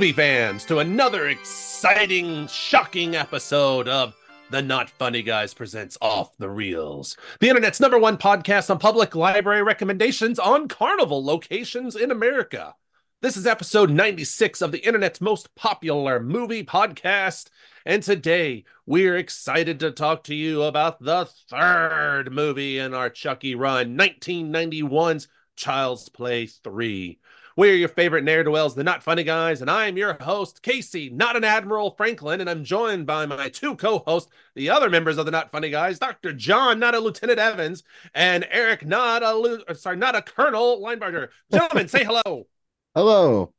[0.00, 4.14] movie fans, to another exciting, shocking episode of
[4.48, 9.14] the Not Funny Guys presents Off the Reels, the internet's number one podcast on public
[9.14, 12.74] library recommendations on carnival locations in America.
[13.20, 17.50] This is episode 96 of the internet's most popular movie podcast.
[17.84, 23.54] And today we're excited to talk to you about the third movie in our Chucky
[23.54, 27.19] run, 1991's Child's Play 3.
[27.60, 31.10] We're your favorite ne'er do wells, the Not Funny Guys, and I'm your host, Casey,
[31.10, 35.18] not an Admiral Franklin, and I'm joined by my two co hosts, the other members
[35.18, 36.32] of the Not Funny Guys, Dr.
[36.32, 37.82] Jon, not a Lieutenant Evans,
[38.14, 41.28] and Eric, not a, Lu- sorry, not a Colonel Linebarger.
[41.52, 42.46] Gentlemen, say hello.
[42.94, 43.52] Hello.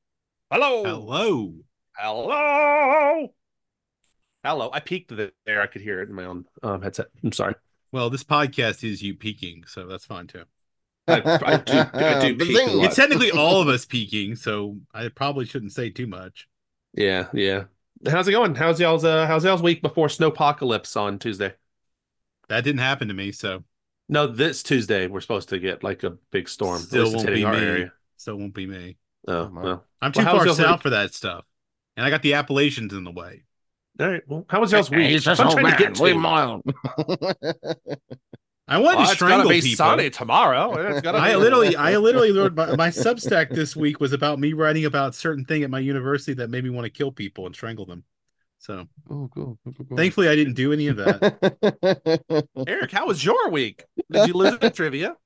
[0.50, 0.84] Hello.
[0.84, 1.54] Hello.
[1.96, 3.28] Hello.
[4.44, 4.70] Hello.
[4.74, 5.62] I peeked there.
[5.62, 7.10] I could hear it in my own um, headset.
[7.24, 7.54] I'm sorry.
[7.92, 10.46] Well, this podcast is you peeking, so that's fine too.
[11.12, 12.86] I, I do, I do peek a lot.
[12.88, 16.48] It's technically all of us peaking, so I probably shouldn't say too much.
[16.94, 17.66] Yeah, yeah.
[18.08, 18.56] How's it going?
[18.56, 21.54] How's y'all's uh, how's y'all's week before snowpocalypse on Tuesday?
[22.50, 23.64] That didn't happen to me, so
[24.10, 26.82] No, this Tuesday we're supposed to get like a big storm.
[26.82, 27.58] At still won't be me.
[27.58, 27.94] area.
[28.18, 28.98] Still won't be me.
[29.28, 29.86] Oh, Oh, well.
[30.02, 30.82] I'm too Well, far south week?
[30.82, 31.46] for that stuff,
[31.96, 33.44] and I got the Appalachians in the way.
[34.00, 34.28] All right.
[34.28, 35.10] Well, how was y'all's week?
[35.10, 35.94] He's That's just what I'm old trying to man.
[35.94, 36.20] get Leave to.
[36.20, 36.62] him alone.
[38.68, 39.76] I wanted Oh, to it's gonna strangle be people.
[39.76, 40.74] sunny tomorrow.
[40.76, 44.54] It's gonna I literally, I literally, wrote my, my Substack this week was about me
[44.54, 47.56] writing about certain thing at my university that made me want to kill people and
[47.56, 48.04] strangle them.
[48.60, 49.58] So oh, cool.
[49.64, 49.98] cool, cool, cool.
[49.98, 52.48] thankfully, I didn't do any of that.
[52.68, 53.84] Eric, how was your week?
[54.12, 55.18] Did you lose at trivia?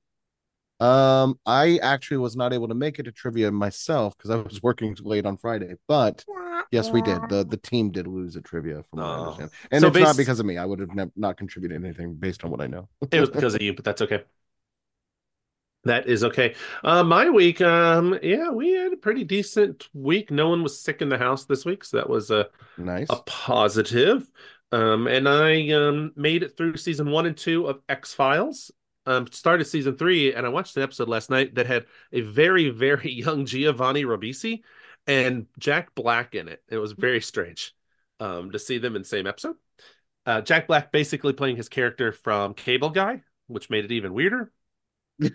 [0.80, 4.62] Um, I actually was not able to make it to trivia myself because I was
[4.62, 5.74] working late on Friday.
[5.88, 6.24] But
[6.70, 7.18] yes, we did.
[7.28, 9.22] the The team did lose at trivia, from what I Oh.
[9.24, 10.58] understand, and So it's not because of me.
[10.58, 12.88] I would have nev- not contributed anything based on what I know.
[13.10, 14.22] It was because of you, but that's okay.
[15.84, 16.56] That is okay.
[16.82, 20.32] Uh, my week, um, yeah, we had a pretty decent week.
[20.32, 23.06] No one was sick in the house this week, so that was a, Nice.
[23.08, 24.28] a positive.
[24.72, 28.72] Um, and I um made it through season one and two of X Files.
[29.06, 32.70] Um, started season three, and I watched an episode last night that had a very,
[32.70, 34.62] very young Giovanni Ribisi
[35.06, 36.62] and Jack Black in it.
[36.68, 37.74] It was very strange
[38.18, 39.56] um, to see them in the same episode.
[40.24, 44.50] Uh, Jack Black basically playing his character from Cable Guy, which made it even weirder.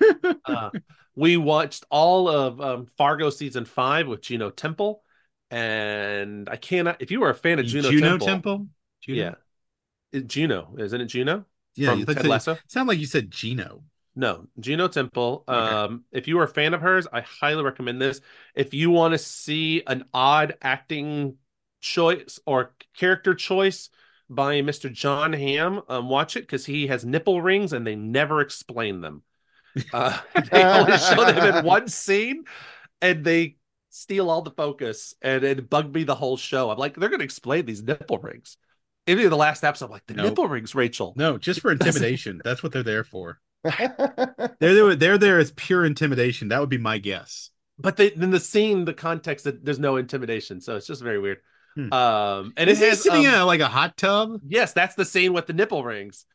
[0.46, 0.70] uh,
[1.16, 5.02] we watched all of um, Fargo season five with Juno Temple,
[5.50, 7.02] and I cannot.
[7.02, 8.68] If you were a fan of Juno, Juno Temple, Temple?
[9.02, 9.22] Juno?
[9.22, 9.36] yeah,
[10.12, 11.46] It- Juno, isn't it Juno
[11.76, 11.94] yeah.
[11.94, 12.58] you Ted Lasso?
[12.68, 13.84] Sound like you said Gino.
[14.16, 15.44] No, Gino Temple.
[15.48, 15.58] Okay.
[15.58, 18.20] Um, if you are a fan of hers, I highly recommend this.
[18.56, 21.38] If you want to see an odd acting
[21.80, 23.90] choice or character choice
[24.30, 24.92] by Mr.
[24.92, 29.24] Jon Hamm, um, watch it because he has nipple rings and they never explain them.
[29.94, 30.20] Uh,
[30.52, 32.44] they only show them in one scene,
[33.02, 33.56] and they
[33.90, 36.70] steal all the focus, and it bugged me the whole show.
[36.70, 38.58] I'm like, they're going to explain these nipple rings.
[39.08, 40.26] Even in the last episode, I'm like, the Nope.
[40.26, 41.14] nipple rings, Rachel.
[41.18, 42.42] No, just for intimidation.
[42.44, 43.40] That's what they're there for.
[43.64, 43.90] Nice.
[44.60, 46.48] They're there, they're there as pure intimidation.
[46.48, 47.52] That would be my guess.
[47.78, 51.20] but they, then the scene, the context, that there's no intimidation, so it's just very
[51.20, 51.38] weird.
[51.76, 51.94] Hmm.
[51.94, 54.42] Um, and Is it he has, sitting um, in a, like a hot tub?
[54.48, 56.26] yes, that's the scene with the nipple rings.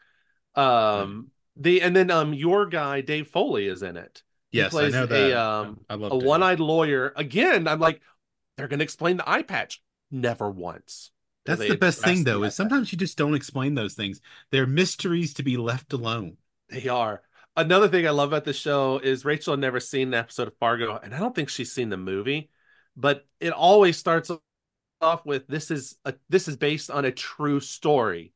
[0.55, 4.23] Um, the and then um, your guy Dave Foley is in it.
[4.51, 5.31] He Yes, I know that.
[5.33, 7.13] a um I love a one-eyed lawyer.
[7.17, 8.01] Again, I'm like,
[8.57, 9.83] they're gonna explain the eye patch.
[10.11, 11.11] Never once.
[11.47, 14.21] Do That's the best thing, though, is sometimes you just don't explain those things.
[14.51, 16.37] They're mysteries to be left alone.
[16.69, 17.23] They are.
[17.57, 20.57] Another thing I love about the show is Rachel had never seen the episode of
[20.59, 22.51] Fargo, and I don't think she's seen the movie,
[22.97, 24.31] but it always starts
[25.01, 28.33] off with this is a this is based on a true story.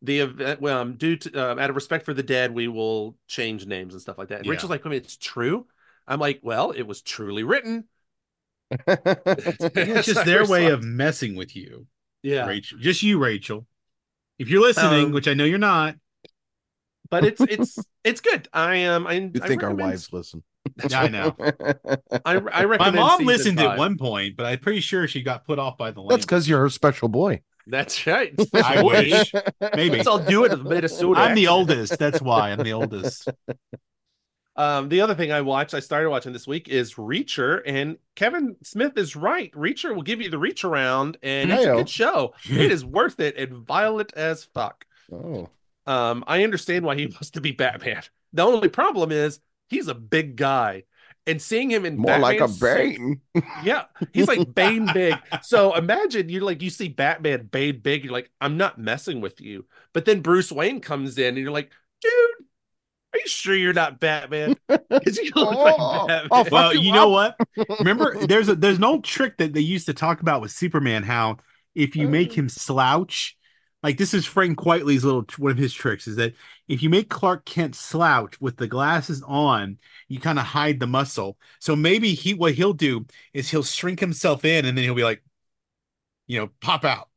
[0.00, 3.16] The event, well, um, due to um, out of respect for the dead, we will
[3.28, 4.38] change names and stuff like that.
[4.38, 4.52] And Yeah.
[4.52, 5.66] Rachel's like, I mean, it's true.
[6.08, 7.84] I'm like, well, it was truly written.
[8.86, 11.86] It's just their way of messing with you,
[12.22, 12.46] yeah.
[12.46, 12.78] Rachel.
[12.78, 13.66] Just you, Rachel.
[14.38, 15.96] If you're listening, Um, which I know you're not,
[17.10, 18.48] But it's it's it's good.
[18.52, 19.06] I am.
[19.06, 20.42] I, you I think our wives listen?
[20.88, 21.36] Yeah, I know.
[22.24, 25.44] I, I my mom season listened at one point, but I'm pretty sure she got
[25.44, 27.42] put off by the That's because you're her special boy.
[27.66, 28.34] That's right.
[28.54, 29.32] I wish.
[29.76, 30.00] Maybe.
[30.06, 31.20] I'll do it in Minnesota.
[31.20, 31.98] I'm the oldest.
[31.98, 33.28] That's why I'm the oldest.
[34.54, 38.56] Um, the other thing I watched, I started watching this week is Reacher, and Kevin
[38.62, 39.50] Smith is right.
[39.52, 42.34] Reacher will give you the reach around, and it's a good show.
[42.48, 44.84] It is worth it and violent as fuck.
[45.10, 45.48] Oh,
[45.86, 48.02] Um, I understand why he wants to be Batman.
[48.34, 50.84] The only problem is he's a big guy,
[51.26, 52.58] and seeing him in more like a Batman
[52.94, 53.44] suit- Bane.
[53.64, 55.14] Yeah, he's like Bane big.
[55.42, 58.04] So imagine you're like you see Batman Bane big.
[58.04, 59.64] You're like, I'm not messing with you.
[59.94, 61.70] But then Bruce Wayne comes in, and you're like,
[62.02, 62.46] dude,
[63.12, 64.56] Are you sure you're not Batman?
[64.68, 66.28] Because you look like oh, oh, Batman.
[66.30, 67.36] oh, Well, you you know what?
[67.78, 71.02] Remember, there's a there's an old trick that they used to talk about with Superman.
[71.02, 71.38] How
[71.74, 72.34] if you make oh.
[72.34, 73.36] him slouch,
[73.82, 76.34] like this is Frank Quitely's little one of his tricks is that
[76.68, 79.78] if you make Clark Kent slouch with the glasses on,
[80.08, 81.36] you kind of hide the muscle.
[81.58, 85.04] So maybe he what he'll do is he'll shrink himself in, and then he'll be
[85.04, 85.22] like,
[86.26, 87.08] you know, pop out.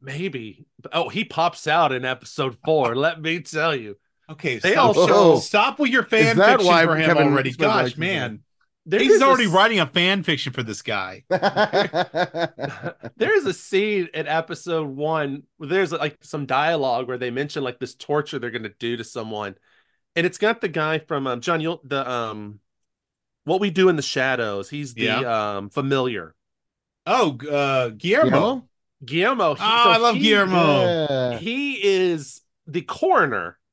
[0.00, 0.66] Maybe.
[0.92, 2.96] Oh, he pops out in episode four.
[2.96, 3.96] let me tell you.
[4.28, 7.52] Okay, They stop, also- stop with your fan fiction why for him Kevin already.
[7.52, 8.40] Gosh, likes man,
[8.90, 11.24] he's is a already writing a fan fiction for this guy.
[13.16, 17.62] There is a scene in episode one where there's like some dialogue where they mention
[17.64, 19.54] like this torture they're gonna do to someone,
[20.14, 22.60] and it's got the guy from um, Jon, you'll the um,
[23.44, 24.68] what we do in the shadows.
[24.68, 26.34] He's the um familiar
[27.06, 28.68] Oh, uh, Guillermo.
[29.04, 29.54] Guillermo.
[29.54, 30.82] He, Oh, I love Guillermo.
[30.82, 31.38] Yeah.
[31.38, 33.65] He is the coroner, Oh,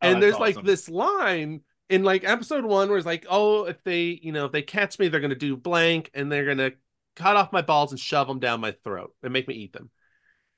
[0.00, 3.64] Oh, and that's there's like this line in like episode one where it's like, oh,
[3.64, 6.72] if they, you know, if they catch me, they're gonna do blank, and they're gonna
[7.16, 9.90] cut off my balls and shove them down my throat and make me eat them.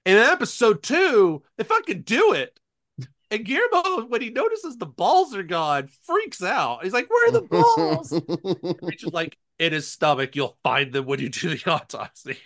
[0.05, 2.59] And in episode two, they fucking do it.
[3.31, 6.83] And Guillermo, when he notices the balls are gone, freaks out.
[6.83, 8.13] He's like, "Where are the balls?"
[8.83, 10.35] Rachel's like, "In his stomach.
[10.35, 12.39] You'll find them when you do the autopsy."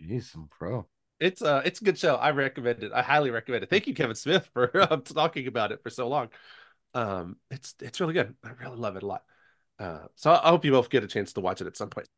[0.00, 0.86] Jeez, I'm pro.
[1.22, 2.16] It's uh it's a good show.
[2.16, 2.92] I recommend it.
[2.92, 3.70] I highly recommend it.
[3.70, 6.30] Thank you, Kevin Smith, for uh, talking about it for so long.
[6.94, 8.34] Um, it's it's really good.
[8.44, 9.22] I really love it a lot.
[9.78, 12.08] Uh, so I hope you both get a chance to watch it at some point.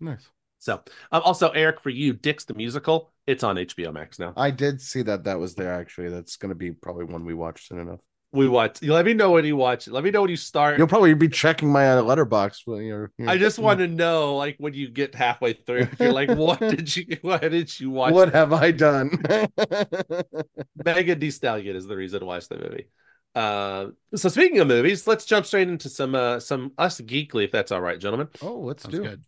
[0.00, 0.28] Nice.
[0.58, 3.12] So, um, also Eric, for you, Dick's the musical.
[3.26, 4.32] It's on HBO Max now.
[4.36, 6.08] I did see that that was there actually.
[6.08, 8.00] That's going to be probably one we watch soon enough.
[8.36, 8.82] We watch.
[8.82, 9.92] You let me know when you watch it.
[9.92, 10.78] Let me know when you start.
[10.78, 12.66] You'll probably be checking my uh, letterbox.
[12.66, 16.12] When you're, you're- I just want to know, like, when you get halfway through, you're
[16.12, 17.16] like, "What did you?
[17.22, 19.22] What did you watch?" What have I done?
[20.84, 22.88] Megan Thee Stallion is the reason to watch the movie.
[23.34, 27.52] Uh, so speaking of movies, let's jump straight into some uh, some us geekly, if
[27.52, 28.28] that's all right, gentlemen.
[28.42, 29.20] oh, let's Sounds do it.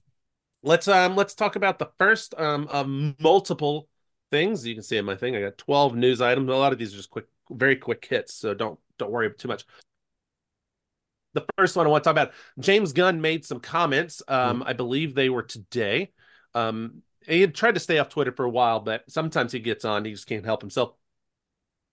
[0.63, 2.87] Let's um let's talk about the first um of
[3.21, 3.89] multiple
[4.31, 4.67] things.
[4.67, 6.49] You can see in my thing, I got 12 news items.
[6.49, 9.49] A lot of these are just quick, very quick hits, so don't don't worry too
[9.49, 9.65] much.
[11.35, 14.23] The first one I want to talk about, James Gunn made some comments.
[14.29, 16.11] Um, I believe they were today.
[16.55, 19.85] Um, he had tried to stay off Twitter for a while, but sometimes he gets
[19.85, 20.95] on, he just can't help himself.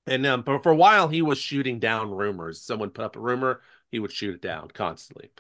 [0.08, 2.62] And um, but for a while, he was shooting down rumors.
[2.62, 3.62] Someone put up a rumor,
[3.92, 5.32] he would shoot it down constantly.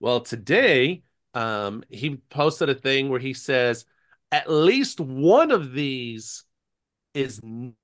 [0.00, 1.02] Well, today,
[1.34, 3.84] um, he posted a thing where he says
[4.30, 6.44] at least one of these
[7.14, 7.40] is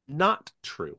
[0.06, 0.98] not true.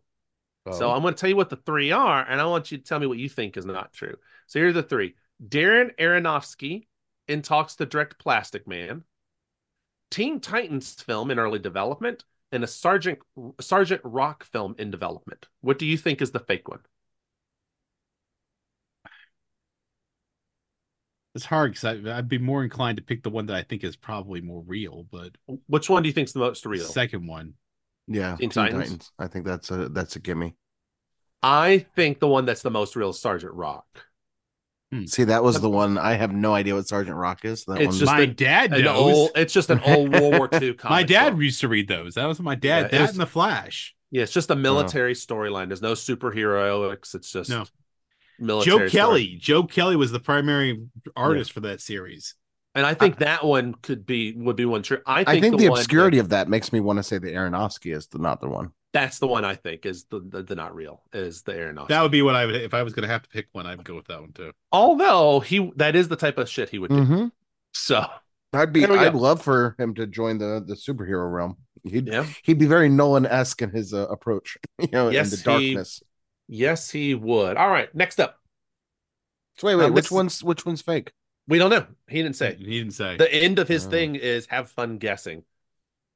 [0.71, 0.91] So Oh.
[0.93, 2.99] I'm going to tell you what the three are, and I want you to tell
[2.99, 4.15] me what you think is not true.
[4.47, 5.15] So here are the three:
[5.47, 6.87] Darren Aronofsky
[7.27, 9.03] in talks to direct Plastic Man,
[10.11, 13.19] Teen Titans film in early development, and a Sergeant
[13.61, 15.47] Sergeant Rock film in development.
[15.61, 16.81] What do you think is the fake one?
[21.35, 23.97] It's hard because I'd be more inclined to pick the one that I think is
[23.97, 25.35] probably more real, but
[25.67, 26.85] Which one do you think is the most real?
[26.85, 27.55] second one.
[28.07, 28.83] Yeah, Teen Teen Titans?
[28.83, 29.11] Titans.
[29.19, 30.55] I think that's a that's a gimme.
[31.43, 33.85] I think the one that's the most real is Sergeant Rock.
[34.91, 35.05] Hmm.
[35.05, 35.97] See, that was the one.
[35.97, 37.65] I have no idea what Sergeant Rock is.
[37.65, 37.99] That It's one.
[37.99, 38.97] just my a- dad An knows.
[39.15, 40.83] old, it's just an old World War II comic.
[40.91, 41.41] my dad book.
[41.41, 42.15] used to read those.
[42.15, 42.85] That was my Yeah, dad.
[42.85, 43.95] it that was- and the Flash.
[44.11, 45.67] Yeah, it's just a military storyline.
[45.67, 47.15] There's no superheroics.
[47.15, 47.65] It's just No.
[48.39, 48.71] military.
[48.71, 48.89] Joe story.
[48.91, 49.37] Kelly.
[49.39, 52.35] Joe Kelly was the primary artist for that series.
[52.75, 54.99] And I think that one could be would be one true.
[55.05, 57.17] I think, I think the, one obscurity that- of that makes me want to say
[57.17, 58.71] the Aronofsky is the not the one.
[58.93, 61.87] that's the one I think is the the, the not real is the Aronofsky.
[61.89, 63.65] That would be what I would if I was going to have to pick one.
[63.65, 64.51] I'd go with that one too.
[64.71, 66.97] Although he that is the type of shit he would do.
[66.97, 67.25] Mm-hmm.
[67.73, 68.05] So
[68.53, 68.81] I'd be.
[68.81, 69.01] There we go.
[69.03, 71.57] I'd love for him to join the the superhero realm.
[71.83, 74.57] He'd yeah, he'd be very Nolan esque in his uh, approach.
[74.79, 76.01] You know, Yes, in the darkness.
[76.47, 77.57] yes, he would.
[77.57, 78.39] All right, next up,
[79.57, 79.85] So wait, wait.
[79.85, 81.11] Um, which this- one's which one's fake?
[81.47, 81.85] We don't know.
[82.07, 82.55] He didn't say.
[82.55, 83.17] He didn't say.
[83.17, 83.89] The end of his Oh.
[83.89, 85.43] thing is have fun guessing.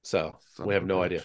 [0.03, 1.05] So Son we have no bitch.
[1.05, 1.23] idea.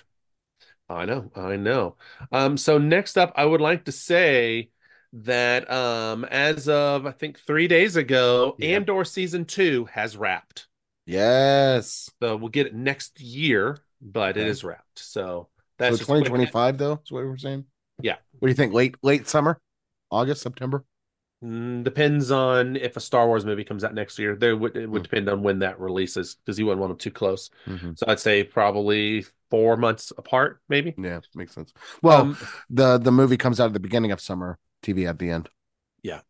[0.88, 1.96] I know, I know.
[2.30, 4.70] Um, so next up, I would like to say
[5.14, 8.76] that um, as of I think three days ago, Yeah.
[8.76, 10.66] Andor season two has wrapped.
[11.06, 12.10] Yes.
[12.22, 14.50] So we'll get it next year, but it Okay.
[14.50, 14.98] is wrapped.
[14.98, 17.00] So So that's just a quick- 2025 though.
[17.04, 17.64] Is what we're saying.
[18.02, 18.16] Yeah.
[18.38, 18.74] What do you think?
[18.74, 19.60] Late late summer,
[20.10, 20.84] August, September.
[21.44, 24.34] Mm, depends on if a Star Wars movie comes out next year.
[24.34, 25.02] There would it would Hmm.
[25.02, 27.50] depend on when that releases because you wouldn't want them too close.
[27.66, 27.98] Mhm.
[27.98, 30.94] So I'd say probably four months apart, maybe.
[30.96, 31.72] Yeah, makes sense.
[32.02, 32.38] Well, Um,
[32.70, 34.58] the the movie comes out at the beginning of summer.
[34.82, 35.48] TV at the end.
[36.02, 36.20] Yeah.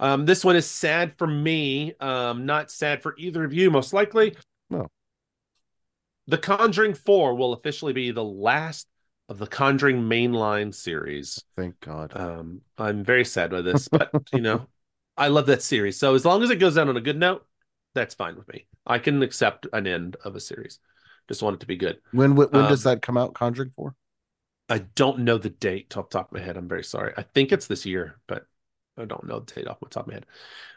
[0.00, 1.94] Um, this one is sad for me.
[2.00, 4.36] Um, not sad for either of you, most likely.
[4.70, 4.88] No.
[6.28, 8.86] The Conjuring 4 will officially be the last
[9.32, 11.42] of the Conjuring mainline series.
[11.56, 12.12] Thank God.
[12.14, 14.66] Um, I'm very sad by this, but you know,
[15.16, 15.98] I love that series.
[15.98, 17.46] So as long as it goes down on a good note,
[17.94, 18.66] that's fine with me.
[18.86, 20.78] I can accept an end of a series.
[21.28, 21.98] Just want it to be good.
[22.12, 23.32] when when, when um, does that come out?
[23.32, 23.94] Conjuring four.
[24.68, 26.58] I don't know the date off the top of my head.
[26.58, 27.14] I'm very sorry.
[27.16, 28.44] I think it's this year, but
[28.98, 30.26] I don't know the date off the top of my head.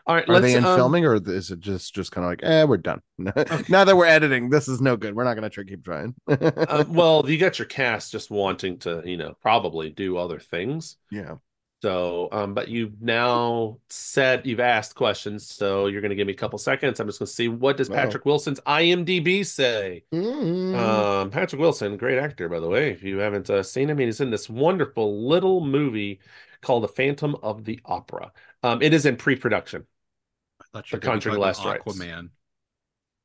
[0.08, 2.32] All right, Are let's they in um, filming or is it just just kind of
[2.32, 3.02] like, eh, we're done.
[3.18, 5.16] now that we're editing, this is no good.
[5.16, 6.16] We're not gonna try keep trying.
[6.28, 10.98] uh, well, you got your cast just wanting to, you know, probably do other things.
[11.12, 11.36] yeah.
[11.82, 16.34] So, um, but you've now said you've asked questions, so you're going to give me
[16.34, 17.00] a couple seconds.
[17.00, 17.90] I'm just going to see what does.
[17.90, 20.04] Patrick Wilson's IMDb say.
[20.12, 20.76] Mm.
[20.76, 22.90] Um, Patrick Wilson, great actor, by the way.
[22.90, 26.22] If you haven't uh, seen him, he's in this wonderful little movie
[26.66, 28.32] called The Phantom of the Opera.
[28.64, 29.86] Um, it is in pre-production.
[30.62, 31.98] I thought you The were gonna Conjuring Last about Rites.
[32.00, 32.30] Aquaman.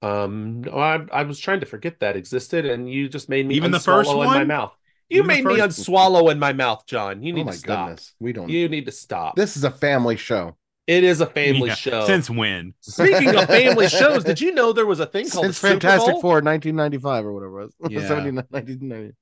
[0.03, 3.55] Um, no, I, I was trying to forget that existed, and you just made me
[3.57, 4.73] Even the unswallow first in my mouth.
[5.09, 7.23] You Even made me first- unswallow in my mouth, Jon.
[7.23, 7.87] You need oh my to stop.
[7.89, 8.15] goodness.
[8.21, 9.37] We don't You need to stop.
[9.37, 10.57] this is a family show.
[10.87, 12.07] It is a family Yeah, show.
[12.07, 12.75] Since when?
[12.81, 15.81] Speaking of family shows, did you know there was a thing called Since the Super
[15.81, 16.21] Fantastic Bowl?
[16.21, 17.91] Four 1995 or whatever it was.
[17.93, 18.09] Yeah.
[18.09, 19.15] 79 1990.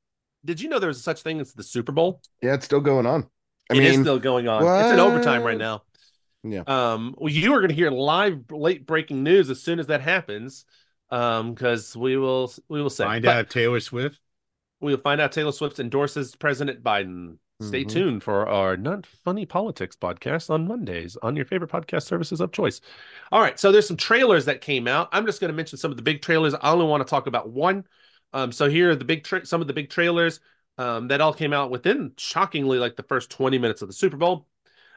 [0.44, 2.22] Did you know there was such thing as the Super Bowl?
[2.42, 3.26] Yeah, it's still going on.
[3.70, 4.62] I It is mean, still going on.
[4.62, 5.82] It's in overtime right now.
[6.42, 6.62] Yeah.
[6.66, 10.00] Um, well, you are going to hear live, late breaking news as soon as that
[10.00, 10.64] happens.
[11.10, 14.20] Um, because we will, we will say, Find But out Taylor Swift.
[14.80, 17.38] We'll find out Taylor Swift endorses President Biden.
[17.60, 17.88] Stay Mhm.
[17.88, 22.52] tuned for our Not Funny Politics podcast on Mondays on your favorite podcast services of
[22.52, 22.80] choice.
[23.32, 25.08] All right, so there's some trailers that came out.
[25.10, 26.54] I'm just going to mention some of the big trailers.
[26.54, 27.84] I only want to talk about one.
[28.32, 30.38] Um, so here are the big tra- some of the big trailers
[30.78, 34.16] um, that all came out within shockingly like the first 20 minutes of the Super
[34.16, 34.46] Bowl.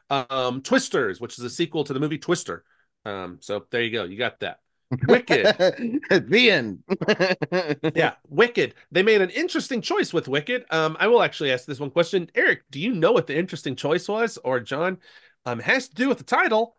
[0.09, 2.65] Um, Twisters, which is a sequel to the movie Twister.
[3.05, 4.59] Um, so there you go, you got that.
[5.07, 5.53] Wicked.
[5.57, 6.83] the end.
[7.95, 8.75] yeah, Wicked.
[8.91, 10.65] They made an interesting choice with Wicked.
[10.69, 12.29] Um, I will actually ask this one question.
[12.35, 14.37] Eric, do you know what the interesting choice was?
[14.43, 14.97] Or Jon?
[15.45, 16.75] Um, it has to do with the title.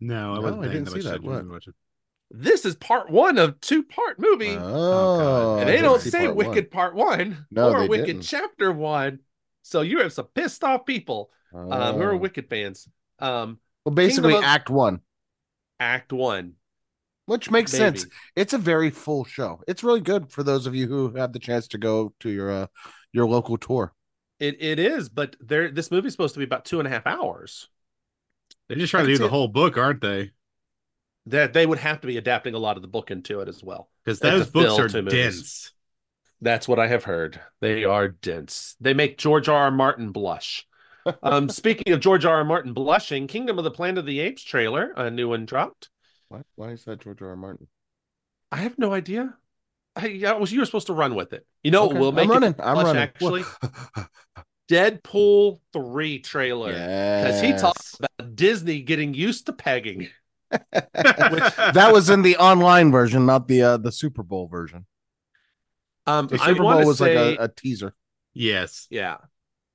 [0.00, 1.22] No, I No, wasn't I didn't much see that.
[1.22, 1.48] attention.
[1.48, 1.64] What?
[2.30, 2.44] Watch it.
[2.44, 4.56] This is part one of two part movie.
[4.58, 6.46] Oh, and they don't say part one.
[6.48, 8.22] Wicked Part One No, or Wicked didn't.
[8.22, 9.20] Chapter One.
[9.62, 12.16] So you have some pissed off people um, who are Oh.
[12.16, 12.88] Wicked fans.
[13.18, 15.00] Um, Well, basically, Kingdom of- Act One,
[15.80, 16.54] Act One.
[17.26, 17.98] which makes Maybe.
[17.98, 18.06] sense.
[18.36, 19.60] It's a very full show.
[19.68, 22.50] It's really good for those of you who have the chance to go to your
[22.50, 22.66] uh,
[23.12, 23.92] your local tour.
[24.38, 27.06] It it is, but there this movie's supposed to be about two and a half
[27.06, 27.68] hours.
[28.68, 29.30] They're just trying to That's do the it.
[29.36, 30.30] whole book, aren't they?
[31.26, 33.62] That they would have to be adapting a lot of the book into it as
[33.62, 33.90] well.
[34.04, 35.12] Because those books are two movies.
[35.34, 35.72] dense.
[36.40, 37.40] That's what I have heard.
[37.60, 38.76] They are dense.
[38.80, 39.64] They make George R.
[39.64, 39.70] R.
[39.70, 40.64] Martin blush.
[41.22, 42.36] Um, speaking of George R.
[42.36, 42.44] R.
[42.44, 45.88] Martin blushing, Kingdom of the Planet of the Apes trailer, a new one dropped.
[46.28, 47.28] Why, why is that George R.
[47.30, 47.36] R.
[47.36, 47.66] Martin?
[48.52, 49.34] I have no idea.
[49.96, 51.46] I, I was you were supposed to run with it.
[51.62, 52.50] You know, Okay, we'll make I'm running.
[52.50, 53.02] it I'm blush, running.
[53.02, 53.44] actually.
[54.70, 60.08] Deadpool three trailer because he talks about Disney getting used to pegging.
[60.94, 64.86] that was in the online version, not the uh, the Super Bowl version.
[66.06, 67.94] Um, The Super want Bowl was say, like a, a teaser.
[68.34, 68.86] yes.
[68.90, 69.18] Yeah.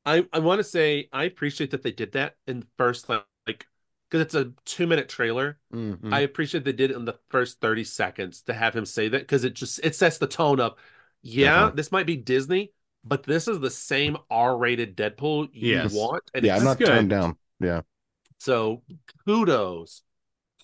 [0.06, 3.68] I I want to say I appreciate that they did that in the first like
[4.10, 5.60] because it's a 2 minute trailer.
[5.74, 6.12] Mhm.
[6.14, 9.22] I appreciate they did it in the first 30 seconds to have him say that
[9.22, 10.80] because it just it sets the tone up.
[11.22, 11.76] yeah, Definitely.
[11.78, 12.74] this might be Disney,
[13.06, 15.94] but this is the same R-rated Deadpool you Yes.
[15.94, 16.24] want.
[16.34, 16.88] And yeah, I'm not good.
[16.88, 17.38] turned down.
[17.62, 17.82] Yeah,
[18.40, 18.82] so
[19.26, 20.04] kudos.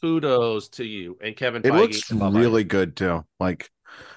[0.01, 2.67] Kudos to you and Kevin it Feige looks really Iger.
[2.67, 3.25] good too.
[3.39, 3.69] Like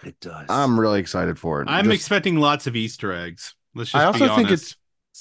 [0.04, 0.46] it does.
[0.48, 1.68] I'm really excited for it.
[1.68, 3.54] I'm Just- expecting lots of Easter eggs.
[3.74, 4.76] Let's just I also be think it's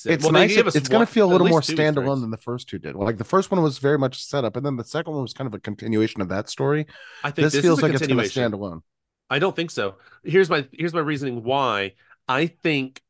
[0.06, 0.56] it's well, nice.
[0.56, 1.98] It's going to feel a little more two Easter eggs.
[1.98, 2.96] standalone than the first two did.
[2.96, 5.34] Like the first one was very much set up, and then the second one was
[5.34, 6.86] kind of a continuation of that story.
[7.24, 8.32] I think This, this, feels is a like it's going to continuation.
[8.32, 8.82] stand alone.
[9.30, 9.96] I don't think so.
[10.24, 11.94] Here's my here's my reasoning why.
[12.28, 13.02] I think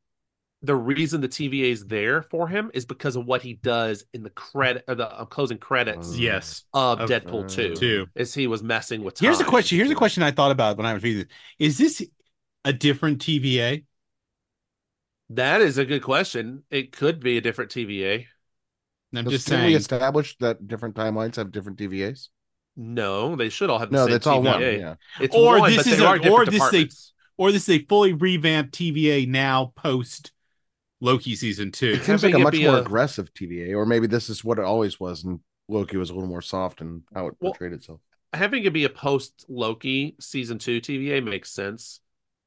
[0.64, 4.22] the reason the TVA is there for him is because of what he does in
[4.22, 6.62] the credit or the uh, closing credits Uh, yes.
[6.72, 7.74] of of- Deadpool uh, 2.
[7.74, 8.06] Two.
[8.14, 9.26] Is he was messing with time.
[9.26, 9.76] Here's a question.
[9.78, 11.28] Here's a question I thought about when I was reading this.
[11.58, 12.06] Is this
[12.64, 13.84] a different TVA?
[15.30, 16.62] That is a good question.
[16.70, 18.26] It could be a different TVA.
[19.14, 19.76] I'm Does- just didn't we saying.
[19.76, 22.28] established that different timelines have different TVAs?
[22.76, 24.60] No, they should all have the No, same that's all one.
[24.62, 24.94] Yeah.
[25.20, 26.88] It's Or one, this but is they a- are or this is a-
[27.36, 30.31] Or this is a fully revamped TVA now post
[31.02, 31.88] Loki season two.
[31.90, 34.64] It seems like a much more a- aggressive TVA, or maybe this is what it
[34.64, 38.00] always was, and Loki was a little more soft and how it Well, portrayed itself.
[38.32, 42.00] having it be a post Loki season two TVA makes sense.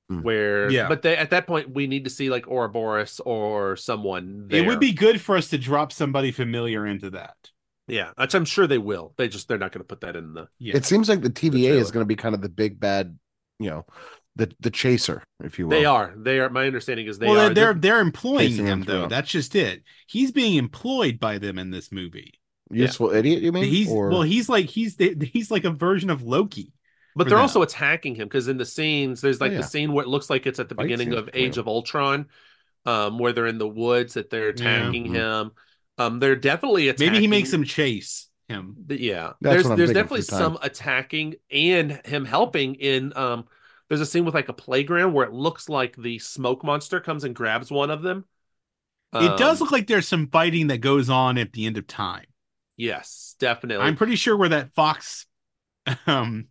[0.10, 0.22] Hmm.
[0.22, 0.88] Where, Yeah.
[0.88, 4.48] but they, at that point, we need to see like Ouroboros or someone.
[4.48, 4.64] There.
[4.64, 7.36] It would be good for us to drop somebody familiar into that.
[7.88, 9.14] yeah, which I'm sure they will.
[9.18, 10.48] They just they're not going to put that in the.
[10.60, 10.76] Yeah.
[10.78, 11.78] It seems like the TVA trailer.
[11.82, 13.18] is going to be kind of the big bad,
[13.60, 13.86] you know,
[14.36, 15.78] the the chaser, if you will.
[15.78, 16.14] They are.
[16.18, 16.50] They are.
[16.50, 17.54] My understanding is they well, are.
[17.54, 19.02] they're they're employing him him though.
[19.02, 19.10] through.
[19.10, 19.84] That's just it.
[20.08, 22.34] He's being employed by them in this movie.
[22.70, 23.42] useful idiot.
[23.44, 23.66] You mean?
[23.66, 26.74] He's Or- well, he's like he's he's like a version of Loki.
[27.18, 27.44] But they're them.
[27.44, 29.62] also attacking him because in the scenes, there's like Oh, yeah.
[29.62, 31.30] the scene where it looks like it's at the Fight beginning of.
[31.34, 32.26] Age of Ultron,
[32.86, 35.16] um, where they're in the woods that they're attacking Mhm.
[35.16, 35.52] him.
[35.98, 37.14] Um, they're definitely attacking.
[37.14, 38.76] Maybe he makes him chase him.
[38.78, 43.46] But yeah, That's there's there's definitely some attacking and him helping in um
[43.90, 47.24] there's a scene with like a playground where it looks like the smoke monster comes
[47.24, 48.26] and grabs one of them.
[49.14, 51.88] it does Um, look like there's some fighting that goes on at the end of
[51.88, 52.26] time.
[52.78, 53.86] yes, definitely.
[53.86, 55.26] I'm pretty sure where that Fox
[56.08, 56.48] um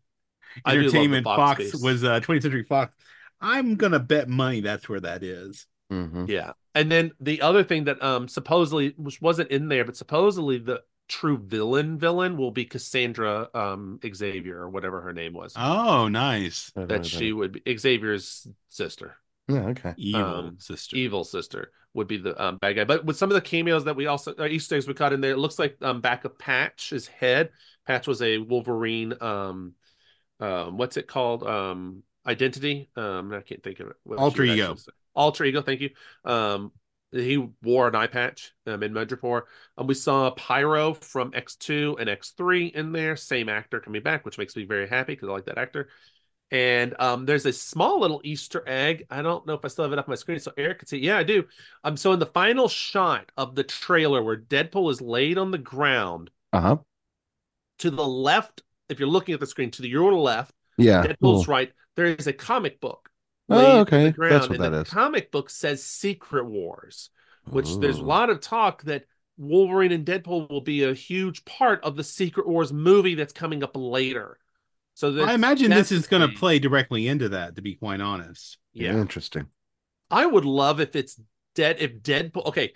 [0.64, 2.94] I do love the entertainment Fox Fox, was uh 20th Century Fox.
[3.40, 5.66] I'm gonna bet money that's where that is.
[5.92, 6.28] Mhm.
[6.28, 6.52] Yeah.
[6.74, 10.82] And then the other thing that um supposedly which wasn't in there, but supposedly the
[11.08, 15.52] true villain villain will be Cassandra um Xavier or whatever her name was.
[15.56, 16.72] Oh, nice.
[16.74, 19.16] Right, that right, she would be Xavier's sister.
[19.48, 19.66] Yeah.
[19.68, 19.94] Okay.
[19.98, 20.96] Evil Um, sister.
[20.96, 22.84] evil sister would be the um, bad guy.
[22.84, 25.20] But with some of the cameos that we also uh, Easter eggs we caught in
[25.20, 27.50] there, it looks like um back of Patch's head.
[27.86, 29.14] Patch was a Wolverine.
[29.20, 29.74] Um,
[30.40, 31.42] um, what's it called?
[31.44, 32.90] Um, identity.
[32.96, 33.96] Um, I can't think of it.
[34.04, 34.76] what Alter ego.
[35.14, 35.60] Alter ego.
[35.62, 35.90] Thank you.
[36.24, 36.72] Um,
[37.14, 39.42] he wore an eye patch um, in Madripoor.
[39.78, 43.16] Um, we saw Pyro from X2 and X3 in there.
[43.16, 45.88] Same actor coming back, which makes me very happy because I like that actor.
[46.50, 49.06] And um, there's a small little Easter egg.
[49.10, 50.88] I don't know if I still have it up on my screen so Eric can
[50.88, 50.98] see.
[50.98, 51.44] Yeah, I do.
[51.82, 55.58] Um, so in the final shot of the trailer where Deadpool is laid on the
[55.58, 56.76] ground, Uh huh.
[57.78, 61.02] to the left, if you're looking at the screen, to the your left, Yeah.
[61.02, 61.44] Deadpool's cool.
[61.48, 63.10] right, there is a comic book.
[63.50, 64.14] Oh, laid Oh, okay.
[64.16, 64.96] the ground, That's what and that the is.
[64.96, 67.10] comic book says Secret Wars,
[67.50, 71.82] which there's a lot of talk that Wolverine and Deadpool will be a huge part
[71.84, 74.38] of the Secret Wars movie that's coming up later.
[74.94, 77.56] So that's, I imagine this is going to play directly into that.
[77.56, 79.46] To be quite honest, Yeah, Interesting.
[80.10, 81.20] I would love if it's
[81.54, 81.76] dead.
[81.80, 82.72] If Deadpool, okay,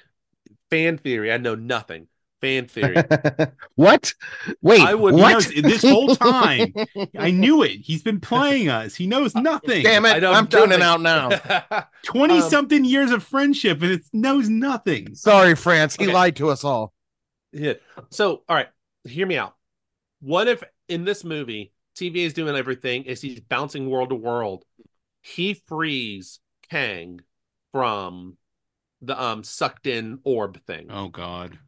[0.71, 1.33] fan theory.
[1.33, 2.09] I know nothing.
[2.41, 2.97] Fan theory.
[3.75, 4.15] what?
[4.63, 4.81] Wait.
[4.81, 5.33] I would- He what?
[5.33, 6.73] knows- this whole time,
[7.19, 7.79] I knew it.
[7.81, 8.95] He's been playing us.
[8.95, 9.83] He knows nothing.
[9.83, 10.21] Damn I it!
[10.21, 10.83] know I'm tuning nothing.
[10.83, 11.87] out now.
[12.05, 15.15] Twenty Um, something years of friendship, and it knows nothing.
[15.17, 15.97] Sorry, France.
[15.97, 16.13] He Okay.
[16.15, 16.93] lied to us all.
[17.53, 17.75] Yeah.
[18.11, 18.69] So, all right,
[19.05, 19.57] hear me out.
[20.21, 24.65] What if in this movie, TVA is doing everything as he's bouncing world to world,
[25.23, 26.39] he frees
[26.71, 27.21] Kang
[27.73, 28.37] from
[29.03, 30.87] the um sucked in orb thing.
[30.91, 31.59] Oh God.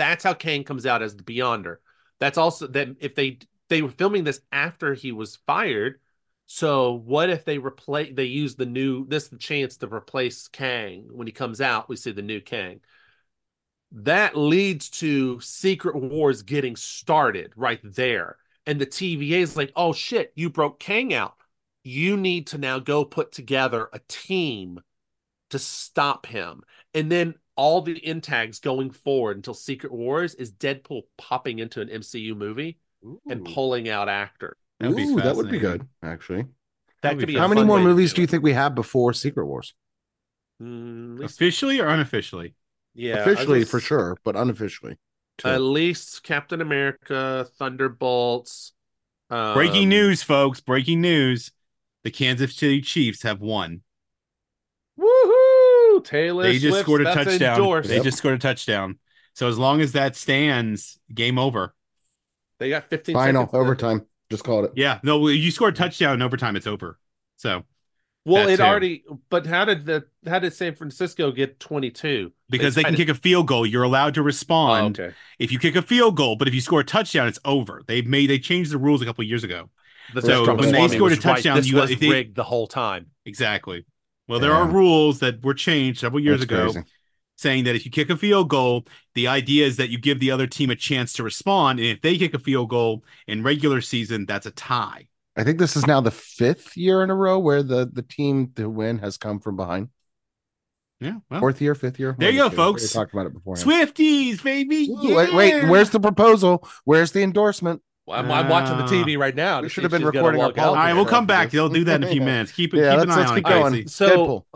[0.00, 1.76] That's how Kang comes out as the Beyonder.
[2.20, 6.00] That's also that if they they were filming this after he was fired.
[6.46, 11.08] So what if they replace they use the new this the chance to replace Kang
[11.12, 12.80] when he comes out, we see the new Kang.
[13.92, 18.38] That leads to Secret Wars getting started right there.
[18.64, 21.34] And the TVA is like, oh shit, you broke Kang out.
[21.84, 24.80] You need to now go put together a team
[25.50, 26.62] to stop him.
[26.94, 31.82] And then all the in tags going forward until Secret Wars is Deadpool popping into
[31.82, 32.78] an MCU movie
[33.28, 34.56] and pulling out actors.
[34.78, 36.44] That'd be Ooh, that would be good, actually.
[36.44, 36.48] That
[37.02, 39.44] That'd could be be How many more movies do you think we have before Secret
[39.44, 39.74] Wars?
[40.62, 42.54] Mm, Officially or unofficially?
[42.94, 44.96] yeah, Officially, was- for sure, but unofficially.
[45.36, 45.48] too.
[45.48, 48.72] At least Captain America, Thunderbolts.
[49.28, 50.60] Um, Breaking news, folks!
[50.60, 51.52] Breaking news:
[52.04, 53.82] the Kansas City Chiefs have won.
[54.98, 55.39] Woohoo!
[56.00, 57.56] Taylor They just Swift, scored a touchdown.
[57.58, 57.88] endorsed.
[57.88, 58.04] They Yep.
[58.04, 58.98] just scored a touchdown.
[59.34, 61.74] So as long as that stands, game over.
[62.58, 64.06] They got 15 Final seconds to- overtime.
[64.30, 64.72] Just called it.
[64.76, 66.98] Yeah, no, you score a touchdown in overtime, it's over.
[67.36, 67.64] So
[68.24, 68.62] Well, it too.
[68.62, 69.02] already.
[69.30, 72.32] But how did the how did San Francisco get 22?
[72.50, 75.00] because they, tried can to- kick a field goal, you're allowed to Oh, respond.
[75.00, 75.14] okay.
[75.38, 77.82] If you kick a field goal, but if you score a touchdown, it's over.
[77.86, 79.70] They made they changed the rules a couple years ago.
[80.14, 81.34] The So when they Swami scored a was right.
[81.36, 83.06] touchdown, this you- was if they- rigged the whole time.
[83.24, 83.84] Exactly.
[84.30, 86.86] Well, there are rules that were changed several years That's ago crazy.
[87.36, 90.30] saying that if you kick a field goal, the idea is that you give the
[90.30, 91.80] other team a chance to respond.
[91.80, 95.08] And if they kick a field goal in regular season, that's a tie.
[95.36, 98.52] I think this is now the fifth year in a row where the the team
[98.54, 99.88] to win has come from behind.
[101.00, 101.16] Yeah.
[101.28, 102.14] Well, Fourth year, fifth year.
[102.16, 102.82] There you go, folks.
[102.82, 103.56] We talked about it before.
[103.56, 104.86] Swifties, baby.
[104.90, 106.68] Wait, wait, where's the proposal?
[106.84, 107.82] Where's the endorsement?
[108.10, 108.84] Well, I'm, I'm watching the.
[108.84, 109.58] TV right now.
[109.60, 111.46] to We should have been recording our All right, we'll come back.
[111.48, 111.52] this.
[111.52, 112.52] They'll do that in a few minutes.
[112.52, 112.78] Keep it.
[112.78, 113.72] Yeah, keep let's, an eye let's on keep it, going.
[113.74, 113.88] Casey.
[113.88, 114.46] So-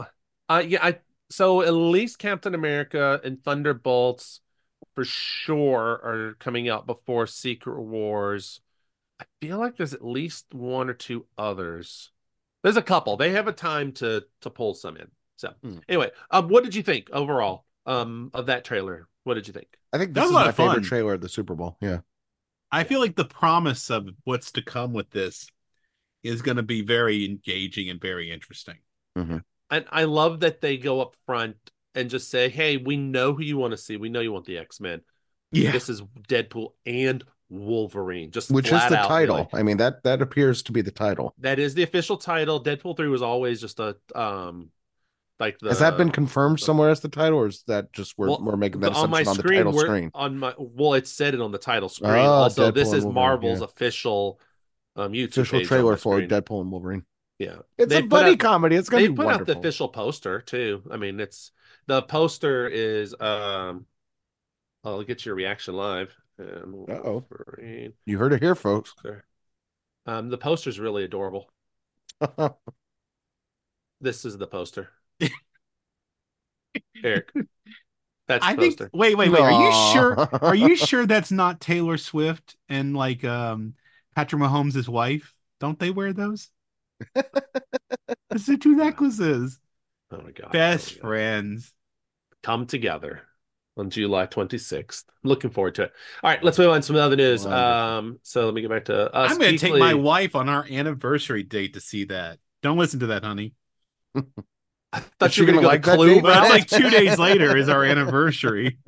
[0.48, 0.98] Uh, yeah, I
[1.30, 4.40] so at least Captain America and Thunderbolts
[4.94, 8.60] for sure are coming out before Secret Wars.
[9.18, 12.10] I feel like there's at least one or two others.
[12.62, 13.16] There's a couple.
[13.16, 15.06] They have a time to to pull some in.
[15.36, 15.78] So Hmm.
[15.88, 19.08] anyway, um, what did you think overall um of that trailer?
[19.24, 19.68] What did you think?
[19.92, 20.68] I think That was is a lot my of fun.
[20.70, 21.78] favorite trailer of the Super Bowl.
[21.80, 22.00] Yeah.
[22.74, 25.48] I feel like the promise of what's to come with this
[26.22, 28.76] is going to be very engaging and very interesting.
[29.16, 31.56] And I love that they go up front
[31.94, 33.96] and just say, "Hey, we know who you want to see.
[33.96, 35.00] We know you want the X Men.
[35.52, 39.36] Yeah, This is Deadpool and Wolverine." Just Which is the out title.
[39.36, 41.34] like- I mean, that that appears to be the title.
[41.38, 42.62] that is the official title.
[42.62, 44.70] Deadpool three was always just a um,
[45.40, 48.28] like the Has that been confirmed somewhere as the title, or is that just we're,
[48.28, 50.10] Well, we're making that the- on my assumption on the title screen?
[50.14, 52.12] on my well, it said it on the title screen.
[52.12, 53.64] Oh, also, Deadpool this is Marvel's yeah.
[53.66, 54.40] official
[54.96, 56.20] um YouTube Official trailer for.
[56.20, 57.04] Deadpool and Wolverine.
[57.40, 58.76] Yeah, It's They a buddy out- comedy.
[58.76, 59.42] It's gonna they be put wonderful.
[59.42, 60.82] out the official poster too.
[60.90, 61.50] I mean, it's
[61.86, 63.86] the poster is um.
[64.84, 66.14] I'll get your reaction live.
[66.38, 67.94] Wolverine.
[68.06, 68.94] You heard it here, folks.
[70.06, 71.50] Um, the poster's really adorable.
[74.00, 74.90] This is the poster.
[77.02, 77.32] Eric,
[78.26, 78.78] that's the I think.
[78.78, 78.90] poster.
[78.92, 79.40] Wait, wait, wait.
[79.40, 80.20] Are you sure?
[80.48, 83.74] Are you sure that's not Taylor Swift and like um
[84.14, 85.34] Patrick Mahomes' wife?
[85.60, 86.50] Don't they wear those?
[88.30, 89.58] It's the two necklaces.
[90.10, 91.08] Oh my god, Best Oh my God.
[91.08, 91.72] friends.
[92.42, 93.22] come together
[93.76, 95.04] on July 26th.
[95.24, 95.92] I'm Looking forward to it.
[96.22, 97.44] All right, let's move on to some other news.
[97.46, 99.30] Um, so let me get back to us.
[99.32, 102.38] I'm going to take my wife on our anniversary date to see that.
[102.62, 103.54] Don't listen to that, honey.
[104.94, 106.24] I thought Is you were going gonna to like go that the clue date?
[106.26, 106.42] But route.
[106.42, 108.78] it's like two days later is our anniversary.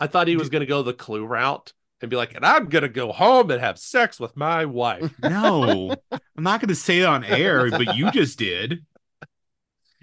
[0.00, 2.68] I thought he was going to go the clue route and be like, and I'm
[2.68, 5.12] going to go home and have sex with my wife.
[5.22, 8.84] No, I'm not going to say it on air, but you just did.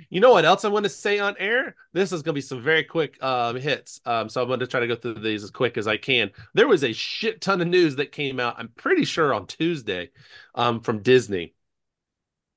[0.10, 1.76] You know what else I want to say on air?
[1.94, 4.02] This is going to be some very quick um, hits.
[4.06, 6.32] Um, so I'm going to try to go through these as quick as I can.
[6.54, 10.10] There was a shit ton of news that came out, I'm pretty sure on Tuesday
[10.56, 11.54] um, from Disney.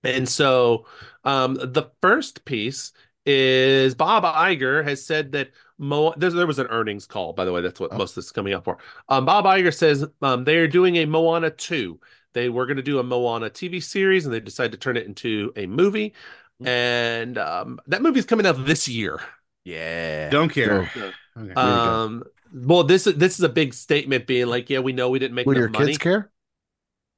[0.03, 0.87] And so
[1.25, 2.93] um, the first piece
[3.27, 7.53] is Bob Iger has said that Mo- there, there was an earnings call, by the
[7.53, 7.61] way.
[7.61, 7.99] That's what Oh.
[7.99, 8.79] most of this is coming up for.
[9.09, 11.99] Um, Bob Iger says um, they are doing a Moana 2.
[12.33, 15.07] They were going to do a Moana TV series and they decided to turn it
[15.07, 16.15] into a movie.
[16.65, 19.21] And um, that movie's coming out this year.
[19.65, 20.31] Yeah.
[20.31, 20.91] Don't care.
[20.95, 21.11] Go.
[21.37, 21.53] Okay.
[21.55, 25.19] Um, well, this is this is a big statement, being like, yeah, we know we
[25.19, 26.31] didn't make Will enough your money, kids care?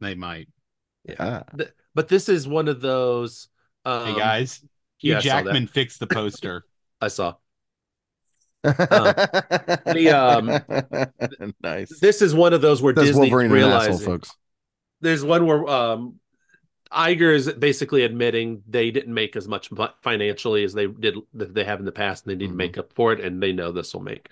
[0.01, 0.49] they might.
[1.05, 1.42] Yeah.
[1.57, 3.49] Th- but this is one of those.
[3.87, 4.61] Um, Hey guys,
[4.99, 5.44] Hugh yeah, I saw that.
[5.44, 6.64] Jackman fixed the poster.
[7.01, 7.35] I saw.
[8.64, 12.01] the, um, nice.
[12.01, 14.33] This is one of those where That's Disney Wolverine and asshole, realizing folks.
[15.01, 16.16] there's one where um
[16.92, 19.70] Iger is basically admitting they didn't make as much
[20.03, 22.55] financially as they did that they have in the past, and they need Mhm.
[22.55, 24.29] to make up for it, and they know this will make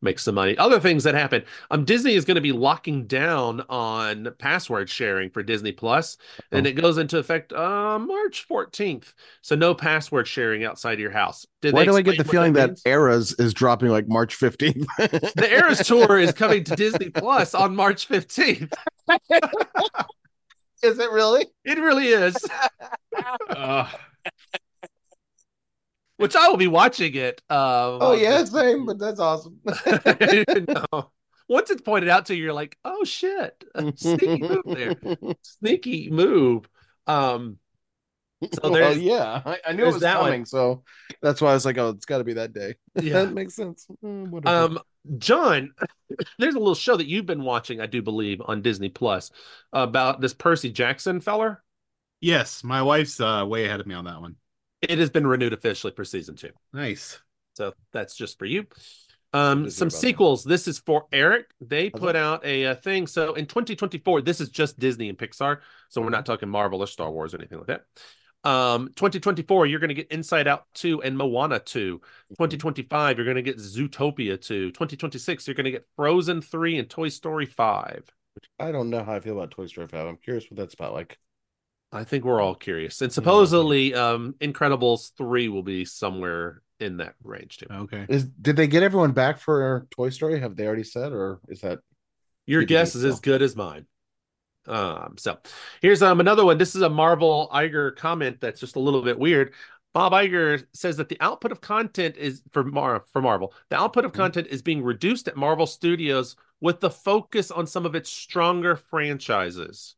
[0.00, 0.56] make some money.
[0.56, 5.30] Other things that happen, um, Disney is going to be locking down on password sharing
[5.30, 6.16] for Disney Plus,
[6.52, 6.70] and Oh.
[6.70, 9.12] it goes into effect uh, March 14th.
[9.42, 11.46] So no password sharing outside your house.
[11.62, 12.82] Did Why do I get the feeling that, means?
[12.86, 14.86] Eras is dropping like March 15th?
[15.34, 18.72] the Eras tour is coming to Disney Plus on March 15th?
[20.82, 21.46] is it really?
[21.64, 22.36] It really is.
[23.50, 23.88] Ugh.
[26.18, 27.40] Which I will be watching it.
[27.48, 29.58] Uh, Oh yeah, same, but that's awesome.
[30.92, 31.10] no.
[31.48, 34.94] Once it's pointed out to you, you're like, oh shit, sneaky move there,
[35.42, 36.68] sneaky move.
[37.06, 37.58] Um,
[38.52, 40.26] so well, there's yeah, I, I knew it was that one.
[40.26, 40.82] coming, so
[41.22, 42.74] that's why I was like, oh, it's got to be that day.
[43.00, 43.24] yeah.
[43.24, 43.86] that makes sense.
[44.04, 44.46] Mm.
[44.46, 44.78] Um,
[45.16, 45.72] Jon,
[46.38, 49.30] there's a little show that you've been watching, I do believe, on Disney Plus
[49.72, 51.62] about this Percy Jackson feller.
[52.20, 54.36] Yes, my wife's uh, way ahead of me on that one.
[54.82, 56.50] It has been renewed officially for season two.
[56.72, 57.20] Nice.
[57.54, 58.66] So that's just for you.
[59.32, 59.98] Um, some about that.
[59.98, 60.44] sequels.
[60.44, 61.46] This is for Eric.
[61.60, 63.06] They put out a, uh thing.
[63.06, 65.58] So in 2024, this is just Disney and Pixar.
[65.88, 67.84] So we're not talking Marvel or Star Wars or anything like that.
[68.44, 71.98] Um, 2024, you're going to get Inside Out 2 and Moana 2.
[72.30, 74.70] 2025, you're going to get Zootopia 2.
[74.70, 78.04] 2026, you're going to get Frozen 3 and Toy Story 5.
[78.34, 80.06] Which I don't know how I feel about Toy Story 5.
[80.06, 80.94] I'm curious what that's about.
[80.94, 81.18] Like,
[81.90, 83.00] I think we're all curious.
[83.00, 83.14] And okay.
[83.14, 87.66] supposedly, um, Incredibles 3 will be somewhere in that range too.
[87.70, 88.06] Okay.
[88.08, 90.38] is did they get everyone back for Toy Story?
[90.40, 91.80] Have they already said, or is that
[92.46, 93.86] Your guess is as good as mine.
[94.66, 95.38] Um, so
[95.80, 96.58] here's um another one.
[96.58, 99.54] This is a Marvel Iger comment that's just a little bit weird.
[99.94, 103.54] Bob Iger says that the output of content is for Mar for Marvel.
[103.70, 104.16] The output of Mhm.
[104.16, 108.76] content is being reduced at Marvel Studios with the focus on some of its stronger
[108.76, 109.96] franchises.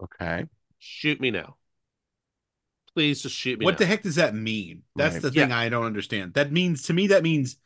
[0.00, 0.46] Okay?
[0.78, 1.56] Shoot me now.
[2.94, 3.78] Please just shoot me What now.
[3.78, 4.82] the heck does that mean?
[4.94, 5.22] That's Right.
[5.22, 6.34] the thing I don't understand.
[6.34, 7.56] That means to me that means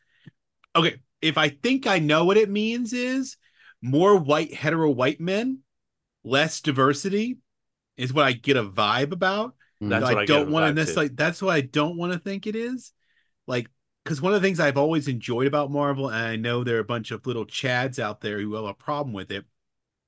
[0.77, 3.37] okay, if I think I know what it means is
[3.83, 5.61] more white hetero white men,
[6.25, 7.39] less diversity
[7.97, 9.55] is what I get a vibe about.
[9.81, 9.89] Hmm.
[9.89, 11.09] That's I what I get don't want to vibe, too.
[11.17, 12.93] that's what I don't want to think it is.
[13.47, 13.69] Like
[14.05, 16.81] because one of the things I've always enjoyed about Marvel, and I know there are
[16.81, 19.45] a bunch of little chads out there who have a problem with it,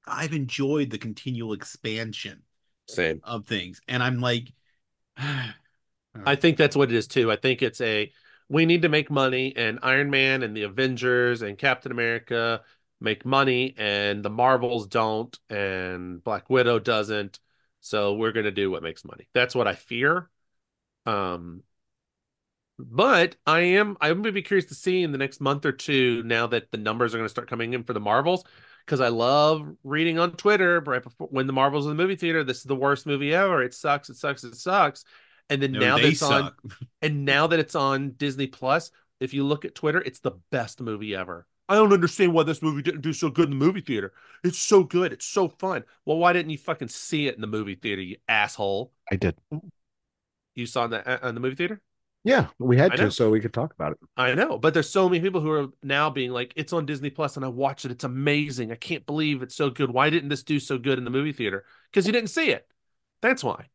[0.06, 2.42] I've enjoyed the continual expansion
[2.88, 3.20] Same.
[3.24, 4.52] of things, and I'm like,
[5.16, 7.30] I think that's what it is too.
[7.30, 8.12] I think it's a
[8.48, 12.62] we need to make money, and Iron Man and the Avengers and Captain America
[13.00, 17.38] make money, and the Marvels don't, and Black Widow doesn't.
[17.80, 19.28] So we're gonna do what makes money.
[19.32, 20.28] That's what I fear.
[21.06, 21.62] Um,
[22.78, 26.22] but I am I'm gonna be curious to see in the next month or two
[26.24, 28.44] now that the numbers are gonna start coming in for the Marvels
[28.84, 32.44] because I love reading on Twitter right before when the Marvels in the movie theater.
[32.44, 33.62] This is the worst movie ever.
[33.62, 34.10] It sucks.
[34.10, 34.44] It sucks.
[34.44, 35.04] It sucks.
[35.48, 36.62] And then no, now that it's on, suck.
[37.02, 40.80] and now that it's on Disney Plus, if you look at Twitter, it's the best
[40.80, 41.46] movie ever.
[41.68, 44.12] I don't understand why this movie didn't do so good in the movie theater.
[44.42, 45.12] It's so good.
[45.12, 45.84] It's so fun.
[46.04, 48.92] Well, why didn't you fucking see it in the movie theater, you asshole?
[49.10, 49.36] I did.
[50.56, 51.80] You saw that uh, in the movie theater?
[52.22, 53.98] Yeah, we had to, so we could talk about it.
[54.14, 57.09] I know, but there's so many people who are now being like, it's on Disney
[57.09, 57.90] Plus and I watched it.
[57.90, 58.70] It's amazing.
[58.70, 59.90] I can't believe it's so good.
[59.90, 61.64] Why didn't this do so good in the movie theater?
[61.90, 62.66] Because you didn't see it.
[63.22, 63.68] That's why.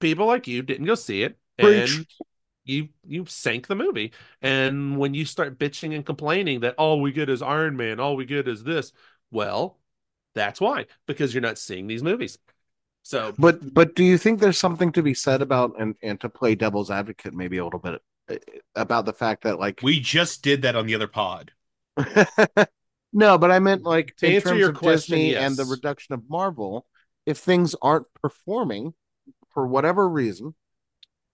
[0.00, 1.38] People like you didn't go see it.
[1.58, 1.96] Preach.
[1.96, 2.06] And
[2.64, 4.14] you you sank the movie.
[4.40, 8.16] And when you start bitching and complaining that all we get is Iron Man, all
[8.16, 8.92] we get is this,
[9.30, 9.78] well,
[10.34, 10.86] that's why.
[11.06, 12.38] Because you're not seeing these movies.
[13.04, 16.28] So But but do you think there's something to be said about and and to
[16.28, 18.36] play devil's advocate maybe a little bit uh,
[18.74, 21.52] about the fact that like We just did that on the other pod.
[23.12, 25.66] no, but I meant like To in answer terms your of question, Disney and the
[25.66, 26.86] reduction of Marvel,
[27.26, 28.94] if things aren't performing
[29.52, 30.54] for whatever reason,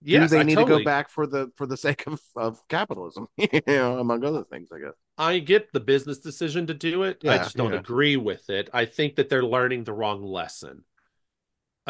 [0.02, 2.20] yes, do they I need totally, to go back for the for the sake of,
[2.34, 4.94] of capitalism, you know, among other things, I guess.
[5.16, 7.22] I get the business decision to do it.
[7.24, 7.78] I just don't yeah.
[7.78, 8.70] agree with it.
[8.72, 10.82] I think that they're learning the wrong lesson.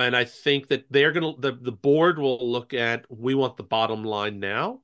[0.01, 3.57] And I think that they're going to, the, the board will look at, we want
[3.57, 4.81] the bottom line now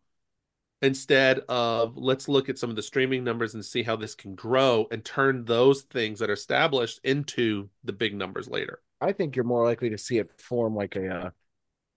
[0.83, 4.35] instead of let's look at some of the streaming numbers and see how this can
[4.35, 8.81] grow and turn those things that are established into the big numbers later.
[9.01, 11.31] I think you're more likely to see it form like a uh,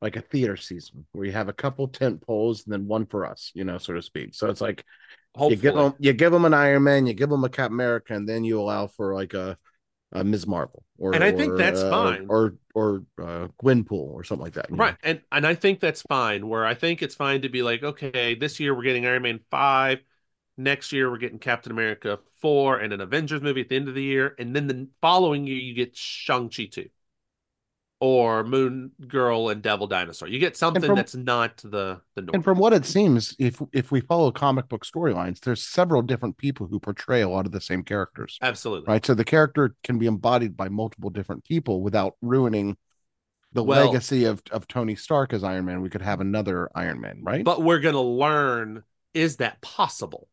[0.02, 3.26] like a theater season where you have a couple tent poles and then one for
[3.26, 4.34] us, you know, so to speak.
[4.34, 4.86] So it's like
[5.38, 8.14] you give them you give them an Iron Man, you give them a Cap America,
[8.14, 9.58] and then you allow for like a,
[10.12, 10.48] a Ms.
[10.48, 12.26] Marvel or And I think or, that's uh, fine.
[12.30, 14.70] or or uh, Gwenpool or something like that.
[14.70, 14.84] you know?
[14.84, 14.96] Right.
[15.04, 16.48] And and I think that's fine.
[16.48, 19.40] Where I think it's fine to be like, okay, this year we're getting Iron Man
[19.52, 20.00] 5,
[20.58, 23.96] next year we're getting Captain America 4 and an Avengers movie at the end of
[23.96, 26.90] the year, and then the following year you get Shang-Chi 2.
[28.02, 30.30] Or Moon Girl and Devil Dinosaur.
[30.30, 32.36] You get something from- that's not the the norm.
[32.36, 36.38] And from what it seems, if if we follow comic book storylines, there's several different
[36.38, 38.38] people who portray a lot of the same characters.
[38.42, 38.88] Absolutely.
[38.88, 39.06] right?
[39.06, 42.78] So the character can be embodied by multiple different people without ruining
[43.52, 45.82] the Well- legacy of, of Tony Stark as Iron Man.
[45.82, 47.44] We could have another Iron Man, right?
[47.44, 48.84] But we're going to learn
[49.14, 50.30] is that possible?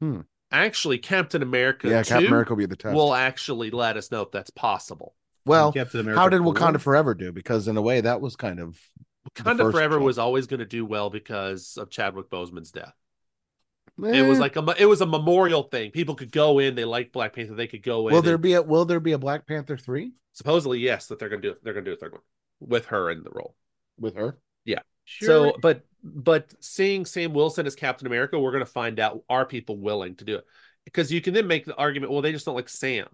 [0.00, 0.20] Hmm.
[0.50, 2.94] Actually, Captain America yeah, 2 Captain America will be the test.
[2.96, 5.14] will actually let us know if that's possible.
[5.48, 6.54] Well, Captain America how did 4?
[6.54, 7.32] Wakanda Forever do?
[7.32, 8.78] Because in a way, that was kind of
[9.34, 10.04] Wakanda Forever jump.
[10.04, 12.94] was always going to do well because of Chadwick Boseman's death.
[14.02, 15.90] It Eh, was like a it was a memorial thing.
[15.90, 16.76] People could go in.
[16.76, 17.54] They like Black Panther.
[17.54, 18.14] They could go in.
[18.14, 21.18] will there and- be a will there be a Black Panther three supposedly yes that
[21.18, 21.54] they're gonna do.
[21.62, 22.20] They're gonna do a third one
[22.60, 23.56] with her in the role.
[23.98, 24.38] with her?
[25.10, 25.26] Sure.
[25.52, 29.78] So, but but seeing Sam Wilson as Captain America, we're gonna find out are people
[29.78, 30.44] willing to do it
[30.84, 32.12] because you can then make the argument.
[32.12, 33.08] Well, they just don't like Sam.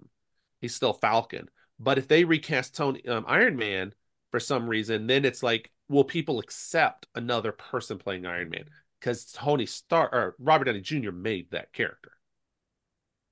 [0.60, 1.48] He's still Falcon.
[1.78, 3.92] But if they recast Tony um, Iron Man
[4.30, 8.64] for some reason, then it's like, will people accept another person playing Iron Man?
[9.00, 11.10] Because Tony Stark or Robert Downey Jr.
[11.10, 12.12] made that character.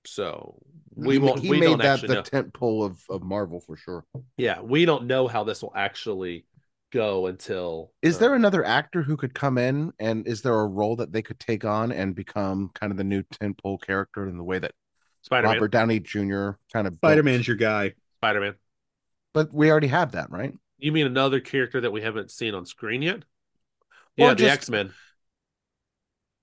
[0.05, 0.61] So
[0.94, 1.40] we he, won't.
[1.40, 2.22] He we made don't that the know.
[2.22, 4.05] tent pole of, of Marvel for sure.
[4.37, 6.44] Yeah, we don't know how this will actually
[6.92, 7.92] go until.
[8.02, 11.12] Is uh, there another actor who could come in and is there a role that
[11.12, 14.44] they could take on and become kind of the new tent pole character in the
[14.44, 14.72] way that
[15.22, 15.55] Spider-Man?
[15.55, 16.50] Robert Downey Jr.
[16.72, 17.11] kind of built?
[17.11, 17.92] Spider Man's your guy.
[18.22, 18.54] Spider-Man.
[19.32, 20.54] But we already have that, right?
[20.78, 23.24] You mean another character that we haven't seen on screen yet?
[24.16, 24.92] Or Yeah, the X Men.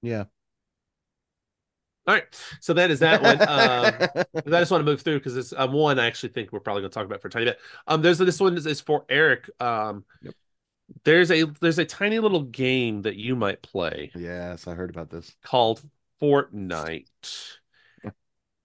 [0.02, 0.26] Yeah.
[2.06, 2.26] All right,
[2.60, 3.36] so that is that one.
[3.48, 3.94] um,
[4.56, 6.82] I just want to move through because it's um, one I actually think we're probably
[6.82, 7.60] going to talk about for a tiny bit.
[7.88, 9.50] Um, there's this one is, is for Eric.
[9.62, 10.34] Um, Yep.
[11.06, 15.10] there's a there's a tiny little game that you might play yes, I heard about
[15.10, 15.36] this.
[15.44, 15.82] called
[16.22, 17.59] Fortnite.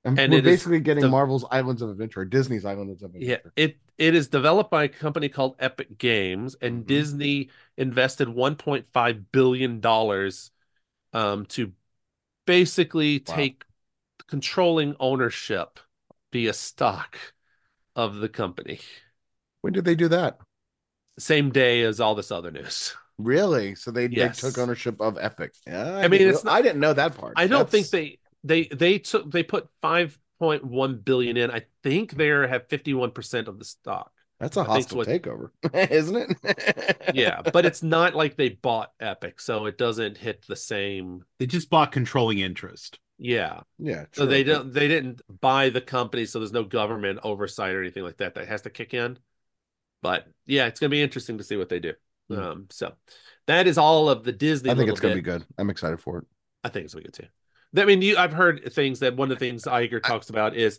[0.07, 3.27] And, And we're basically getting the- Marvel's Islands of Adventure, or Disney's Islands of Adventure.
[3.45, 6.87] Yeah, it it is developed by a company called Epic Games, and Mhm.
[6.87, 10.51] Disney invested 1.5 billion dollars
[11.13, 11.73] um, to
[12.45, 13.35] basically Wow.
[13.37, 13.65] take
[14.27, 15.79] controlling ownership
[16.33, 17.17] via stock
[17.95, 18.81] of the company.
[19.61, 20.39] When did they do that?
[21.19, 22.95] Same day as all this other news.
[23.17, 23.77] Really?
[23.77, 24.41] So they, Yes.
[24.41, 25.55] they took ownership of Epic.
[25.69, 27.35] Yeah, I mean, it's not- I didn't know that part.
[27.37, 31.51] I don't think they they they took they put 5.1 billion in.
[31.51, 34.13] I think they have 51% of the stock.
[34.41, 35.51] That's a I think hostile what- takeover,
[35.91, 37.01] isn't it?
[37.15, 41.25] Yeah, but it's not like they bought Epic, so it doesn't hit the same.
[41.39, 42.99] They just bought controlling interest.
[43.17, 44.07] Yeah, yeah.
[44.13, 44.73] so they don't.
[44.73, 48.49] They didn't buy the company, so there's no government oversight or anything like that that
[48.49, 49.19] has to kick in.
[50.03, 51.93] But yeah, it's gonna be interesting to see what they do.
[52.29, 52.39] Hmm.
[52.39, 52.95] Um, so
[53.47, 54.71] that is all of the Disney.
[54.71, 55.47] I think it's gonna be good.
[55.57, 56.25] I'm excited for it.
[56.65, 57.29] I think it's gonna be good too.
[57.77, 60.79] I mean, you, I've heard things that one of the things Iger talks about is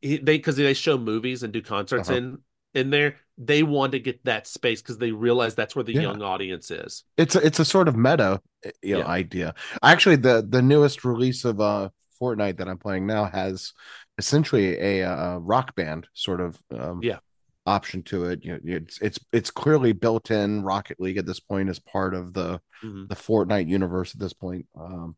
[0.00, 2.18] he, they because they show movies and do concerts Uh-huh.
[2.18, 2.38] in
[2.74, 3.16] in there.
[3.38, 6.02] They want to get that space because they realize that's where the Yeah.
[6.02, 7.04] young audience is.
[7.16, 8.40] It's a, it's a sort of meta
[8.82, 9.06] you know, Yeah.
[9.06, 9.54] idea.
[9.82, 13.72] Actually, the the newest release of uh Fortnite that I'm playing now has
[14.18, 17.18] essentially a, uh rock band sort of um, Yeah.
[17.66, 18.44] option to it.
[18.44, 22.14] You know, it's it's it's clearly built in Rocket League at this point as part
[22.14, 23.08] of the Mhm.
[23.08, 24.66] the Fortnite universe at this point.
[24.78, 25.16] Um,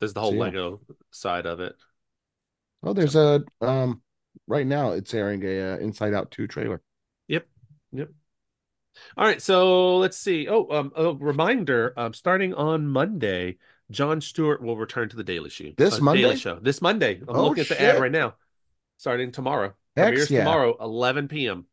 [0.00, 0.40] There's the whole So, yeah.
[0.42, 0.80] Lego
[1.10, 1.76] side of it.
[2.82, 4.02] oh, there's a um
[4.46, 6.82] right now it's airing a uh, Inside Out two trailer.
[7.28, 7.46] Yep.
[7.92, 8.08] Yep.
[9.16, 10.48] All right, so let's see.
[10.48, 13.58] Oh, um, a reminder: um, starting on Monday,
[13.90, 15.70] Jon Stewart will return to the Daily Show.
[15.76, 16.22] This uh, Monday?
[16.22, 16.58] Daily Show.
[16.60, 17.20] This Monday.
[17.28, 18.34] I'm Oh, looking at the ad right now.
[18.96, 19.74] Starting tomorrow.
[19.96, 20.40] Heck yeah.
[20.40, 21.66] tomorrow, 11 p.m.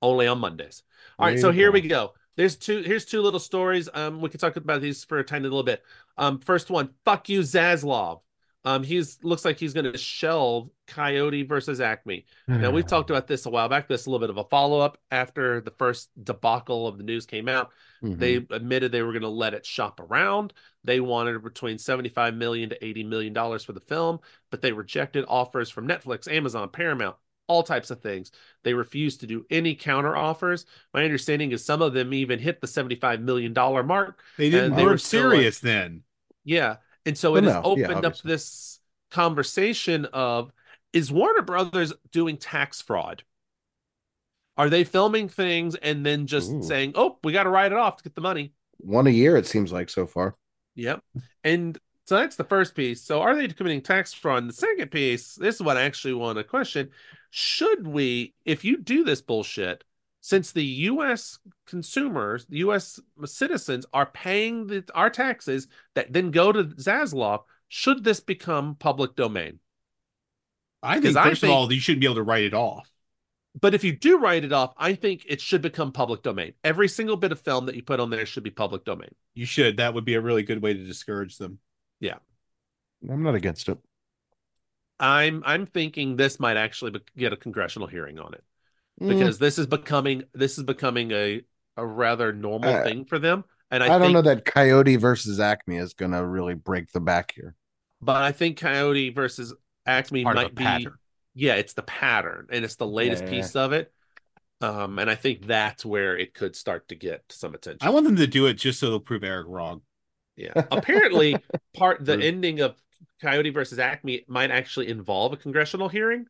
[0.00, 0.82] Only on Mondays.
[1.18, 2.14] All right, There so you here we go.
[2.38, 2.82] There's two.
[2.82, 3.88] Here's two little stories.
[3.92, 5.82] Um, we can talk about these for a tiny little bit.
[6.16, 8.20] Um, first one, fuck you, Zaslav.
[8.64, 12.26] Um, he's looks like he's going to shelve Coyote versus Acme.
[12.46, 13.88] Now we've talked about this a while back.
[13.88, 17.04] This is a little bit of a follow up after the first debacle of the
[17.04, 17.70] news came out.
[18.04, 18.18] Mhm.
[18.18, 20.52] They admitted they were going to let it shop around.
[20.84, 24.20] They wanted between 75 million to 80 million dollars for the film,
[24.50, 27.16] but they rejected offers from Netflix, Amazon, Paramount,
[27.48, 28.30] all types of things.
[28.62, 30.66] They refused to do any counter offers.
[30.94, 34.22] My understanding is some of them even hit the 75 million dollar mark.
[34.36, 34.72] They didn't.
[34.72, 36.02] They they were were still like- serious then.
[36.44, 36.76] Yeah.
[37.04, 37.76] And so Well, it has no.
[37.76, 38.78] Yeah, opened up this
[39.10, 40.52] conversation of
[40.92, 43.24] is Warner Brothers doing tax fraud?
[44.56, 46.62] Are they filming things and then just Ooh.
[46.62, 48.52] saying, "Oh, we got to write it off to get the money"?
[48.80, 50.36] one a year it seems like so far.
[50.76, 51.02] Yep.
[51.42, 53.02] And so that's the first piece.
[53.02, 54.38] So are they committing tax fraud?
[54.38, 56.90] And the second piece, this is what I actually want to question.
[57.30, 59.84] Should we, if you do this bullshit,
[60.20, 66.52] since the US consumers, the US citizens are paying the, our taxes that then go
[66.52, 69.60] to Zaslav, should this become public domain?
[70.82, 72.90] I think Because first I of all, you shouldn't be able to write it off.
[73.60, 76.52] But if you do write it off, I think it should become public domain.
[76.62, 79.14] Every single bit of film that you put on there should be public domain.
[79.34, 79.78] You should.
[79.78, 81.58] That would be a really good way to discourage them.
[81.98, 82.18] Yeah.
[83.08, 83.78] I'm not against it.
[85.00, 88.44] I'm I'm thinking this might actually be- get a congressional hearing on it.
[89.00, 91.42] Mm, because this is becoming this is becoming a
[91.76, 95.38] a rather normal Uh, thing for them and i, I, don't know that Coyote versus
[95.38, 97.54] Acme is gonna really break the back here.
[98.00, 99.54] but i think coyote versus
[99.86, 100.94] acme Part might be pattern.
[101.34, 103.30] yeah it's the pattern and it's the latest Yeah.
[103.30, 103.92] piece of it
[104.60, 108.04] um and i think that's where it could start to get some attention I want
[108.06, 109.82] them to do it just so they'll prove Eric wrong.
[110.36, 111.36] yeah apparently
[111.76, 112.74] part the ending of
[113.20, 116.26] coyote versus acme might actually involve a congressional hearing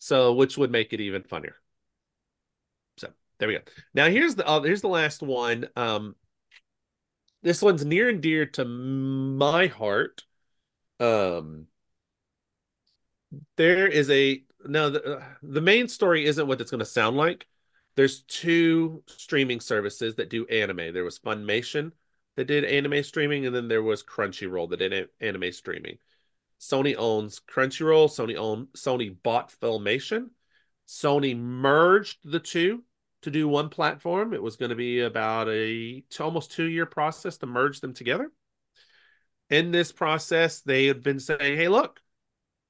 [0.00, 1.54] so which would make it even funnier.
[2.96, 3.60] So there we go.
[3.94, 5.68] Now here's the uh, here's the last one.
[5.76, 6.16] Um
[7.42, 10.24] this one's near and dear to my heart.
[10.98, 11.66] Um
[13.56, 17.16] there is a no the, uh, the main story isn't what it's going to sound
[17.16, 17.46] like.
[17.94, 20.92] There's two streaming services that do anime.
[20.92, 21.92] There was funimation
[22.36, 25.98] that did anime streaming, and then there was Crunchyroll that did anime streaming.
[26.60, 28.08] Sony owns Crunchyroll.
[28.08, 30.30] Sony owned Sony bought Funimation.
[30.86, 32.84] Sony merged the two
[33.22, 34.34] to do one platform.
[34.34, 38.30] It was going to be about a almost two year process to merge them together.
[39.48, 42.00] In this process, they had been saying, "Hey, look,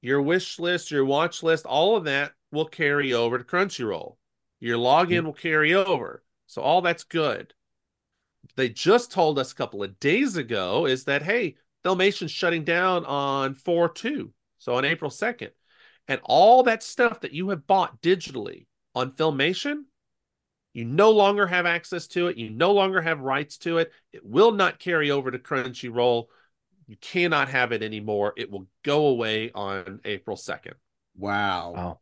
[0.01, 4.17] your wish list, your watch list, all of that will carry over to Crunchyroll.
[4.59, 5.25] Your login hmm.
[5.27, 6.23] will carry over.
[6.47, 7.53] So all that's good."
[8.55, 13.05] They just told us a couple of days ago is that hey Funimation's shutting down
[13.05, 15.49] on 4-2 so on april 2nd
[16.07, 19.83] and all that stuff that you have bought digitally on filmation
[20.73, 24.23] you no longer have access to it you no longer have rights to it it
[24.25, 26.25] will not carry over to crunchyroll
[26.87, 30.73] you cannot have it anymore it will go away on april 2nd
[31.17, 31.73] Wow.
[31.75, 31.99] Wow.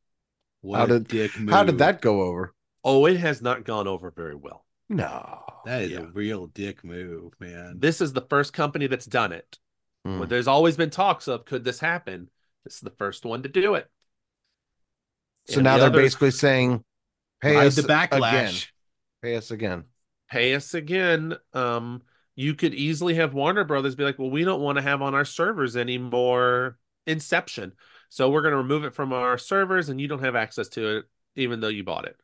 [0.62, 1.50] What How a did- dick move.
[1.54, 2.54] How did that go over?
[2.84, 5.44] oh it has not gone over very well No.
[5.66, 6.00] That is Yeah.
[6.00, 7.80] a real dick move, man.
[7.80, 9.58] this is the first company that's done it
[10.08, 10.20] Mm.
[10.20, 12.30] Well, there's always been talks of could this happen?
[12.64, 13.92] This is the first one to do it.
[15.48, 16.86] So And now the they're others basically saying,
[17.42, 18.30] "Pay us the backlash.
[18.30, 18.54] again.
[19.22, 19.84] Pay us again."
[20.32, 21.36] pay us again.
[21.54, 22.04] Um,
[22.36, 25.16] you could easily have Warner Brothers be like, well, we don't want to have on
[25.16, 26.78] our servers anymore
[27.08, 27.74] Inception.
[28.10, 30.98] So we're going to remove it from our servers and you don't have access to
[31.00, 32.16] it, even though you bought it.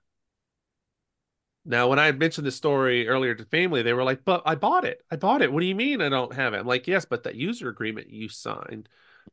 [1.65, 4.85] Now, when I mentioned this story earlier to family, they were like, "But I bought
[4.85, 5.03] it.
[5.09, 5.51] I bought it.
[5.51, 8.09] What do you mean I don't have it?" I'm like, "Yes, but that user agreement
[8.09, 8.87] you signed,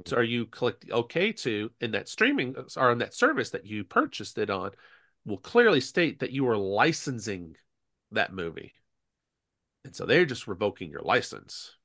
[0.07, 3.85] so are you clicked OK to in that streaming or on that service that you
[3.85, 4.73] purchased it on,
[5.25, 7.57] will clearly state that you are licensing
[8.11, 8.75] that movie,
[9.85, 11.77] and so they're just revoking your license."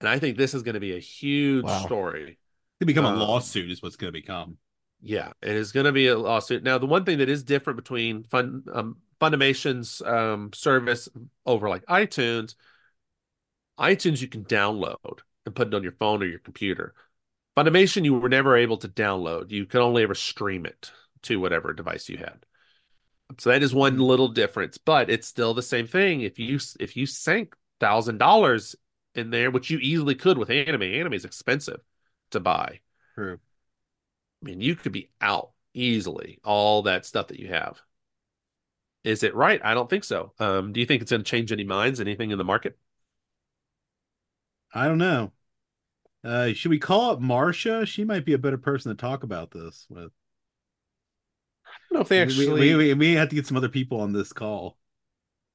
[0.00, 1.86] And I think this is going to be a huge Wow.
[1.86, 2.38] story.
[2.80, 4.58] To become Um, a lawsuit is what's going to become.
[5.02, 6.62] Yeah, it is going to be a lawsuit.
[6.62, 11.08] Now, the one thing that is different between Fun um, Funimation's um, service
[11.44, 12.54] over like iTunes,
[13.78, 16.94] iTunes you can download and put it on your phone or your computer.
[17.56, 19.50] Funimation you were never able to download.
[19.50, 20.92] You could only ever stream it
[21.22, 22.46] to whatever device you had.
[23.38, 26.20] So that is one little difference, but it's still the same thing.
[26.20, 28.76] If you if you sank thousand dollars
[29.14, 31.80] in there, which you easily could with anime, anime is expensive
[32.30, 32.80] to buy.
[33.14, 33.38] True.
[34.42, 37.80] I mean, you could be out easily, all that stuff that you have.
[39.04, 39.60] Is it right?
[39.64, 40.32] I don't think so.
[40.38, 42.78] Um, do you think it's going to change any minds, anything in the market?
[44.74, 45.32] I don't know.
[46.24, 47.84] Uh, should we call up Marcia?
[47.84, 50.12] She might be a better person to talk about this with.
[51.66, 53.68] I don't know if they We- actually we, we, we have to get some other
[53.68, 54.78] people on this call.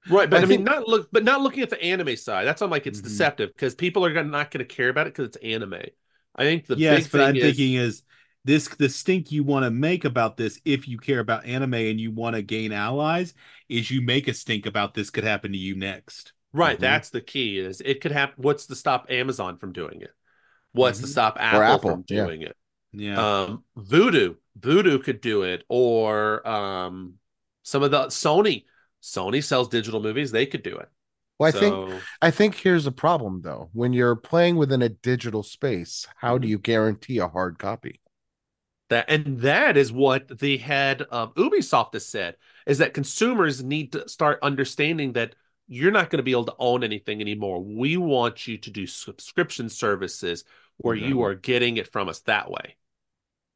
[0.10, 2.46] right, but I I, mean, think- not look, but not looking at the anime side.
[2.46, 3.04] That's on like it's Mhm.
[3.04, 5.82] deceptive because people are not going to care about it because it's anime.
[6.36, 8.04] I think the yes, big but thing I'm is thinking is
[8.48, 12.02] this the stink you want to make about this if you care about anime and
[12.02, 13.34] you want to gain allies
[13.70, 16.34] is you make a stink about this could happen to you next.
[16.54, 16.78] right.
[16.78, 16.82] Mhm.
[16.82, 17.60] That's the key.
[17.60, 18.36] Is it could happen?
[18.44, 20.12] What's to stop Amazon from doing it?
[20.74, 21.12] What's to Mhm.
[21.12, 22.26] stop Apple, Apple, from yeah.
[22.26, 22.58] doing it?
[22.94, 23.28] Yeah.
[23.46, 27.16] um Vudu Vudu could do it or um
[27.64, 28.66] some of the sony
[29.04, 30.90] sony sells digital movies they could do it
[31.40, 33.70] Well, I so think I think here's a problem though.
[33.74, 36.52] When you're playing within a digital space, how do Mhm.
[36.52, 38.02] you guarantee a hard copy?
[38.90, 43.92] That and that is what the head of ubisoft has said is that consumers need
[43.94, 45.36] to start understanding that
[45.68, 47.62] you're not going to be able to own anything anymore.
[47.62, 50.46] We want you to do subscription services
[50.78, 52.78] where you are getting it from us that way.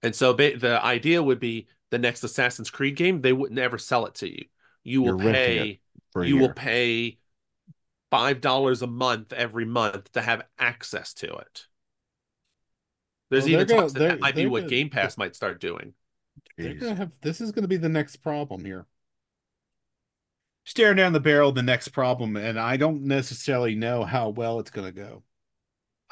[0.03, 3.77] And so ba- the idea would be the next assassin's creed game they would never
[3.77, 4.45] sell it to you.
[4.83, 5.79] You will You're pay
[6.23, 7.17] you will pay
[8.09, 11.67] five dollars a month every month to have access to it.
[13.31, 15.35] There's Well, even they're talks gonna- that that might be what gonna- Game Pass might
[15.35, 15.95] start doing.
[16.57, 16.79] They're Jeez.
[16.81, 18.85] gonna have this is gonna be the next problem here.
[20.65, 24.59] Staring down the barrel of the next problem, and I don't necessarily know how well
[24.59, 25.23] it's gonna go.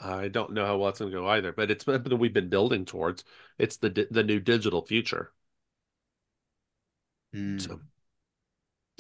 [0.02, 2.48] I don't know how well it's going to go either, but it's something we've been
[2.48, 3.26] building towards.
[3.58, 5.34] It's the the new digital future.
[7.34, 7.58] Hmm.
[7.60, 7.82] So,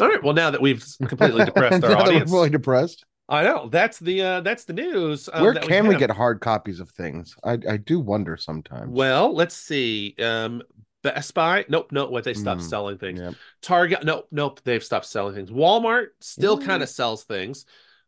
[0.01, 0.22] all right.
[0.22, 3.05] Well, now that we've completely depressed our Now that we're audience, really depressed.
[3.30, 5.30] I know that's the uh, that's the news.
[5.32, 5.99] um, Where can we have.
[5.99, 7.36] get hard copies of things?
[7.43, 8.89] I I do wonder sometimes.
[8.91, 10.15] Well, let's see.
[10.19, 10.63] Um,
[11.03, 11.65] Best Buy.
[11.69, 12.11] Nope, nope.
[12.11, 13.19] What they stopped Hmm, selling things.
[13.19, 13.36] Yep.
[13.61, 15.49] Target, nope, nope, they've stopped selling things.
[15.51, 16.65] Walmart still Mm.
[16.65, 17.65] kind of sells things.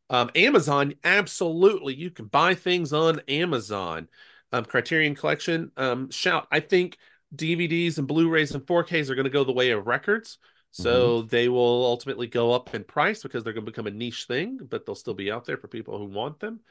[0.10, 4.10] Um, Amazon, absolutely, you can buy things on Amazon.
[4.52, 6.48] Um, Criterion Collection, um, shout.
[6.52, 6.98] I think
[7.34, 10.38] DVDs and Blu-rays and 4Ks are going to go the way of records,
[10.72, 14.26] so they will ultimately go up in price because they're going to become a niche
[14.26, 16.62] thing, but they'll still be out there for people who want them.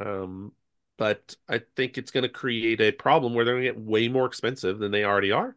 [0.00, 0.52] Um,
[0.98, 4.08] but I think it's going to create a problem where they're going to get way
[4.08, 5.56] more expensive than they already are.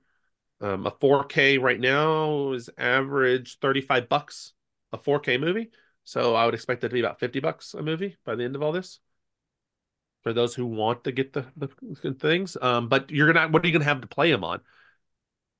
[0.61, 4.53] Um, a 4K right now is average 35 bucks
[4.93, 5.71] a 4K movie.
[6.05, 8.55] So I would expect that to be about 50 bucks a movie by the end
[8.55, 8.99] of all this.
[10.21, 12.55] For those who want to get the, the things.
[12.61, 14.61] Um, but you're gonna what are you gonna have to play them on?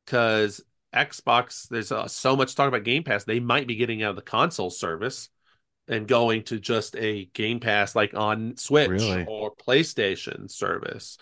[0.05, 0.61] Because
[0.93, 4.15] Xbox, there's uh, so much talk about Game Pass, they might be getting out of
[4.15, 5.29] the console service
[5.87, 9.25] and going to just a Game Pass like on Switch Really?
[9.27, 11.17] or PlayStation service.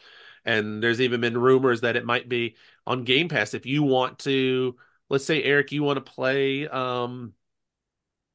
[0.45, 2.55] And there's even been rumors that it might be
[2.85, 4.75] on Game Pass if you want to,
[5.09, 7.33] let's say Eric, you want to play um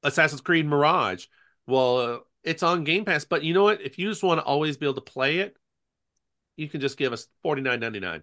[0.02, 1.26] Assassin's Creed Mirage.
[1.66, 3.80] Well, uh, it's on Game Pass, but you know what?
[3.82, 5.56] If you just want to always be able to play it,
[6.56, 8.22] you can just give us $49.99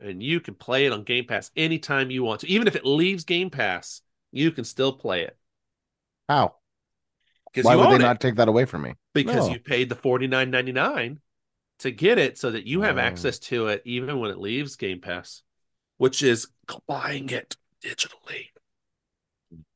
[0.00, 2.48] and you can play it on Game Pass anytime you want to.
[2.48, 5.36] Even if it leaves Game Pass, you can still play it.
[6.28, 6.56] How?
[7.46, 7.98] Because Why you would they it.
[8.08, 8.94] not take that away from me?
[9.12, 9.52] because No.
[9.54, 11.18] you paid the $49.99
[11.80, 13.00] to get it so that you have Oh.
[13.00, 15.42] access to it even when it leaves Game Pass,
[15.98, 16.48] which is
[16.88, 18.48] buying it digitally.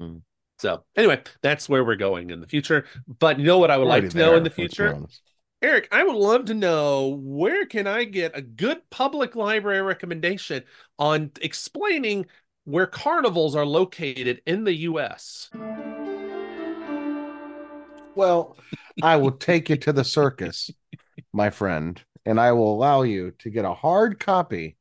[0.01, 0.23] Mhm.
[0.59, 2.87] So anyway, that's where we're going in the future.
[3.07, 5.01] But you know what I would Already like to know in the future?
[5.61, 10.63] Eric, I would love to know where can I get a good public library recommendation
[11.01, 12.27] on explaining
[12.63, 15.51] where carnivals are located in the US.
[18.15, 18.57] Well,
[19.03, 20.71] I will take you to the circus,
[21.33, 24.77] my friend, and I will allow you to get a hard copy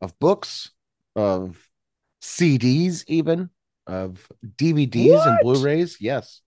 [0.00, 0.70] of books,
[1.14, 1.58] of
[2.22, 3.50] CDs, even
[3.86, 5.28] of DVDs what?
[5.28, 5.98] and Blu-rays.
[6.00, 6.40] Yes,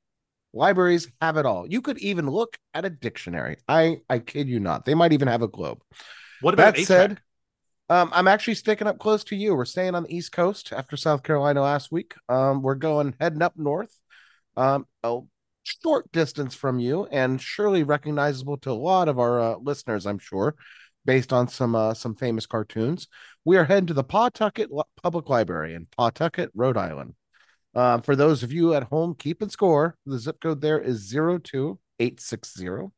[0.54, 1.68] libraries have it all.
[1.68, 3.58] You could even look at a dictionary.
[3.68, 4.86] I I kid you not.
[4.86, 5.80] They might even have a globe.
[6.42, 7.20] What about that said?
[7.90, 9.56] Um, I'm actually sticking up close to you.
[9.56, 12.14] We're staying on the East Coast after South Carolina last week.
[12.30, 13.96] Um, we're going heading up north.
[14.56, 15.20] Um, a
[15.64, 20.20] short distance from you, and surely recognizable to a lot of our uh, listeners, I'm
[20.20, 20.56] sure,
[21.06, 23.08] based on some uh, some famous cartoons.
[23.44, 24.70] We are heading to the Pawtucket
[25.02, 27.16] Public Library in Pawtucket, Rhode Island.
[27.76, 32.90] Uh, for those of you at home keeping score, the zip code there is 02860.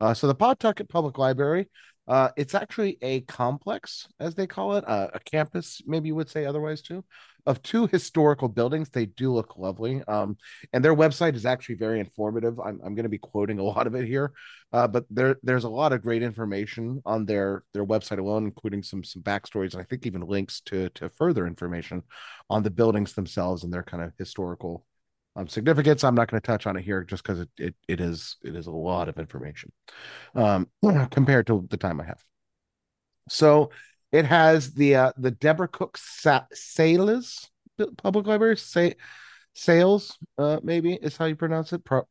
[0.00, 1.68] Uh, so the Pawtucket Public Library
[2.08, 6.30] uh, it's actually a complex, as they call it, uh, a campus, maybe you would
[6.30, 7.04] say otherwise too,
[7.46, 8.90] of two historical buildings.
[8.90, 10.02] They do look lovely.
[10.06, 10.36] Um,
[10.72, 12.58] and their website is actually very informative.
[12.60, 14.32] I'm, I'm going to be quoting a lot of it here,
[14.72, 18.82] uh, but there there's a lot of great information on their their website alone, including
[18.82, 22.02] some some backstories and I think even links to to further information
[22.50, 24.84] on the buildings themselves and their kind of historical
[25.36, 26.02] um, significance.
[26.02, 28.56] I'm not going to touch on it here just because it, it it is it
[28.56, 29.70] is a lot of information
[30.34, 30.68] um,
[31.10, 32.22] compared to the time I have.
[33.28, 33.70] So
[34.12, 37.50] it has the uh, the Deborah Cook Sa- Sales
[37.98, 38.90] Public Library Sa-
[39.54, 41.84] Sales uh, maybe is how you pronounce it.
[41.84, 42.08] Pro-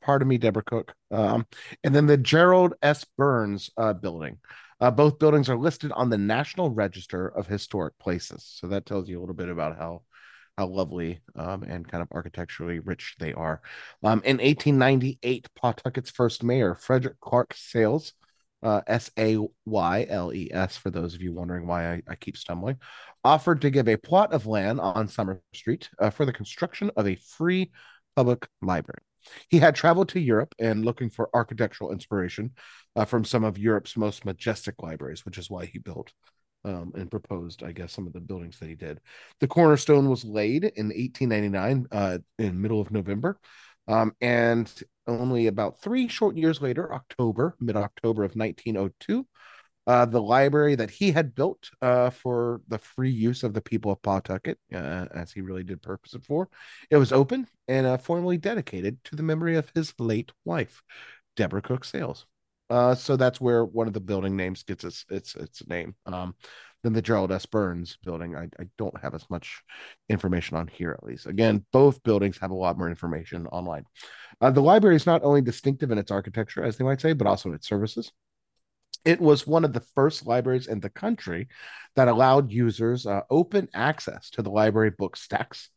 [0.00, 0.94] pardon me, Deborah Cook.
[1.10, 1.46] Um,
[1.82, 3.04] and then the Gerald S.
[3.16, 4.38] Burns uh, building.
[4.80, 8.44] Uh, both buildings are listed on the National Register of Historic Places.
[8.58, 10.02] So that tells you a little bit about how
[10.58, 13.62] how lovely um, and kind of architecturally rich they are.
[14.02, 18.12] Um, in 1898, Pawtucket's first mayor, Frederick Clark Sayles,
[18.62, 22.14] uh, S A Y L E S, for those of you wondering why I, I,
[22.14, 22.76] keep stumbling,
[23.24, 27.08] offered to give a plot of land on Summer Street uh, for the construction of
[27.08, 27.72] a free
[28.14, 29.02] public library.
[29.48, 32.52] He had traveled to Europe and looking for architectural inspiration
[32.96, 36.12] uh, from some of Europe's most majestic libraries, which is why he built
[36.64, 39.00] um, and proposed, I guess, some of the buildings that he did.
[39.40, 43.38] The cornerstone was laid in 1899, uh, in middle of November,
[43.88, 44.70] um, and
[45.06, 49.26] only about three short years later, October, mid October of 1902,
[49.86, 53.90] uh, the library that he had built uh, for the free use of the people
[53.90, 56.48] of Pawtucket, uh, as he really did purpose it for,
[56.90, 60.82] it was open and uh, formally dedicated to the memory of his late wife,
[61.36, 62.26] Deborah Cook Sayles.
[62.72, 65.94] Uh, so that's where one of the building names gets its its its name.
[66.06, 66.34] Um,
[66.82, 67.44] then the Gerald S.
[67.44, 69.62] Burns building, I, I don't have as much
[70.08, 71.26] information on here, at least.
[71.26, 73.84] Again, both buildings have a lot more information online.
[74.40, 77.26] Uh, the library is not only distinctive in its architecture, as they might say, but
[77.26, 78.10] also in its services.
[79.04, 81.48] It was one of the first libraries in the country
[81.94, 85.68] that allowed users uh, open access to the library book stacks,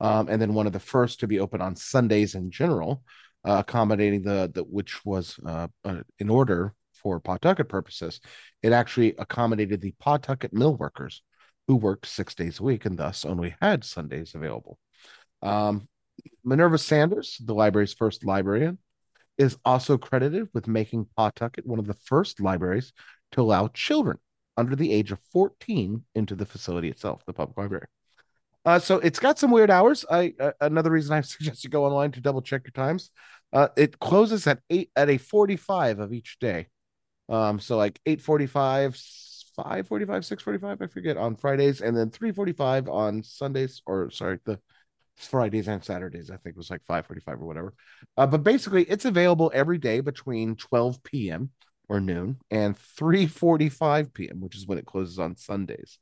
[0.00, 3.04] um, and then one of the first to be open on Sundays in general,
[3.44, 5.68] uh, accommodating the, the which was uh,
[6.18, 8.20] in order for Pawtucket purposes,
[8.62, 11.22] it actually accommodated the Pawtucket mill workers
[11.66, 14.78] who worked six days a week and thus only had Sundays available.
[15.42, 15.88] Um,
[16.44, 18.78] Minerva Sanders, the library's first librarian,
[19.38, 22.92] is also credited with making Pawtucket one of the first libraries
[23.32, 24.18] to allow children
[24.56, 27.86] under the age of 14 into the facility itself, the public library.
[28.64, 30.04] Uh, so it's got some weird hours.
[30.10, 33.10] I uh, another reason I suggest you go online to double check your times.
[33.52, 36.68] Uh, it closes at eight at a forty five of each day.
[37.28, 39.00] Um, so like eight forty five,
[39.56, 42.88] five forty five, six forty five, I forget on Fridays, and then three forty five
[42.88, 44.58] on Sundays, or sorry, the
[45.16, 46.30] Fridays and Saturdays.
[46.30, 47.74] I think was like five forty five or whatever.
[48.16, 51.50] Uh, but basically, it's available every day between twelve p.m.
[51.88, 55.98] or noon and three forty five p.m., which is when it closes on Sundays.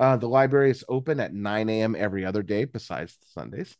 [0.00, 1.94] Uh, the library is open at 9 a.m.
[1.94, 3.76] every other day besides Sundays,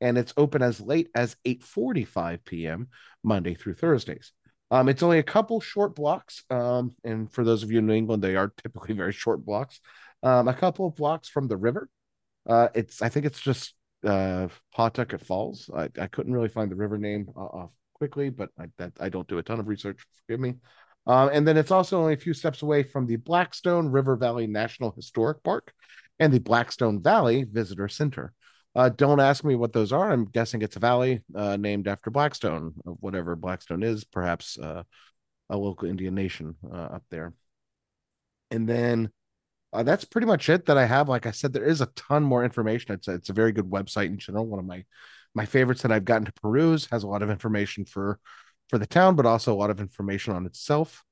[0.00, 2.88] and it's open as late as 8:45 p.m.
[3.24, 4.32] Monday through Thursdays.
[4.70, 7.94] Um, it's only a couple short blocks, um, and for those of you in New
[7.94, 9.80] England, they are typically very short blocks.
[10.22, 11.88] Um, a couple of blocks from the river.
[12.48, 15.68] Uh, it's I think it's just uh, Pawtucket Falls.
[15.74, 19.08] I, I couldn't really find the river name uh, off quickly, but I, that I
[19.08, 20.06] don't do a ton of research.
[20.26, 20.54] Forgive me.
[21.06, 24.46] Uh, and then it's also only a few steps away from the Blackstone River Valley
[24.46, 25.72] National Historic Park
[26.18, 28.32] and the Blackstone Valley Visitor Center.
[28.74, 30.10] Uh, don't ask me what those are.
[30.10, 34.82] I'm guessing it's a valley uh, named after Blackstone, whatever Blackstone is, perhaps uh,
[35.50, 37.34] a local Indian nation uh, up there.
[38.50, 39.10] And then
[39.72, 41.08] uh, that's pretty much it that I have.
[41.08, 42.94] Like I said, there is a ton more information.
[42.94, 44.46] It's a, it's a very good website in general.
[44.46, 44.84] One of my
[45.36, 48.20] my favorites that I've gotten to peruse has a lot of information for
[48.68, 51.04] for the town, but also a lot of information on itself.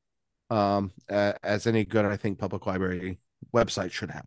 [0.50, 3.18] Um, as any good, I think, public library
[3.54, 4.26] website should have.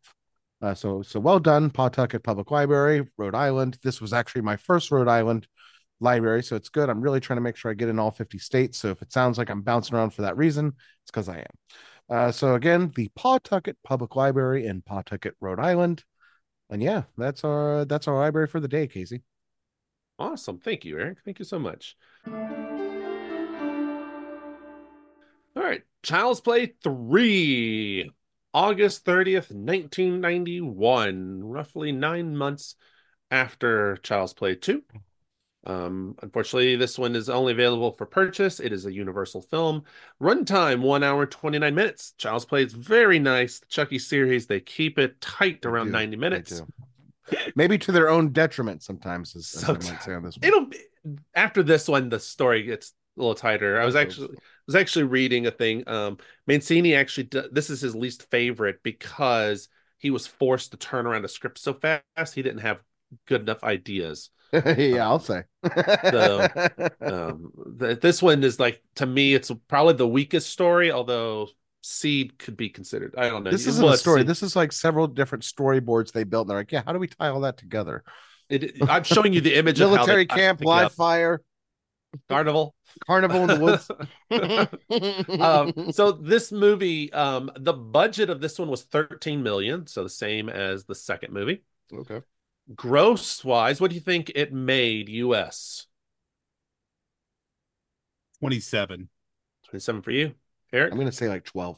[0.62, 3.78] Uh, so, so well done, Pawtucket Public Library, Rhode Island.
[3.84, 5.48] This was actually my first Rhode Island
[6.00, 6.90] library, so it's good.
[6.90, 8.78] I'm really trying to make sure I get in all 50 states.
[8.80, 10.68] So if it sounds like I'm bouncing around for that reason,
[11.04, 11.56] it's because I am.
[12.10, 16.04] Uh, so again, the Pawtucket Public Library in Pawtucket, Rhode Island.
[16.70, 19.22] And yeah, that's our that's our library for the day, Casey.
[20.18, 20.60] Awesome.
[20.60, 21.20] Thank you, Eric.
[21.26, 21.96] Thank you so much.
[25.56, 25.82] All right.
[26.04, 28.12] Child's Play 3,
[28.54, 32.76] August 30th, 1991, roughly nine months
[33.32, 34.84] after Child's Play 2.
[35.68, 38.60] Um, unfortunately, this one is only available for purchase.
[38.60, 39.84] It is a Universal film.
[40.22, 42.14] Runtime one hour, 29 minutes.
[42.18, 43.60] Child's Play is very nice.
[43.60, 45.94] The Chucky series, they keep it tight around do.
[45.94, 46.62] 90 They minutes.
[47.56, 50.48] Maybe to their own detriment sometimes, as, as I might say on this one.
[50.48, 50.78] It'll be
[51.34, 53.82] after this one, the story gets a little tighter.
[53.82, 54.38] I was actually
[54.68, 55.88] was actually reading a thing.
[55.88, 61.26] Um, Mancini actually this is his least favorite because he was forced to turn around
[61.26, 62.80] a script so fast he didn't have
[63.28, 64.30] good enough ideas.
[64.78, 65.44] yeah, I'll say.
[66.10, 66.48] So,
[67.02, 71.48] Um, th- this one is like to me, it's probably the weakest story, although
[71.82, 73.14] Seed could be considered.
[73.18, 73.52] I don't know.
[73.52, 74.22] this isn't a story.
[74.22, 74.28] Seed.
[74.28, 76.46] This is like several different storyboards they built.
[76.46, 78.04] And they're like, yeah, how do we tie all that together?
[78.50, 81.42] It, I'm showing you the image of Military they tie it camp, live fire,
[82.30, 82.76] carnival.
[83.06, 85.40] carnival in the woods.
[85.42, 90.10] um, so this movie, um, the budget of this one was 13 million, so the
[90.10, 91.64] same as the second movie.
[91.94, 92.22] okay.
[92.76, 95.86] Gross wise, what do you think it made US?
[98.40, 99.10] 27.
[99.70, 100.34] 27 for you,
[100.74, 100.92] Eric?
[100.92, 101.78] I'm gonna say like 12.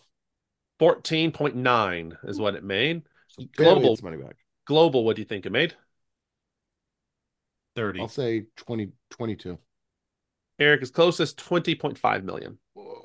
[0.79, 3.03] 14.9 is what it made.
[3.27, 3.93] So Global.
[3.93, 4.35] its money back.
[4.65, 5.73] Global, what do you think it made?
[7.75, 8.01] 30.
[8.01, 9.57] I'll say 20, 22.
[10.59, 12.57] Eric is closest, 20.5 million.
[12.73, 12.97] Whoa.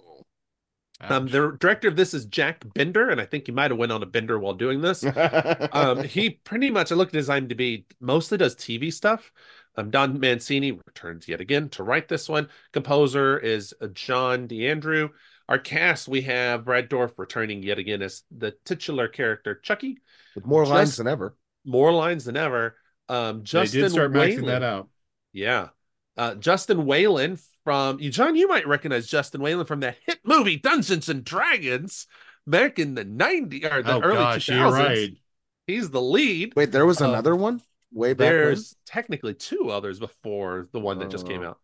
[1.01, 3.91] Um, the director of this is Jack Bender, and I think he might have went
[3.93, 5.05] on a bender while doing this.
[5.73, 9.33] um, he pretty much I looked at his IMDb, mostly does TV stuff.
[9.77, 12.49] Um, Don Mancini returns yet again to write this one.
[12.73, 15.09] Composer is uh, John D'Andrea.
[15.49, 19.99] Our cast we have Brad Dourif returning yet again as the titular character Chucky.
[20.35, 21.37] with more lines Just- than ever.
[21.65, 22.77] More lines than ever.
[23.09, 24.89] Um, they Justin did start maxing that out.
[25.33, 25.69] Yeah.
[26.17, 28.37] Uh, Justin Whalen from you, John.
[28.37, 32.07] You might recognize Justin Whalen from that hit movie Dungeons and Dragons
[32.47, 34.49] back in the 90s or the Oh, early gosh, 2000s.
[34.49, 35.19] you're right.
[35.67, 36.55] He's the lead.
[36.57, 38.45] Wait, there was Um, another one way back when?
[38.47, 41.47] There's technically two others before the one that just came Oh.
[41.51, 41.59] out.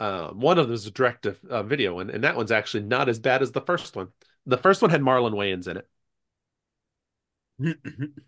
[0.00, 3.08] Um, one of them is a direct uh, video one, and that one's actually not
[3.08, 4.08] as bad as the first one.
[4.46, 5.88] The first one had Marlon Wayans in it.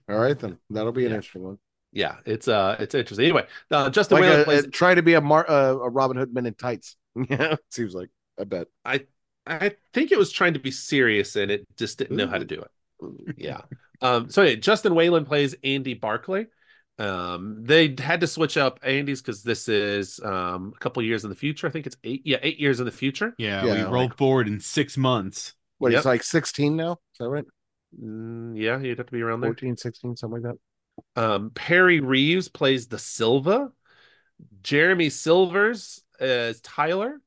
[0.08, 1.16] All right, then that'll be an Yeah.
[1.16, 1.58] interesting one.
[1.92, 3.24] Yeah, it's uh, it's interesting.
[3.26, 4.64] Anyway, uh, Justin Like Whalen a, plays.
[4.64, 6.96] a- try to be a Mar- uh, a Robin Hood men in tights.
[7.30, 8.10] Yeah, it seems like.
[8.38, 8.66] I bet.
[8.84, 9.06] I
[9.46, 12.44] I think it was trying to be serious, and it just didn't know how to
[12.44, 13.34] do it.
[13.38, 13.62] yeah.
[14.02, 16.46] Um, so yeah, Justin Whalen plays Andy Barclay.
[16.98, 21.30] Um, they had to switch up Andy's because this is um a couple years in
[21.30, 21.66] the future.
[21.66, 23.34] I think it's eight, yeah, eight years in the future.
[23.38, 25.54] Yeah, Yeah, we like- rolled forward in six months.
[25.78, 25.98] What, Yep.
[26.00, 26.92] he's like 16 now?
[26.92, 27.44] Is that right?
[28.02, 29.48] Mm, yeah, you'd have to be around there.
[29.50, 30.58] 14, 16, something like that.
[31.14, 33.72] Um, Perry Reeves plays De Silva.
[34.62, 37.20] Jeremy Silvers as Tyler.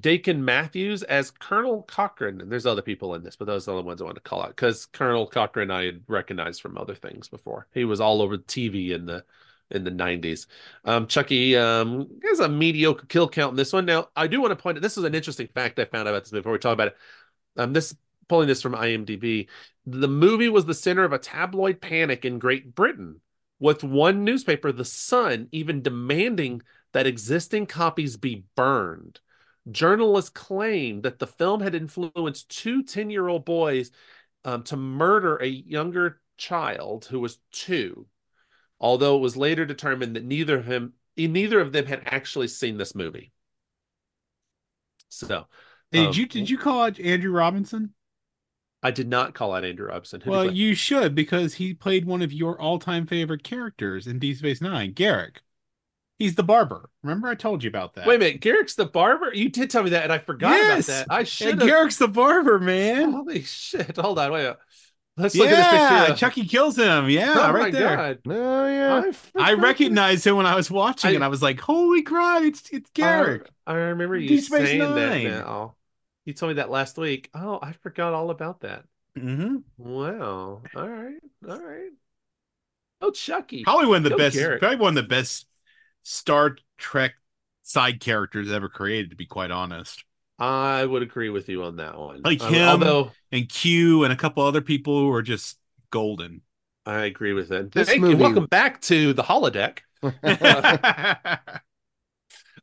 [0.00, 2.40] Dakin Matthews as Colonel Cochran.
[2.40, 4.42] And there's other people in this, but those are the ones I want to call
[4.42, 7.66] out because Colonel Cochran I had recognized from other things before.
[7.74, 9.24] He was all over TV in the
[9.70, 10.46] in the 90s.
[10.84, 13.86] Um, Chucky um, has a mediocre kill count in this one.
[13.86, 16.14] Now, I do want to point out this is an interesting fact I found out
[16.14, 16.96] about this before we talk about it.
[17.56, 17.94] Um, this
[18.32, 19.46] pulling this from IMDb.
[19.84, 23.20] The movie was the center of a tabloid panic in Great Britain,
[23.60, 26.62] with one newspaper, The Sun, even demanding
[26.94, 29.20] that existing copies be burned.
[29.70, 33.90] Journalists claimed that the film had influenced two 10 year old boys
[34.46, 38.06] um, to murder a younger child who was two,
[38.80, 42.78] although it was later determined that neither of him, neither of them had actually seen
[42.78, 43.30] this movie.
[45.10, 45.48] So,
[45.90, 47.92] Did um, you did you call Andrew Robinson?
[48.82, 50.20] I did not call out Andrew Robinson.
[50.22, 54.18] Who Well, you you should because he played one of your all-time favorite characters in
[54.18, 55.36] Deep Space Nine, Garak.
[56.18, 56.88] He's the barber.
[57.02, 58.06] Remember, I told you about that.
[58.06, 59.32] Wait a minute, Garak's the barber.
[59.34, 60.88] You did tell me that, and I forgot Yes!
[60.88, 61.14] about that.
[61.14, 61.68] I should have.
[61.68, 63.12] Garak's the barber, man.
[63.12, 63.96] Holy shit!
[63.96, 64.40] Hold on, wait.
[64.40, 64.58] a minute.
[65.16, 66.18] Let's look at this picture.
[66.20, 67.10] Chucky kills him.
[67.10, 67.96] Yeah, oh right my there.
[67.96, 68.18] god!
[68.26, 69.10] Oh, yeah.
[69.36, 72.42] I, I recognized him when I was watching, I- and I was like, "Holy crap!
[72.42, 72.88] It's it's.
[72.90, 75.24] Garak." I, I remember you Deep Space saying that Nine.
[75.24, 75.74] now.
[76.24, 77.30] You told me that last week.
[77.34, 78.84] Oh, I forgot all about that.
[79.18, 79.56] Mm-hmm.
[79.76, 80.62] Wow.
[80.74, 81.16] All right.
[81.48, 81.90] All right.
[83.00, 83.64] Oh, Chucky.
[83.64, 84.36] Probably one of the Go best.
[84.36, 84.60] Garak.
[84.60, 85.46] Probably one of the best
[86.04, 87.14] Star Trek
[87.64, 89.10] side characters ever created.
[89.10, 90.04] To be quite honest,
[90.38, 92.22] I would agree with you on that one.
[92.22, 92.68] Like Um, him.
[92.68, 95.58] although and Q and a couple other people who are just
[95.90, 96.42] golden.
[96.86, 97.72] I agree with it.
[97.72, 98.18] This Thank movie- you.
[98.20, 99.80] Welcome back to the holodeck.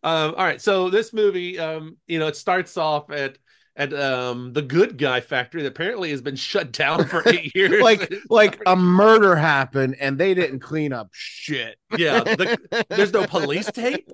[0.01, 3.37] Um, all right, so this movie, um, you know, it starts off at
[3.75, 7.81] at um the good guy factory that apparently has been shut down for eight years.
[7.81, 11.77] like like a murder happened and they didn't clean up shit.
[11.97, 14.09] yeah, the, there's no police tape.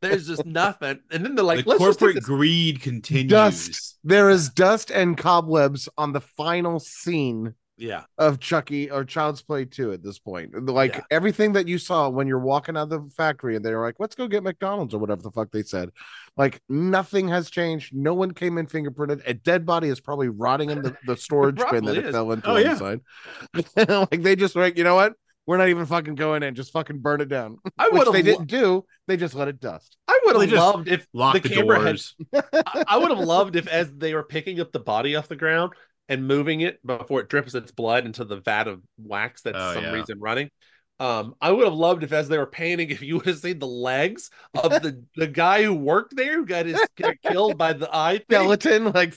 [0.00, 3.30] There's just nothing, and then they're like, the "Let's corporate this greed continues.
[3.30, 3.98] Dust.
[4.04, 9.66] There is dust and cobwebs on the final scene Yeah, of Chucky or Child's Play
[9.66, 10.64] 2 at this point.
[10.66, 11.00] Like Yeah.
[11.10, 13.96] everything that you saw when you're walking out of the factory and they were like,
[13.98, 15.90] let's go get McDonald's or whatever the fuck they said.
[16.38, 17.94] Like nothing has changed.
[17.94, 19.22] No one came in fingerprinted.
[19.26, 22.48] A dead body is probably rotting in the, the storage bin that it fell into
[22.50, 22.74] Oh, yeah.
[22.74, 25.12] the like they just like, you know what?
[25.46, 26.54] We're not even fucking going in.
[26.54, 27.58] Just fucking burn it down.
[27.78, 28.24] I would they have.
[28.24, 28.84] didn't do.
[29.06, 29.96] They just let it dust.
[30.08, 32.16] I would have loved if the the, camera had doors.
[32.34, 35.36] I, I would have loved if, as they were picking up the body off the
[35.36, 35.72] ground
[36.08, 39.74] and moving it before it drips its blood into the vat of wax that's Oh,
[39.74, 39.92] some yeah.
[39.92, 40.50] reason running.
[40.98, 43.58] Um, I would have loved if, as they were painting, if you would have seen
[43.58, 47.72] the legs of the the guy who worked there who got his got killed by
[47.72, 48.24] the eye thing.
[48.40, 49.14] Skeleton, like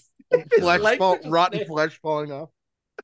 [0.57, 2.49] flesh legs fall, rotten flesh falling off.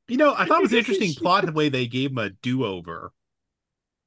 [0.08, 2.30] You know, I thought it was an interesting plot the way they gave him a
[2.30, 3.12] do-over.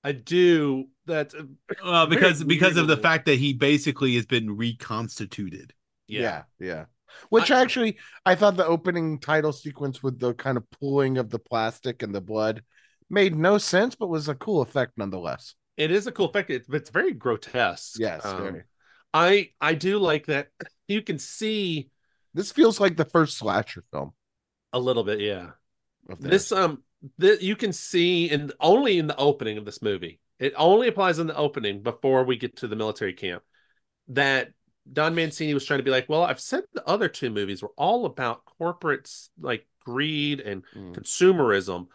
[0.04, 1.34] I do that.
[1.82, 5.72] Uh, because because of the fact that he basically has been reconstituted.
[6.06, 6.84] Yeah, yeah, yeah.
[7.30, 11.38] Which actually, I thought the opening title sequence with the kind of pulling of the
[11.38, 12.62] plastic and the blood
[13.11, 15.54] made no sense, but was a cool effect nonetheless.
[15.76, 16.50] it is a cool effect.
[16.50, 17.98] It's, it's very grotesque.
[17.98, 18.62] Yes, Um, very.
[19.14, 20.48] I I do like that.
[20.86, 21.90] You can see
[22.34, 24.12] This feels like the first slasher film
[24.72, 25.20] a little bit.
[25.20, 25.52] Yeah.
[26.20, 26.82] this um
[27.20, 31.18] th- you can see in only in the opening of this movie it only applies
[31.18, 33.42] in the opening before we get to the military camp
[34.09, 34.52] that
[34.93, 37.72] don mancini was trying to be like well i've said the other two movies were
[37.76, 40.95] all about corporates like greed and Mm.
[40.95, 41.86] consumerism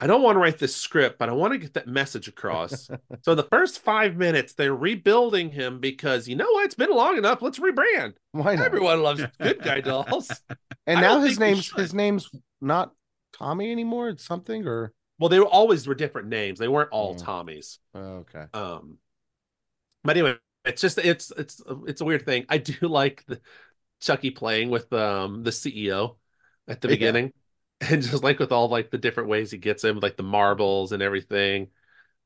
[0.00, 2.90] i don't want to write this script but i want to get that message across
[3.22, 7.16] so the first five minutes they're rebuilding him because you know what it's been long
[7.16, 8.66] enough let's rebrand Why not?
[8.66, 10.40] everyone loves good guy dolls
[10.86, 12.28] and I now his name's his name's
[12.60, 12.92] not
[13.32, 14.10] Tommy anymore.
[14.10, 17.24] It's something or well they were always were different names they weren't all Mm.
[17.24, 18.44] tommies oh, okay.
[18.52, 18.98] Um,
[20.04, 22.46] but anyway, it's just it's it's it's a weird thing.
[22.48, 23.40] I do like the
[24.00, 26.18] Chucky playing with um the CEO
[26.68, 26.88] at the Yeah.
[26.88, 27.32] beginning,
[27.80, 30.92] and just like with all like the different ways he gets him, like the marbles
[30.92, 31.70] and everything.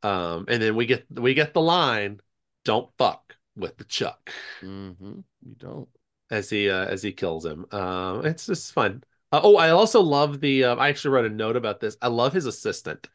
[0.05, 2.21] Um, and then we get we get the line,
[2.65, 4.33] "Don't fuck with the Chuck,"
[4.63, 5.21] Mm-hmm.
[5.43, 5.89] You don't.
[6.31, 7.67] as he uh, as he kills him.
[7.73, 9.05] Um, it's just fun.
[9.33, 10.65] Uh, oh, I also love the.
[10.65, 11.97] Uh, I actually wrote a note about this.
[12.03, 13.09] I love his assistant.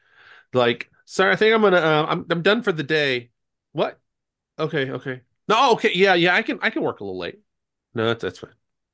[0.54, 1.78] Like, sir, I think I'm gonna.
[1.80, 3.32] Uh, I'm I'm done for the day.
[3.74, 4.01] What?
[4.60, 5.22] Okay, okay.
[5.48, 6.36] No, okay, yeah, yeah.
[6.36, 7.40] I can I can work a little late.
[7.94, 8.54] No, that's that's fine.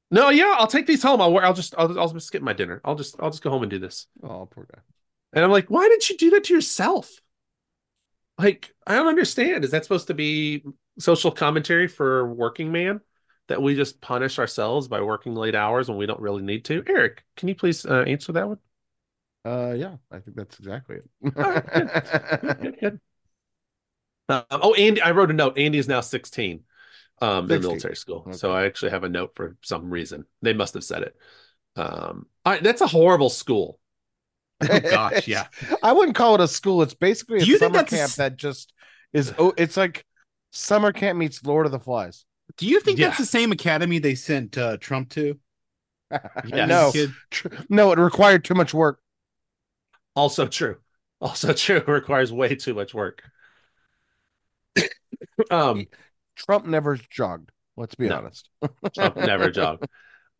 [0.09, 1.21] No, yeah, I'll take these home.
[1.21, 2.81] I'll I'll just I'll I'll just skip my dinner.
[2.85, 4.07] I'll just I'll just go home and do this.
[4.23, 4.81] Oh, poor guy.
[5.33, 7.21] And I'm like, why did you do that to yourself?
[8.37, 9.65] Like, I don't understand.
[9.65, 10.63] Is that supposed to be
[10.99, 13.01] social commentary for working man?
[13.47, 16.83] That we just punish ourselves by working late hours when we don't really need to?
[16.85, 18.57] Eric, can you please uh, answer that one?
[19.45, 22.59] Uh, yeah, I think that's exactly right, it.
[22.59, 22.99] Good, good.
[24.29, 25.57] Uh, oh, Andy, I wrote a note.
[25.57, 26.63] Andy is now 16
[27.21, 27.61] um, in 16.
[27.61, 28.27] military school.
[28.31, 30.25] So I actually have a note for some reason.
[30.41, 31.15] They must have said it.
[31.75, 33.79] Um, I, that's a horrible school.
[34.69, 35.47] Oh gosh, yeah.
[35.83, 36.81] I wouldn't call it a school.
[36.81, 38.73] It's basically a Do you summer that's a camp s- that just
[39.13, 39.33] is.
[39.37, 40.03] Oh, it's like
[40.51, 42.25] summer camp meets Lord of the Flies.
[42.57, 43.07] Do you think Yeah.
[43.07, 45.39] that's the same academy they sent uh, Trump to?
[46.43, 46.67] Yes.
[46.67, 46.91] No,
[47.31, 48.99] tr- no, it required too much work.
[50.15, 50.77] Also true.
[51.21, 51.77] Also true.
[51.77, 53.23] It requires way too much work.
[55.51, 55.85] um,
[56.35, 57.51] Trump never jogged.
[57.75, 58.17] Let's be No.
[58.17, 58.49] honest.
[58.95, 59.85] Trump never jogged.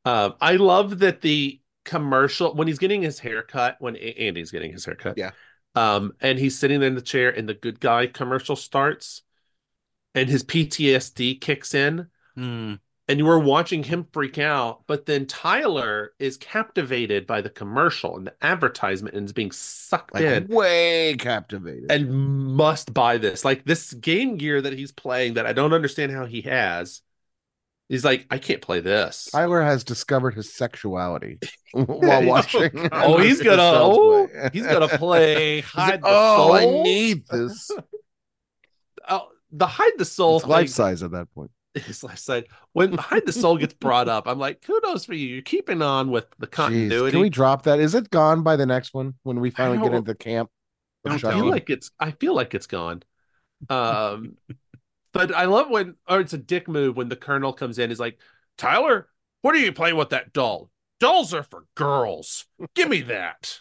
[0.06, 4.72] Um, I love that the commercial when he's getting his haircut, when A- Andy's getting
[4.72, 5.32] his haircut, Yeah.
[5.76, 9.22] Um, and he's sitting there in the chair, and the good guy commercial starts,
[10.16, 12.76] and his PTSD kicks in, Hmm.
[13.08, 14.84] And you were watching him freak out.
[14.88, 20.14] But then Tyler is captivated by the commercial and the advertisement, and is being sucked
[20.14, 20.48] Like in.
[20.48, 21.92] way captivated.
[21.92, 22.10] and
[22.56, 23.46] must buy this.
[23.46, 27.02] Like this game gear that he's playing that I don't understand how he has.
[27.90, 29.30] He's like, I can't play this.
[29.32, 31.40] Tyler has discovered his sexuality
[31.72, 32.72] while watching.
[32.92, 36.84] Oh, he's gonna oh, he's gonna play hide like, the oh, I soul.
[36.84, 37.78] need this.
[39.08, 41.52] Oh, the hide the soul It's life size at that point.
[41.88, 45.28] Is I said when hide the soul gets brought up, I'm like, kudos for you.
[45.28, 47.12] You're keeping on with the Jeez, continuity.
[47.12, 47.80] can we drop that?
[47.80, 50.50] Is it gone by the next one when we finally get into camp?
[51.06, 53.04] I feel like it's I feel like it's gone.
[53.70, 54.38] Um
[55.14, 58.00] but I love when or it's a dick move when the colonel comes in, he's
[58.00, 58.20] like,
[58.58, 59.08] Tyler,
[59.42, 60.70] what are you playing with that doll?
[61.00, 62.46] Dolls are for girls.
[62.76, 63.60] Give me that.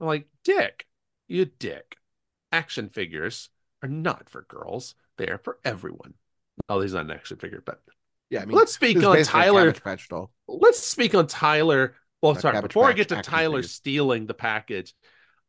[0.00, 0.86] I'm like, Dick,
[1.28, 1.96] you dick.
[2.52, 3.50] Action figures
[3.82, 6.14] are not for girls, they are for everyone.
[6.68, 7.80] Oh, he's not an action figure, but
[8.30, 9.66] Yeah, I mean, let's speak on Tyler.
[9.66, 10.30] Cabbage Patch doll.
[10.48, 11.94] Let's speak on Tyler.
[12.22, 13.72] Well, A sorry, before I get to Tyler figures.
[13.72, 14.94] stealing the package,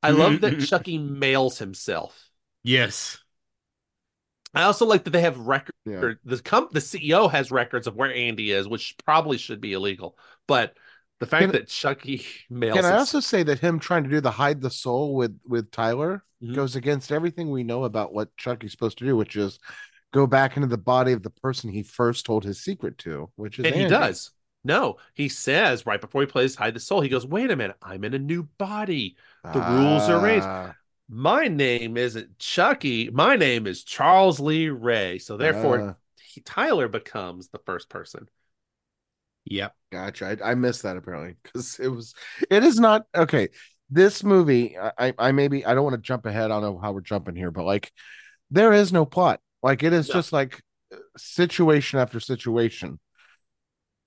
[0.02, 2.30] I love that Chucky mails himself.
[2.64, 3.18] Yes.
[4.54, 5.74] I also like that they have record.
[5.86, 6.14] Yeah.
[6.26, 10.18] The comp, the CEO has records of where Andy is, which probably should be illegal.
[10.48, 10.76] But
[11.20, 14.10] the fact Can- that Chucky mails, Can I him- also say that him trying to
[14.10, 16.56] do the hide the soul with with Tyler Mhm.
[16.56, 19.60] goes against everything we know about what Chucky's supposed to do, which is
[20.12, 23.60] go back into the body of the person he first told his secret to, which
[23.60, 24.32] is and he does.
[24.64, 27.78] No, he says right before he plays Hide the Soul, he goes, "Wait a minute,
[27.82, 29.16] I'm in a new body.
[29.52, 30.48] The rules are raised.
[30.48, 30.76] Ah,
[31.10, 33.10] My name isn't Chucky.
[33.10, 35.18] My name is Charles Lee Ray.
[35.18, 35.96] So therefore, ah,
[36.34, 38.28] he, Tyler becomes the first person.
[39.46, 39.76] Yep.
[39.92, 40.38] gotcha.
[40.44, 42.14] I, I missed that apparently because it was
[42.50, 43.50] it is not okay.
[43.90, 46.46] This movie, I I- I maybe I don't want to jump ahead.
[46.52, 47.92] I don't know how we're jumping here, but like
[48.52, 49.42] there is no plot.
[49.64, 50.16] Like it is No.
[50.16, 50.62] just like
[51.18, 53.00] situation after situation.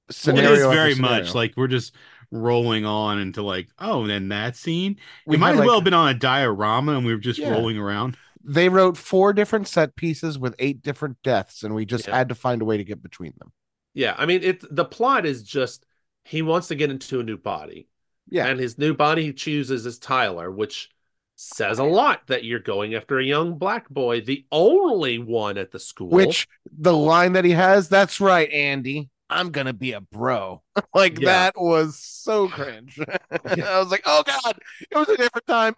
[0.08, 1.94] it Scenario is after very much like we're just
[2.30, 4.96] rolling on into like, oh, and then that scene.
[5.26, 7.38] We it might as like- well have been on a diorama and we were just
[7.38, 7.50] Yeah.
[7.50, 8.16] rolling around.
[8.46, 12.14] they wrote four different set pieces with eight different deaths, and we just Yeah.
[12.18, 13.50] had to find a way to get between them.
[13.94, 14.62] Yeah, I mean, it.
[14.74, 15.86] The plot is just
[16.24, 17.88] he wants to get into a new body,
[18.28, 18.46] Yeah.
[18.46, 20.90] and his new body he chooses is Tyler, which
[21.36, 25.72] says a lot that you're going after a young black boy, the only one at
[25.72, 26.08] the school.
[26.10, 26.46] Which
[26.78, 29.10] the line that he has, that's right, Andy.
[29.30, 30.62] I'm gonna be a bro.
[30.94, 31.26] like Yeah.
[31.26, 32.98] that was so cringe.
[33.30, 34.58] I was like, oh god,
[34.90, 35.74] it was a different time.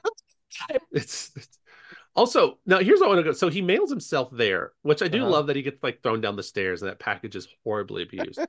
[0.92, 1.59] it's, it's
[2.17, 3.33] also now here's what I want to go.
[3.33, 5.31] So he mails himself there, which I do Uh-huh.
[5.31, 8.41] love that he gets like thrown down the stairs and that package is horribly abused.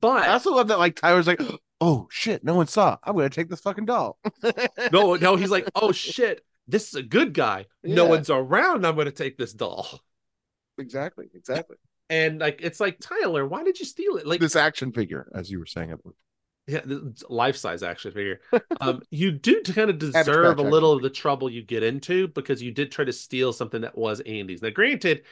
[0.00, 1.40] But I also love that like Tyler's like,
[1.80, 2.96] oh shit, no one saw.
[3.02, 4.18] I'm gonna take this fucking doll.
[4.92, 7.66] no, no, he's like, oh shit, this is a good guy.
[7.82, 8.86] No one's around.
[8.86, 10.00] I'm going to take this doll.
[10.78, 11.76] exactly, exactly.
[12.08, 14.26] And like, it's like Tyler, why did you steal it?
[14.26, 15.94] Like, This action figure, as you were saying.
[16.70, 16.80] Yeah,
[17.28, 18.40] life size action figure.
[18.80, 22.62] Um, you do kind of deserve a little of the trouble you get into because
[22.62, 24.62] you did try to steal something that was Andy's.
[24.62, 25.22] Now, granted,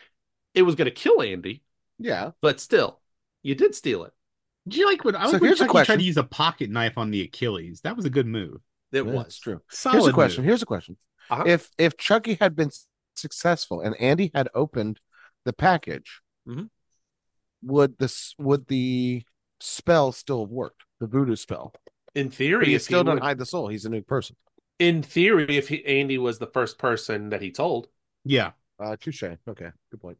[0.52, 1.62] it was going to kill Andy,
[1.98, 2.32] Yeah.
[2.42, 3.00] but still,
[3.42, 4.12] you did steal it.
[4.66, 5.98] Did you like when I So like when here's a Chucky tried question.
[6.00, 7.80] to use a pocket knife on the Achilles?
[7.82, 8.60] That was a good move.
[8.92, 9.62] It Yeah, was true.
[9.70, 10.42] Solid Here's a question.
[10.42, 10.48] move.
[10.48, 10.96] Here's a question.
[11.30, 11.44] Uh-huh.
[11.46, 12.70] If if Chucky had been
[13.14, 15.00] successful and Andy had opened
[15.46, 16.68] the package, Mhm.
[17.62, 19.24] would this would the
[19.60, 20.82] spell still have worked?
[21.00, 21.76] The voodoo spell.
[22.14, 22.30] In
[22.60, 23.68] But theory, he still he doesn't hide the soul.
[23.68, 24.36] He's a new person.
[24.78, 27.88] in theory, if he, Andy was the first person that he told.
[28.24, 28.52] Yeah.
[28.78, 29.22] Uh touche.
[29.24, 30.18] Okay, good point.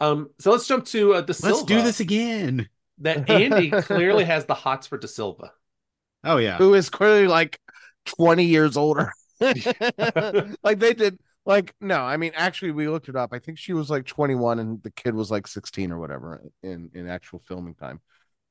[0.00, 1.54] Um, so let's jump to uh, De Silva.
[1.56, 2.68] Let's do this again.
[2.98, 5.52] That Andy clearly has the hots for De Silva.
[6.24, 6.56] Oh yeah.
[6.58, 7.58] Who is clearly like
[8.06, 9.12] 20 years older.
[9.40, 13.30] like they did like no, I mean actually we looked it up.
[13.32, 16.90] I think she was like 21 and the kid was like 16 or whatever in
[16.94, 18.00] in actual filming time.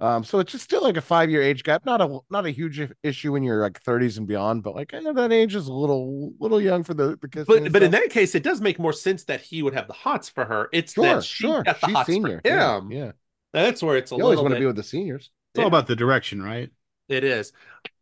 [0.02, 1.86] Um, so it's just still like a five year age gap.
[1.86, 5.00] Not a not a huge issue when you're like 30s and beyond, but like I
[5.00, 7.84] know that age is a little little young for the the kissing But and but
[7.84, 10.46] in that case, it does make more sense that he would have the hots for
[10.46, 10.70] her.
[10.72, 12.42] It's sure, that she sure, got the she's hots senior.
[12.42, 12.82] for Yeah, him.
[12.90, 13.12] yeah.
[13.54, 15.32] That's where it's a You always little want to be with the seniors.
[15.52, 16.72] It's all about the direction, right?
[17.08, 17.54] It is.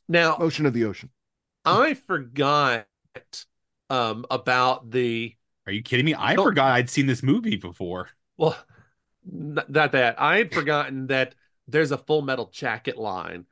[0.10, 1.12] Now Ocean of the ocean.
[1.66, 2.88] I forgot
[3.89, 5.36] um about the
[5.68, 6.16] Are you kidding me?
[6.16, 6.38] I No.
[6.38, 8.10] forgot I'd seen this movie before.
[8.38, 8.58] well,
[9.26, 11.36] not that I had forgotten that
[11.72, 13.45] there's a Full Metal Jacket line.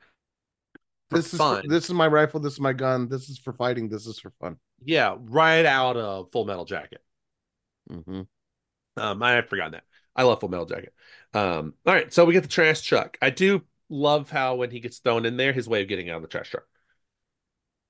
[1.10, 1.68] This is fun.
[1.68, 2.40] this is my rifle.
[2.40, 3.08] This is my gun.
[3.08, 3.88] This is for fighting.
[3.88, 4.58] This is for fun.
[4.84, 7.02] yeah, right out of Full Metal Jacket.
[7.88, 8.22] hmm
[8.96, 9.84] Um, I had forgotten that.
[10.16, 10.94] I love Full Metal Jacket.
[11.34, 13.16] Um, all right, so we get the trash truck.
[13.22, 16.16] I do love how when he gets thrown in there, his way of getting out
[16.16, 16.64] of the trash truck.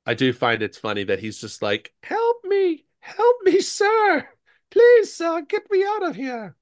[0.06, 4.28] I do find it's funny that he's just like, "Help me, help me, sir,
[4.70, 6.56] please, sir, get me out of here."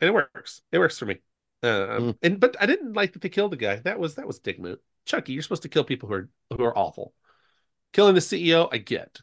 [0.00, 0.62] And it works.
[0.72, 1.18] It works for me.
[1.62, 2.18] Um, Mm.
[2.22, 3.76] and but I didn't like that they killed the guy.
[3.76, 4.78] That was that was dick move.
[5.04, 7.12] Chucky, you're supposed to kill people who are who are awful.
[7.92, 9.20] Killing the CEO, I get.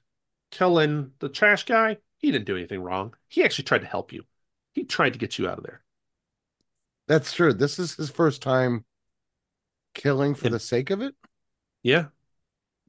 [0.51, 3.15] Killing the trash guy, he didn't do anything wrong.
[3.27, 4.23] He actually tried to help you.
[4.73, 5.81] He tried to get you out of there.
[7.07, 7.53] That's true.
[7.53, 8.85] This is his first time
[9.93, 10.51] killing for Yeah.
[10.51, 11.15] the sake of it.
[11.81, 12.07] Yeah.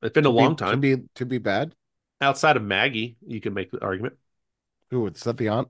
[0.02, 1.74] It's been a To be- long to be to be bad.
[2.20, 4.18] Outside of Maggie, you can make the argument.
[4.90, 5.36] Who is that?
[5.36, 5.68] The aunt?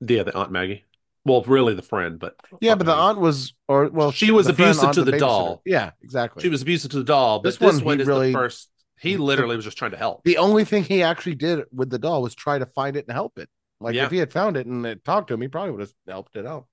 [0.00, 0.84] Yeah, the Aunt Maggie.
[1.24, 4.52] Well, really the friend, but Yeah, but the aunt was, or well, She was the
[4.52, 5.18] abusive to the babysitter.
[5.18, 5.62] doll.
[5.66, 6.42] Yeah, exactly.
[6.42, 8.68] She was abusive to the doll, but This this, one, one, is really- the first.
[8.98, 10.24] He literally was just trying to help.
[10.24, 13.14] the only thing he actually did with the doll was try to find it and
[13.14, 13.48] help it.
[13.80, 14.04] Like Yeah.
[14.04, 16.36] if he had found it and it talked to him, he probably would have helped
[16.36, 16.66] it out.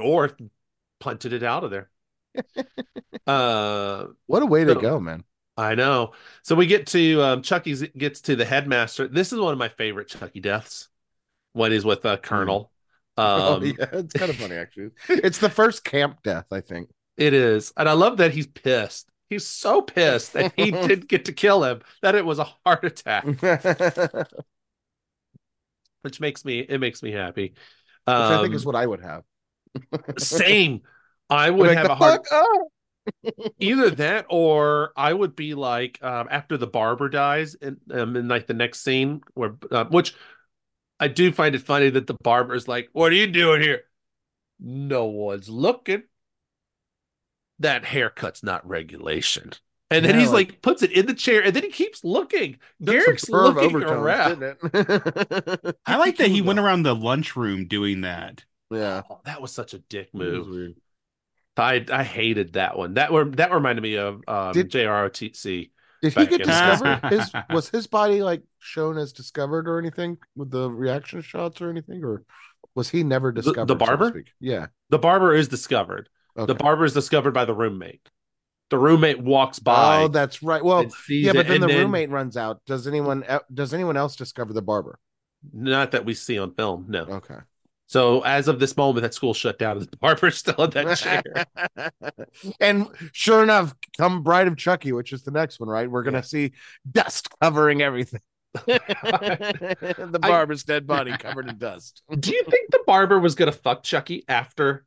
[0.00, 0.30] Or
[1.00, 1.90] punted it out of there.
[3.26, 5.24] uh What a way to go, man!
[5.56, 6.12] I know.
[6.42, 9.08] So we get to um, Chucky's gets to the headmaster.
[9.08, 10.88] This is one of my favorite Chucky deaths.
[11.52, 12.70] When he's with uh, Colonel,
[13.18, 14.90] oh Um, yeah, it's kind of funny actually.
[15.08, 16.90] It's the first camp death, I think.
[17.16, 17.72] It is.
[17.76, 19.08] And I love that he's pissed.
[19.30, 22.84] He's so pissed that he didn't get to kill him, that it was a heart
[22.84, 23.30] attack,
[26.02, 27.54] Which makes me it makes me happy.
[28.14, 29.24] Which I think is Um, what I would have.
[30.18, 30.82] same.
[31.30, 32.22] I would Like, have a heart?
[32.30, 32.70] Oh!
[33.60, 38.28] either that or I would be like um, after the barber dies in um, in
[38.28, 40.14] like the next scene where uh, which
[40.98, 43.82] I do find it funny that the barber is like, "What are you doing here?"
[44.58, 46.04] No one's looking.
[47.58, 49.52] That haircut's not regulation.
[49.90, 52.02] And then Yeah, he's like- like, puts it in the chair, and then he keeps
[52.02, 52.58] looking.
[52.84, 54.40] Took Garrick's Spurv looking overtones, around.
[54.40, 54.58] didn't
[55.68, 55.76] it?
[55.86, 58.44] I like that he went around the lunchroom doing that.
[58.70, 59.02] Yeah.
[59.08, 60.74] Oh, that was such a dick move.
[61.56, 62.94] I I hated that one.
[62.94, 65.70] That were that reminded me of um, Did- JROTC.
[66.10, 67.00] Did he get discovered?
[67.10, 71.70] His was his body like shown as discovered or anything with the reaction shots or
[71.70, 72.24] anything, or
[72.74, 73.68] was he never discovered?
[73.68, 74.08] so to barber?
[74.10, 74.32] speak?
[74.40, 74.66] Yeah.
[74.90, 76.08] The barber is discovered.
[76.36, 76.46] Okay.
[76.46, 78.10] The barber is discovered by the roommate.
[78.68, 80.02] The roommate walks by.
[80.02, 80.64] Oh, that's right.
[80.64, 82.60] Well, yeah, but then the roommate runs out.
[82.66, 84.98] Does anyone does anyone else discover the barber?
[85.52, 87.02] Not that we see on film, no.
[87.02, 87.38] Okay.
[87.88, 89.78] So as of this moment, that school shut down.
[89.78, 91.22] And the barber's still in that chair.
[92.60, 95.90] and sure enough, come Bride of Chucky, which is the next one, right?
[95.90, 96.22] We're gonna Yeah.
[96.22, 96.52] see
[96.90, 98.20] dust covering everything.
[98.66, 102.02] the I- barber's dead body covered in dust.
[102.18, 104.84] Do you think the barber was gonna fuck Chucky after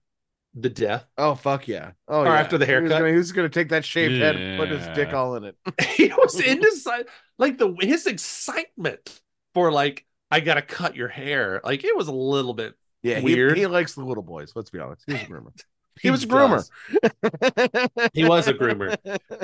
[0.56, 1.06] the death?
[1.18, 1.92] Oh fuck yeah!
[2.08, 2.40] Oh Or yeah.
[2.40, 3.00] after the He was haircut?
[3.00, 5.56] gonna- He was gonna take that shaved head and put his dick all in it.
[5.96, 7.08] he was indecisive.
[7.38, 9.22] Like the his excitement
[9.54, 11.62] for like I gotta cut your hair.
[11.64, 12.74] Like it was a little bit.
[13.04, 13.56] Yeah, Weird.
[13.56, 14.52] He, he likes the little boys.
[14.56, 15.04] Let's be honest.
[15.08, 15.52] He was a groomer.
[15.56, 16.66] He, He was a groomer.
[18.14, 18.96] He was a groomer.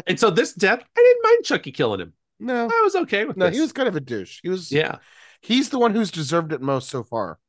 [0.08, 2.14] And so this death, I didn't mind Chucky killing him.
[2.40, 3.56] No, I was okay with no, this.
[3.56, 4.40] he was kind of a douche.
[4.44, 4.72] He was.
[4.72, 4.98] yeah.
[5.42, 7.40] he's the one who's deserved it most so far,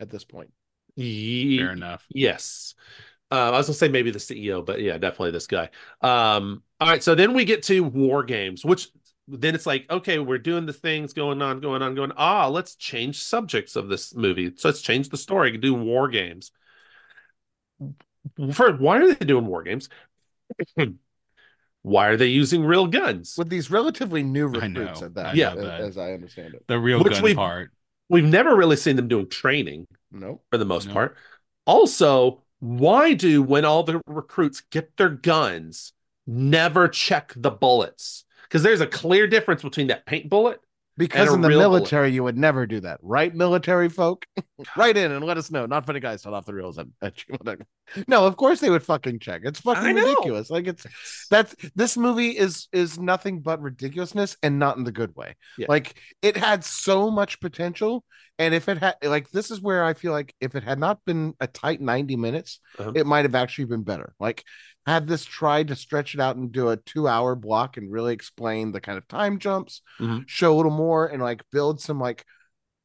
[0.00, 0.50] at this point.
[0.94, 2.04] Ye- Fair enough.
[2.10, 2.74] Yes.
[3.30, 5.70] Uh, I was gonna say maybe the CEO, but yeah, definitely this guy.
[6.00, 8.88] Um, all right, so then we get to war games, which
[9.28, 12.12] then it's like, okay, we're doing the things going on, going on, going.
[12.16, 14.52] Ah, let's change subjects of this movie.
[14.56, 16.52] So let's change the story do war games.
[18.52, 19.88] First, why are they doing war games?
[21.82, 23.34] why are they using real guns?
[23.38, 25.06] With these relatively new recruits know.
[25.06, 25.54] at that, Yeah.
[25.54, 26.64] as, as I understand it.
[26.66, 27.72] The real Which gun we've- part.
[28.08, 29.88] We've never really seen them doing training.
[30.12, 30.44] Nope.
[30.50, 30.92] for the most No.
[30.94, 31.16] part.
[31.66, 35.92] Also, why do when all the recruits get their guns,
[36.26, 38.24] never check the bullets?
[38.48, 40.60] Because there's a clear difference between that paint bullet.
[40.98, 41.80] Because in the real bullet.
[41.80, 43.34] military, you would never do that, right?
[43.34, 44.24] Military folk,
[44.78, 45.66] write in and let us know.
[45.66, 46.78] Not funny guys, not off the reels.
[46.78, 47.22] At, at
[48.08, 49.42] no, of course they would fucking check.
[49.44, 50.48] It's fucking ridiculous.
[50.48, 50.86] Like it's
[51.28, 55.36] that's this movie is is nothing but ridiculousness and not in the good way.
[55.58, 55.66] Yeah.
[55.68, 58.02] Like it had so much potential,
[58.38, 61.04] and if it had like this is where I feel like if it had not
[61.04, 62.92] been a tight ninety minutes, Uh-huh.
[62.94, 64.14] it might have actually been better.
[64.20, 64.44] Like
[64.86, 68.12] had this tried to stretch it out and do a two hour block and really
[68.12, 70.24] explain the kind of time jumps, Mhm.
[70.28, 72.24] show a little more and like build some like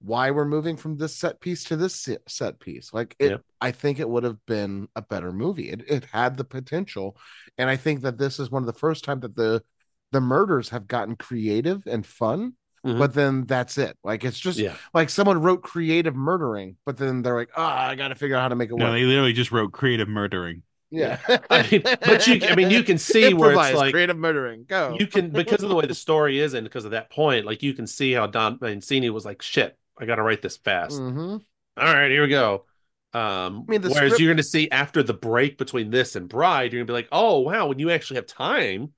[0.04, 2.92] why we're moving from this set piece to this set piece.
[2.92, 3.38] Like it, Yeah.
[3.60, 5.70] I think it would have been a better movie.
[5.70, 7.16] It, it had the potential,
[7.60, 9.64] and I think that this is one of the first time that the
[10.12, 12.54] the murders have gotten creative and fun.
[12.86, 12.98] Mhm.
[12.98, 13.96] But then that's it.
[14.04, 14.76] Like it's just Yeah.
[14.94, 18.42] like someone wrote creative murdering, but then they're like, ah, I got to figure out
[18.42, 18.94] how to make it No, work.
[18.94, 20.64] they literally just wrote creative murdering.
[20.90, 21.20] yeah,
[21.50, 24.66] I mean, but you, I mean, you can see where it's like creative murdering.
[24.68, 24.98] Go.
[25.00, 27.62] you can because of the way the story is and because of that point, like
[27.64, 31.00] you can see how Don Mancini was like, "Shit, I got to write this fast."
[31.00, 31.40] Mhm.
[31.78, 32.66] All right, here we go.
[33.14, 36.28] Um, I mean, whereas script- you're going to see after the break between this and
[36.28, 38.94] Bride, you're going to be like, "Oh wow, when you actually have time,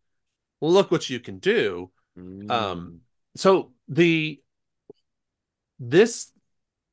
[0.61, 2.49] look what you can do." Mm.
[2.49, 2.99] Um,
[3.35, 4.41] so the
[5.79, 6.31] this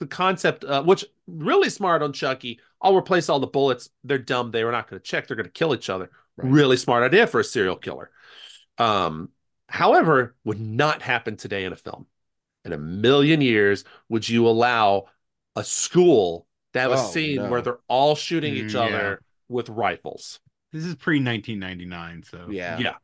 [0.01, 2.61] the concept, uh, which really smart on Chucky.
[2.81, 3.91] I'll replace all the bullets.
[4.05, 4.51] They're dumb.
[4.51, 5.27] They were not going to check.
[5.27, 6.11] They're going to kill each other.
[6.37, 6.51] Right.
[6.51, 8.11] Really smart idea for a serial killer.
[8.79, 9.29] Um,
[9.69, 12.07] however, would not happen today in a film.
[12.65, 15.07] In a million years, would you allow
[15.57, 17.51] a school to have a Oh, scene no.
[17.51, 18.81] where they're all shooting each Mm, yeah.
[18.81, 20.41] other with rifles?
[20.73, 22.79] This is pre 1999, so yeah.
[22.79, 22.95] Yeah.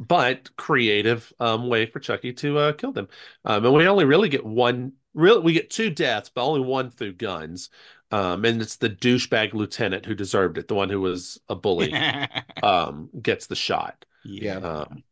[0.00, 3.08] But creative um, way for Chucky to uh, kill them.
[3.44, 6.90] Um, and we only really get one, Really, we get two deaths, but only one
[6.90, 7.70] through guns.
[8.12, 11.92] Um, and it's the douchebag lieutenant who deserved it, the one who was a bully,
[12.62, 14.04] um, gets the shot.
[14.24, 14.58] yeah.
[14.58, 15.02] Um,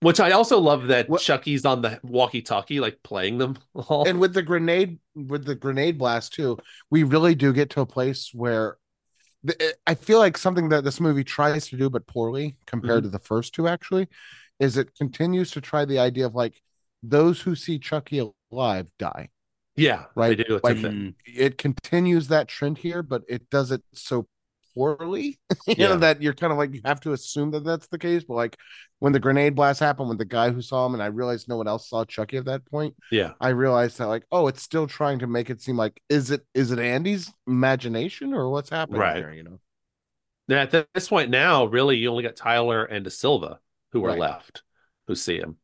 [0.00, 4.08] which I also love that What- Chucky's on the walkie-talkie, like playing them all.
[4.08, 6.58] and with the grenade with the grenade blast too
[6.90, 8.81] we really do get to a place where the,
[9.48, 13.08] Eh, i feel like something that this movie tries to do but poorly compared to
[13.08, 14.08] the first two actually
[14.60, 16.60] is it continues to try the idea of like
[17.02, 19.28] those who see chucky alive die
[19.74, 20.60] Yeah, Right, They do.
[20.62, 20.76] Like-
[21.26, 24.26] It continues that trend here, but it does it so
[24.74, 27.98] poorly, you know, that you're kind of like you have to assume that that's the
[27.98, 28.24] case.
[28.24, 28.56] But like
[28.98, 31.56] when the grenade blast happened, when the guy who saw him, and I realized no
[31.56, 33.32] one else saw Chucky at that point, Yeah.
[33.40, 36.46] I realized that like, oh, it's still trying to make it seem like is it
[36.54, 39.16] is it Andy's imagination or what's happening Right.
[39.16, 39.32] here?
[39.32, 39.60] You know,
[40.48, 43.60] Now, at this point now, really, you only got Tyler and De Silva
[43.92, 44.18] who are Right.
[44.18, 44.62] left
[45.06, 45.56] who see him.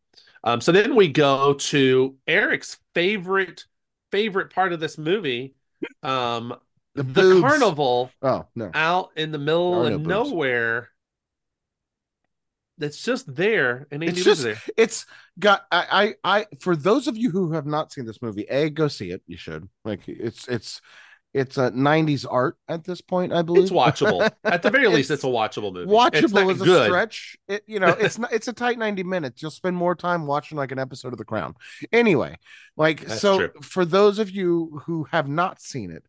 [0.45, 3.67] Um, so then we go to Eric's favorite
[4.11, 5.55] favorite part of this movie,
[6.03, 6.55] um,
[7.03, 10.89] The the, carnival oh no, out in the middle of no nowhere.
[12.81, 14.57] That's just there, and It's just- there.
[14.77, 15.05] it's
[15.39, 18.71] got I, I I for those of you who have not seen this movie, a
[18.71, 19.23] go see it.
[19.27, 20.81] You should like it's it's
[21.35, 23.33] it's a '90s art at this point.
[23.33, 24.31] I believe It's watchable.
[24.45, 25.91] At the very least, It's it's a watchable movie.
[25.91, 26.87] watchable is a good.
[26.87, 27.37] stretch.
[27.49, 29.43] It you know it's not it's a tight 90 minutes.
[29.43, 31.57] You'll spend more time watching like an episode of The Crown.
[31.93, 32.39] Anyway,
[32.77, 33.51] like That's so true.
[33.61, 36.05] for those of you who have not seen it,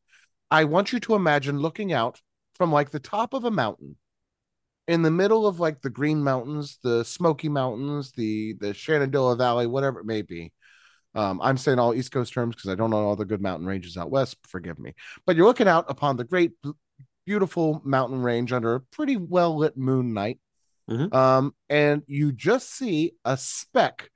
[0.51, 2.21] I want you to imagine looking out
[2.55, 3.97] from like the top of a mountain
[4.87, 9.67] in the middle of like the Green Mountains, the Smoky Mountains, the the Shenandoah Valley,
[9.67, 10.51] whatever it may be.
[11.15, 13.67] Um, I'm saying all East Coast terms because I don't know all the good mountain
[13.67, 14.37] ranges out west.
[14.47, 14.93] Forgive me,
[15.25, 16.51] but you're looking out upon the great,
[17.25, 20.39] beautiful mountain range under a pretty well lit moon night.
[20.89, 21.13] Mhm.
[21.13, 24.09] Um, and you just see a speck,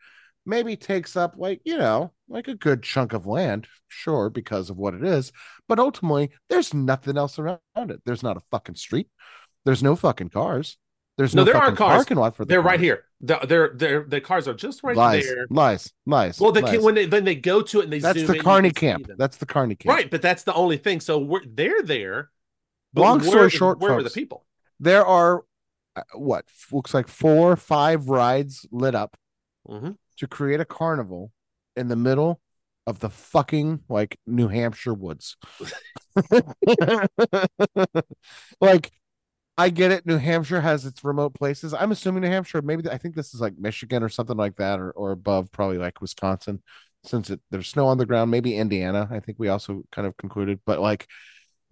[0.45, 4.77] maybe takes up like you know, like a good chunk of land, sure, because of
[4.77, 5.31] what it is.
[5.67, 8.01] But ultimately, there's nothing else around it.
[8.05, 9.07] There's not a fucking street.
[9.65, 10.77] There's no fucking cars.
[11.17, 11.95] There's No, no, there are fucking cars.
[11.97, 13.03] parking lot for the They're right here.
[13.21, 15.45] The, they're they're the cars are just right lies, there.
[15.49, 16.39] lies, lies.
[16.39, 16.71] Well, they lies.
[16.75, 19.07] can, when they then they go to it and they That's the in, Carney camp.
[19.17, 19.95] That's the Carney camp.
[19.95, 20.99] right, but that's the only thing.
[20.99, 22.31] So we're they're there.
[22.95, 24.45] Long where- story short, where were the people?
[24.79, 25.45] There are
[25.95, 29.15] uh, what looks like four, five rides lit up
[29.69, 29.95] Mhm.
[30.17, 31.31] To create a carnival
[31.75, 32.41] in the middle
[32.85, 35.37] of the fucking like New Hampshire woods.
[38.61, 38.91] like
[39.57, 40.05] I get it.
[40.05, 41.73] New Hampshire has its remote places.
[41.73, 44.79] I'm assuming New Hampshire, maybe I think this is like Michigan or something like that,
[44.79, 46.61] or or above, probably like Wisconsin,
[47.03, 48.31] since it, there's snow on the ground.
[48.31, 49.07] Maybe Indiana.
[49.11, 51.07] I think we also kind of concluded, but like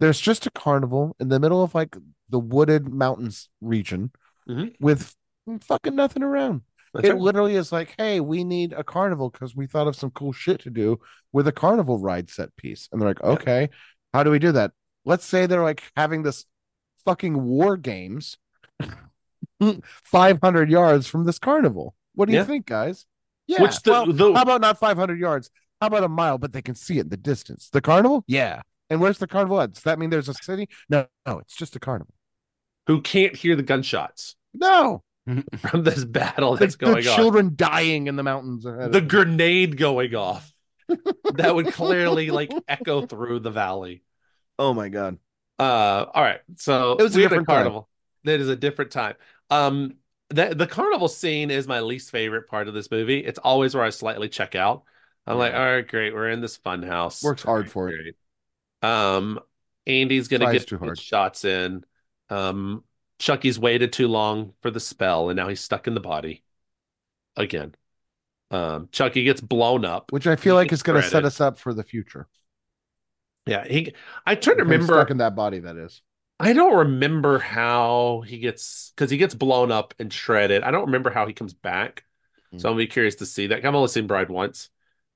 [0.00, 1.96] there's just a carnival in the middle of like
[2.28, 4.10] the wooded mountains region
[4.48, 4.74] Mhm.
[4.80, 5.14] with
[5.60, 6.62] fucking nothing around.
[6.94, 7.20] That's it right.
[7.20, 10.60] literally is like, hey, we need a carnival because we thought of some cool shit
[10.62, 10.98] to do
[11.32, 12.88] with a carnival ride set piece.
[12.92, 13.30] And they're like, Yeah.
[13.30, 13.70] okay,
[14.12, 14.72] how do we do that?
[15.04, 16.44] Let's say they're like having this
[17.04, 18.36] fucking war games
[20.04, 21.94] 500 yards from this carnival.
[22.14, 22.44] What do you Yeah.
[22.44, 23.06] think, guys?
[23.46, 23.62] Yeah.
[23.62, 25.50] Which the, well, the how about not 500 yards?
[25.80, 27.68] How about a mile, but they can see it in the distance?
[27.72, 28.24] The carnival?
[28.26, 28.62] Yeah.
[28.90, 29.72] And where's the carnival at?
[29.72, 30.68] Does that mean there's a city?
[30.88, 32.14] No, no, it's just a carnival.
[32.86, 35.02] who can't hear the gunshots No,
[35.58, 37.16] from this battle the, that's going the on.
[37.16, 38.64] children dying in the mountains.
[38.66, 39.00] ahead the them.
[39.00, 40.52] grenade going off
[41.30, 44.02] that would clearly like echo through the valley.
[44.58, 45.18] oh my god.
[45.58, 46.40] Uh, all right.
[46.56, 47.72] So It was a we had different time.
[47.72, 47.88] carnival.
[48.24, 49.16] That is a different time.
[49.50, 49.96] Um,
[50.30, 53.18] the the carnival scene is my least favorite part of this movie.
[53.20, 54.84] It's always where I slightly check out.
[55.26, 56.14] I'm like, all right, great.
[56.14, 57.22] We're in this fun house.
[57.22, 58.16] Works hard Great, for it.
[58.82, 59.40] Um,
[59.86, 61.84] Andy's gonna Tries get too good shots in.
[62.30, 62.84] Um,
[63.18, 66.42] Chucky's waited too long for the spell, and now he's stuck in the body
[67.36, 67.74] again.
[68.50, 70.12] Um, Chucky gets blown up.
[70.12, 72.28] Which I feel like is going to set us up for the future.
[73.46, 73.94] Yeah, he.
[74.26, 74.94] I trying to he's remember.
[74.94, 75.60] stuck in that body.
[75.60, 76.02] That is.
[76.38, 80.62] I don't remember how he gets because he gets blown up and shredded.
[80.62, 82.04] I don't remember how he comes back.
[82.50, 82.58] Hmm.
[82.58, 83.64] So I'm be curious to see that.
[83.64, 84.68] I've only seen Bride once.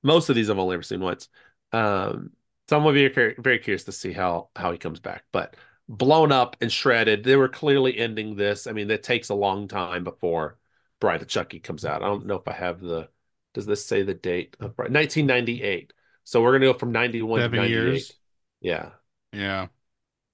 [0.03, 1.29] Most of these I've only ever seen once.
[1.71, 2.31] Um,
[2.69, 5.23] so I'm gonna be very, very curious to see how how he comes back.
[5.31, 5.55] But
[5.89, 8.67] blown up and shredded, they were clearly ending this.
[8.67, 10.57] I mean, that takes a long time before
[10.99, 12.03] Bride of Chucky comes out.
[12.03, 13.09] I don't know if I have the.
[13.53, 14.93] Does this say the date of Bride?
[14.93, 15.93] 1998.
[16.23, 17.69] So we're gonna go from 91 to Seven 98.
[17.69, 18.13] years.
[18.61, 18.91] Yeah.
[19.31, 19.67] Yeah.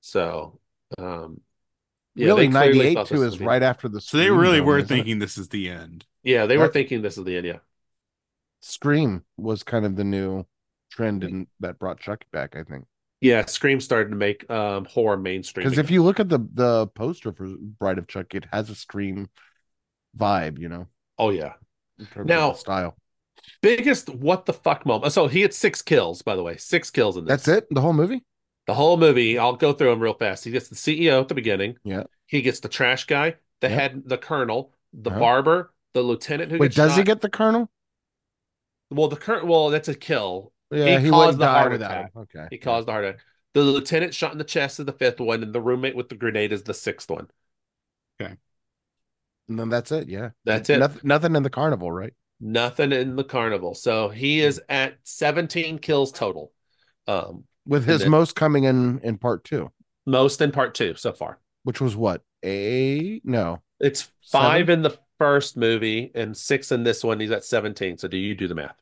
[0.02, 0.60] So,
[0.98, 1.42] um,
[2.16, 4.02] yeah, really, 98 thought too is be- right after the.
[4.02, 4.88] So they really film, were isn't it?
[4.88, 6.06] thinking this is the end.
[6.24, 7.46] Yeah, they were thinking this is the end.
[7.48, 7.60] Yeah,
[8.62, 10.46] Scream was kind of the new
[10.90, 12.56] trend in, that brought Chucky back.
[12.56, 12.86] I think
[13.24, 13.46] yeah.
[13.46, 15.64] Scream started to make um horror mainstream.
[15.66, 17.48] because if you look at the the poster for
[17.80, 19.30] Bride of Chucky, it has a Scream
[20.18, 20.60] vibe.
[20.60, 20.88] You know,
[21.18, 21.54] oh yeah,
[22.16, 22.96] Now- style.
[23.62, 25.12] biggest what the fuck moment.
[25.14, 27.44] So he had six kills, by the way, six kills in this.
[27.44, 27.68] That's it.
[27.74, 28.24] The whole movie.
[28.68, 29.38] The whole movie.
[29.38, 30.46] I'll go through them real fast.
[30.46, 31.76] He gets the CEO at the beginning.
[31.84, 32.04] Yeah.
[32.28, 33.76] He gets the trash guy, the Yeah.
[33.76, 35.20] head, the colonel, the Uh-huh.
[35.20, 37.70] barber, the lieutenant who Wait, does he get the Colonel?
[38.90, 39.48] Well, the current.
[39.48, 40.53] Well, that's a kill.
[40.74, 42.14] Yeah, He he, caused the heart without attack.
[42.14, 42.22] him.
[42.24, 43.22] Okay, He caused the heart attack.
[43.54, 46.16] The lieutenant shot in the chest is the fifth one, and the roommate with the
[46.16, 47.28] grenade is the sixth one.
[48.22, 48.34] Okay,
[49.50, 50.08] and then that's it.
[50.10, 50.80] Yeah, That's it.
[50.80, 52.14] Nothing, nothing in the carnival, right?
[52.40, 53.74] Nothing in the carnival.
[53.76, 56.52] So he is at 17 kills total.
[57.08, 59.72] Um, with his then- most coming in in part two,
[60.06, 61.40] most in part two so far.
[61.64, 64.74] which was what a no It's five Seven?
[64.80, 67.20] in the first movie and six in this one.
[67.20, 67.98] He's at 17.
[67.98, 68.76] So do you do the math?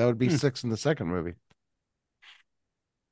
[0.00, 0.36] That would be Hmm.
[0.36, 1.34] six in the second movie.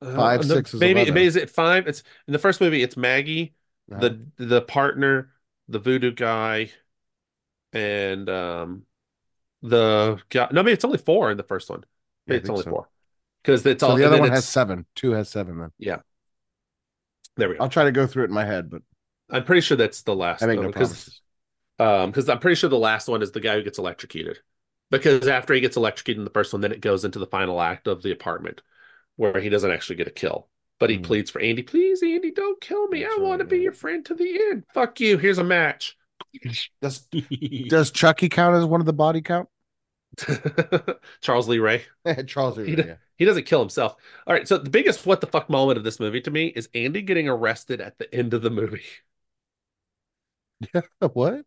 [0.00, 1.14] Uh, Five, the- six is maybe 11.
[1.14, 1.86] maybe is it five?
[1.86, 2.82] It's in the first movie.
[2.82, 3.54] It's Maggie,
[3.92, 5.32] Uh, the the partner,
[5.68, 6.70] the voodoo guy,
[7.72, 8.86] and um
[9.62, 10.48] the guy.
[10.52, 11.84] No, maybe it's only four in the first one.
[12.26, 12.70] Yeah, it's only so.
[12.70, 12.88] four
[13.42, 14.86] because it's so all the other one has seven.
[14.94, 15.58] Two has seven.
[15.58, 15.98] Then yeah,
[17.36, 17.62] There we go.
[17.64, 18.82] I'll try to go through it in my head, but
[19.30, 20.42] I'm pretty sure that's the last.
[20.42, 21.20] I make one, no because- promises.
[21.80, 24.40] Um, because I'm pretty sure the last one is the guy who gets electrocuted.
[24.90, 27.60] Because after he gets electrocuted in the first one, then it goes into the final
[27.60, 28.62] act of the apartment
[29.16, 30.48] where he doesn't actually get a kill.
[30.80, 31.02] But he Hmm.
[31.02, 33.02] pleads for Andy, please, Andy, don't kill me.
[33.02, 33.62] That's I want to right, be yeah.
[33.64, 34.64] your friend to the end.
[34.74, 35.18] Fuck you.
[35.18, 35.96] Here's a match.
[36.82, 37.08] Does
[37.68, 39.48] does Chucky count as one of the body count?
[41.20, 41.84] Charles Lee Ray.
[42.26, 43.96] Charles, He Lee, d- He doesn't kill himself.
[44.26, 44.46] All right.
[44.48, 47.28] So the biggest what the fuck moment of this movie to me is Andy getting
[47.28, 48.82] arrested at the end of the movie.
[50.74, 50.82] yeah.
[51.12, 51.44] What?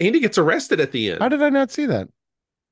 [0.00, 1.20] Andy gets arrested at the end.
[1.20, 2.08] How did I not see that?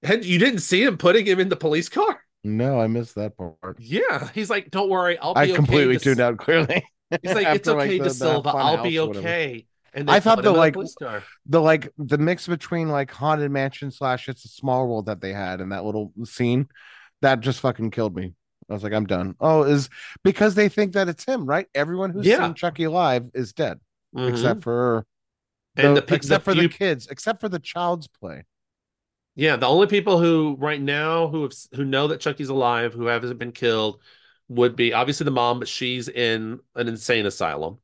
[0.02, 2.20] Had you didn't see him putting him in the police car?
[2.42, 3.76] No, I missed that part.
[3.78, 5.40] Yeah, he's like, "Don't worry, I'll be okay.
[5.40, 6.84] I okay." completely to- tuned out clearly.
[7.22, 9.26] He's like, "It's like, okay, the- De Silva, I'll be house or whatever.
[9.28, 11.22] okay." And I thought the, him in a like, car.
[11.46, 15.32] the like the mix between like haunted mansion slash it's a small world that they
[15.32, 16.68] had in that little scene
[17.22, 18.32] that just fucking killed me
[18.70, 19.90] i was like i'm done oh is
[20.22, 22.46] because they think that it's him right everyone who's Yeah.
[22.46, 23.80] seen chucky live is dead
[24.16, 24.30] Mhm.
[24.30, 25.04] except for
[25.76, 28.44] and the- the, except the for few- the kids except for the child's play
[29.40, 33.06] yeah, the only people who right now who have who know that Chucky's alive, who
[33.06, 34.02] hasn't been killed,
[34.48, 37.78] would be obviously the mom, but she's in an insane asylum.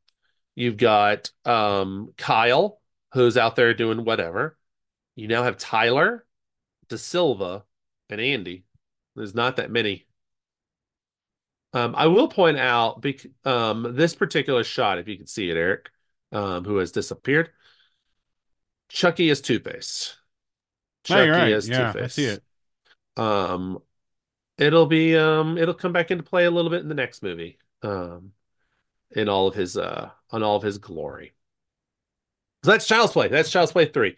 [0.55, 2.83] You've got um Kyle,
[3.15, 4.59] who's out there doing whatever.
[5.15, 6.27] You now have Tyler,
[6.91, 7.65] De Silva,
[8.11, 8.67] and Andy.
[9.15, 10.07] There's not that many.
[11.73, 15.57] Um, I will point out bec- um, this particular shot, if you can see it,
[15.57, 15.89] Eric,
[16.33, 17.49] um, who has disappeared.
[18.91, 20.17] Chucky is Two Face.
[21.07, 21.53] Chucky you're right.
[21.53, 22.15] is Yeah, Two Face.
[22.15, 22.43] see it.
[23.17, 23.79] Um,
[24.59, 27.59] it'll be um, it'll come back into play a little bit in the next movie.
[27.83, 28.33] Um,
[29.13, 31.35] in all of his uh, on all of his glory.
[32.65, 33.29] So that's Child's Play.
[33.29, 34.17] That's Child's Play three.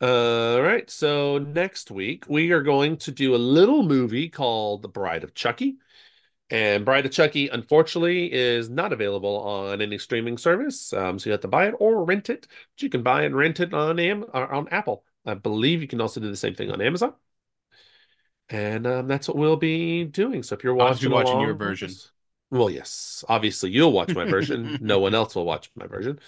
[0.00, 0.88] All right.
[0.90, 5.34] So next week we are going to do a little movie called The Bride of
[5.34, 5.76] Chucky.
[6.50, 10.92] And Bride of Chucky, unfortunately, is not available on any streaming service.
[10.92, 12.46] Um, so you have to buy it or rent it.
[12.76, 15.04] But you can buy and rent it on Am or on Apple.
[15.26, 17.14] I believe you can also do the same thing on Amazon.
[18.50, 20.42] And um, that's what we'll be doing.
[20.42, 21.90] So if you're watching watching your version.
[22.50, 24.78] well, yes, obviously you'll watch my version.
[24.82, 26.18] no one else will watch my version.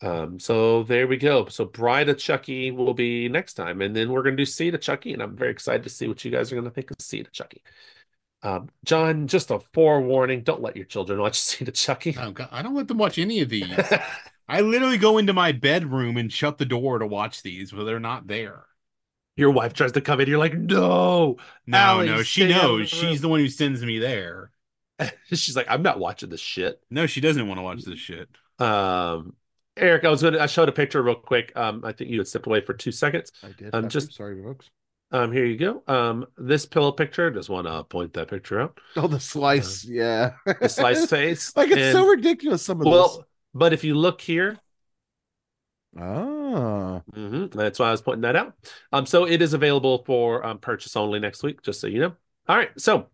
[0.00, 1.46] Um, so there we go.
[1.46, 4.80] So Bride of Chucky will be next time, and then we're gonna do Seed of
[4.80, 7.26] Chucky, and I'm very excited to see what you guys are gonna think of Seed
[7.26, 7.62] of Chucky.
[8.42, 12.16] Um, John, just a forewarning: don't let your children watch Seed of Chucky.
[12.18, 13.66] Oh, God, I don't let them watch any of these.
[14.48, 18.00] I literally go into my bedroom and shut the door to watch these, but they're
[18.00, 18.64] not there.
[19.36, 21.36] your wife tries to come in, you're like, no.
[21.66, 22.90] No, Allie, no, she stay knows.
[22.90, 24.50] the She's the one who sends me there.
[25.32, 26.80] She's like, I'm not watching this shit.
[26.90, 28.28] No, she doesn't want to watch this shit.
[28.58, 29.34] Um,
[29.76, 31.52] Eric, I was gonna, I showed a picture real quick.
[31.54, 33.30] Um, I think you had stepped away for two seconds.
[33.44, 33.88] i did I'm Pepper.
[33.88, 34.70] just- sorry folks
[35.12, 35.84] Um, here you go.
[35.86, 37.30] Um, this pillow picture.
[37.30, 38.80] Just want to point that picture out.
[38.96, 41.56] oh the slice yeah The sliced face.
[41.56, 43.27] like it's so ridiculous some of well.
[43.58, 44.58] But if you look here,
[45.92, 48.54] this oh mhm, that's why I was pointing that out.
[48.92, 52.16] Um, so it is available for um, purchase only next week, just so you know.
[52.48, 53.08] All right, so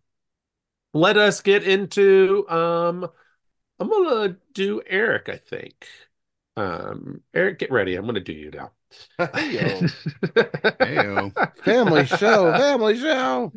[0.93, 3.09] let us get into um,
[3.81, 5.87] I'm gonna do Eric, I think.
[6.57, 7.97] Um, Eric, get ready.
[7.97, 8.73] I'm gonna do you now.
[9.19, 9.81] Yo.
[10.81, 11.33] Heyo.
[11.65, 13.53] family show family show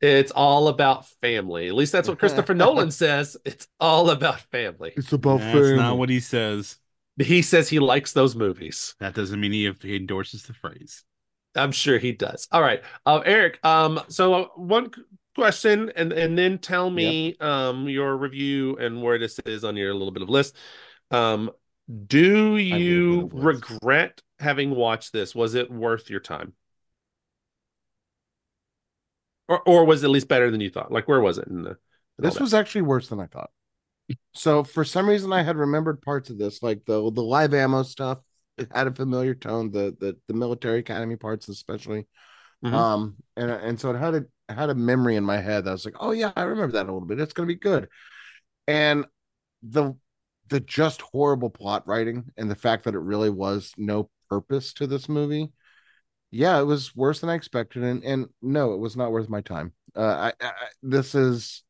[0.00, 1.68] It's all about family.
[1.68, 3.36] At least that's what Christopher Nolan says.
[3.44, 4.92] It's all about family.
[4.96, 6.78] it's about That's family not what he says.
[7.18, 8.94] He says he likes those movies.
[9.00, 11.02] That doesn't mean he, he endorses the phrase.
[11.54, 12.46] I'm sure he does.
[12.52, 13.64] All right, uh, Eric.
[13.64, 14.90] Um, so uh, one
[15.34, 19.94] question, and and then tell me um your review and where this is on your
[19.94, 20.56] little bit of list.
[21.10, 21.50] Um,
[22.06, 23.70] do you bit of list.
[23.70, 25.34] regret having watched this?
[25.34, 26.52] Was it worth your time?
[29.48, 30.92] Or or was it at least better than you thought?
[30.92, 31.70] Like where was it in the?
[31.70, 31.76] in
[32.18, 33.50] this was actually worse than I thought.
[34.34, 37.82] So for some reason, I had remembered parts of this, like the the live ammo
[37.82, 38.18] stuff.
[38.56, 39.70] It had a familiar tone.
[39.70, 42.06] The the the military academy parts, especially.
[42.64, 42.72] Mhm.
[42.72, 45.84] Um, and and so it had a had a memory in my head that was
[45.84, 47.20] like, oh yeah, I remember that a little bit.
[47.20, 47.88] It's gonna be good.
[48.66, 49.06] And
[49.62, 49.94] the
[50.48, 54.86] the just horrible plot writing and the fact that it really was no purpose to
[54.86, 55.52] this movie.
[56.30, 59.40] Yeah, it was worse than I expected, and and no, it was not worth my
[59.40, 59.72] time.
[59.94, 61.62] Uh, I, I, this is.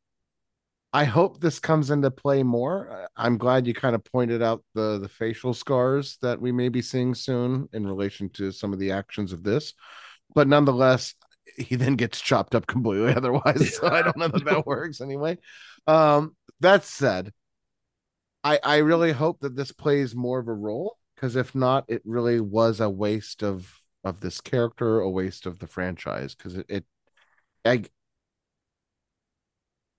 [0.93, 3.07] I hope this comes into play more.
[3.15, 6.81] I'm glad you kind of pointed out the the facial scars that we may be
[6.81, 9.73] seeing soon in relation to some of the actions of this,
[10.33, 11.13] but nonetheless,
[11.57, 13.13] he then gets chopped up completely.
[13.15, 15.37] Otherwise, so I don't know that that works anyway.
[15.85, 17.31] Um, that said,
[18.43, 22.01] I I really hope that this plays more of a role because if not, it
[22.05, 23.71] really was a waste of
[24.07, 26.85] of this character, a waste of the franchise because it, it
[27.65, 27.83] I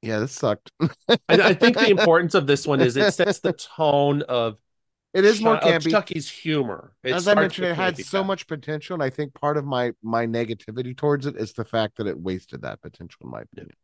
[0.03, 0.71] yeah, this sucked.
[0.81, 0.89] I,
[1.29, 4.57] I think the importance of this one is it sets the tone of
[5.15, 5.91] it is more Chuck- campy.
[5.91, 6.93] Chucky's humor.
[7.03, 10.27] As I mentioned, it had so much potential, and I think part of my my
[10.27, 13.75] negativity towards it is the fact that it wasted that potential, in my opinion.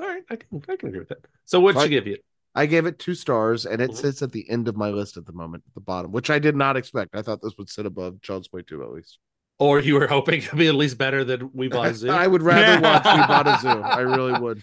[0.00, 1.24] All right, I can I can agree with that.
[1.44, 1.90] So what'd Right.
[1.90, 2.18] you give you?
[2.54, 3.96] I gave it two stars, and it Mhm.
[3.96, 6.38] sits at the end of my list at the moment, at the bottom, which I
[6.38, 7.16] did not expect.
[7.16, 9.18] I thought this would sit above Child's Play 2 at least.
[9.64, 12.10] Or you were hoping to be at least better than We Bought a Zoo?
[12.10, 13.80] I would rather watch We Bought a Zoo.
[13.80, 14.62] I really would.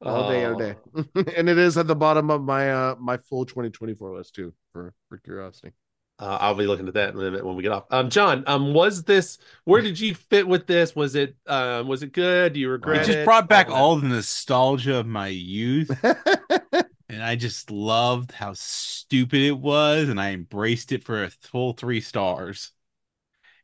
[0.00, 0.74] All day, all day.
[0.96, 1.04] Oh.
[1.36, 4.94] and it is at the bottom of my uh my full 2024 list too, for
[5.08, 5.72] for curiosity.
[6.20, 7.84] Uh, I'll be looking at that in a minute when we get off.
[7.92, 9.38] Um, John, um, was this?
[9.64, 10.96] Where did you fit with this?
[10.96, 11.36] Was it?
[11.46, 12.54] Um, was it good?
[12.54, 13.12] Do you regret It it?
[13.12, 15.90] just brought back all the nostalgia of my youth,
[17.08, 21.72] and I just loved how stupid it was, and I embraced it for a full
[21.72, 22.72] three stars.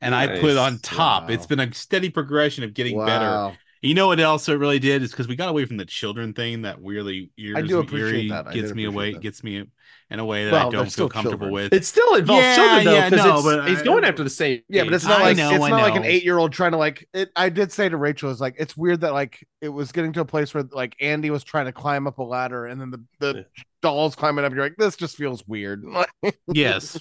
[0.05, 0.59] And I put Nice.
[0.59, 1.25] on top.
[1.25, 1.35] Wow.
[1.35, 3.57] It's been a steady progression of getting better.
[3.81, 6.33] You know what else it really did is because we got away from the children
[6.33, 8.47] thing that weirdly ears, do appreciate that.
[8.49, 9.21] I gets me away, that.
[9.21, 9.63] gets me
[10.11, 11.53] in a way that Well, I don't feel comfortable children.
[11.53, 11.73] with.
[11.75, 14.63] It still involves Yeah, children though, yeah, no, it's but he's going after the same.
[14.71, 16.79] Yeah, but it's not like know, it's not like an eight year old trying to
[16.79, 17.31] like it.
[17.37, 20.21] I did say to Rachel, "Is like it's weird that like it was getting to
[20.23, 23.05] a place where like Andy was trying to climb up a ladder, and then the
[23.21, 23.63] the Yeah.
[23.83, 24.55] dolls climbing up.
[24.55, 25.85] You're like, this just feels weird.
[26.47, 26.99] yes,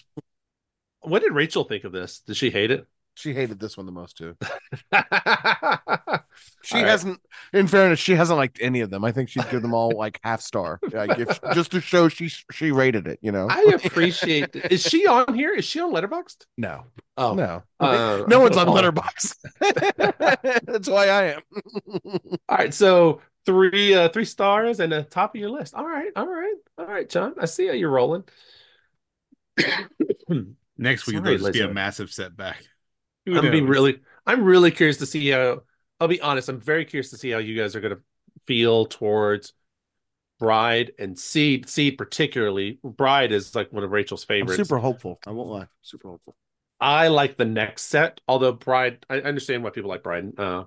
[0.99, 2.19] What did Rachel think of this?
[2.19, 2.85] Did she hate it?
[3.15, 4.35] She hated this one the most too.
[6.63, 6.89] She All right.
[6.89, 7.19] hasn't,
[7.51, 9.03] in fairness, she hasn't liked any of them.
[9.03, 12.29] I think she'd give them all like half star, like if, just to show she
[12.51, 13.19] she rated it.
[13.21, 14.55] You know, I appreciate.
[14.55, 15.53] Is she on here?
[15.53, 16.45] Is she on Letterboxd?
[16.57, 16.85] no,
[17.17, 18.71] Oh, no, Uh, no one's on oh.
[18.73, 19.35] Letterbox.
[19.59, 21.41] That's why I am.
[22.47, 25.75] All right, so three uh three stars and the top of your list.
[25.75, 27.35] All right, all right, all right, John.
[27.39, 28.23] I see how you're rolling.
[30.77, 32.63] next week Sorry, will just be a massive setback.
[33.25, 35.63] Who I'm being really I'm really curious to see how
[35.99, 37.99] I'll be honest, I'm very curious to see how you guys are gonna
[38.45, 39.53] feel towards
[40.39, 41.69] Bride and Seed.
[41.69, 42.79] Seed particularly.
[42.83, 44.57] Bride is like one of Rachel's I'm favorites.
[44.57, 45.19] super hopeful.
[45.25, 45.67] I won't lie.
[45.81, 46.35] Super hopeful.
[46.79, 50.65] I like the next set, although Bride, I understand why people like Bride uh,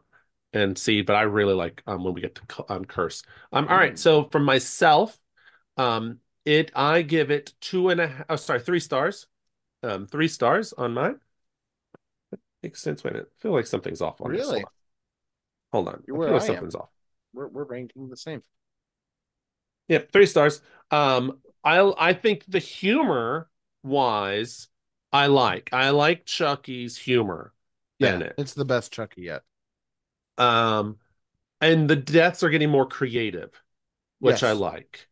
[0.52, 3.22] and Seed, but I really like um, when we get to um, Curse.
[3.52, 5.18] Um, all right, so for myself,
[5.76, 8.26] um, it I give it two and a half.
[8.30, 9.26] Oh, sorry, three stars.
[9.82, 11.20] Um, three stars on mine.
[12.66, 13.04] Makes sense.
[13.04, 13.30] Wait a minute.
[13.32, 14.40] I feel like something's off on this.
[14.40, 14.64] Really?
[15.72, 15.94] Hold on.
[15.94, 16.02] Hold on.
[16.08, 16.54] You're I feel like I am.
[16.54, 16.88] something's off.
[17.32, 18.42] We're we're ranking the same.
[19.88, 20.60] Yep, three stars.
[20.90, 23.48] Um, I I think the humor
[23.84, 24.66] wise,
[25.12, 25.70] I like.
[25.72, 27.52] I like Chucky's humor.
[28.00, 28.34] Yeah, in it.
[28.36, 29.42] it's the best Chucky yet.
[30.38, 30.96] Um,
[31.60, 33.50] and the deaths are getting more creative,
[34.18, 35.06] which I like.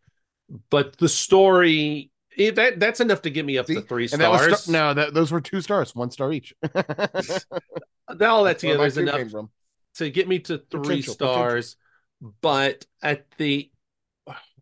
[0.71, 4.21] But the story it, that that's enough to get me up See, to three And
[4.21, 4.63] that was stars.
[4.63, 6.55] star- no, that those were two stars, one star each.
[8.21, 9.21] all that together is enough
[9.97, 11.77] to get me to three Potential, stars.
[12.41, 13.71] But at the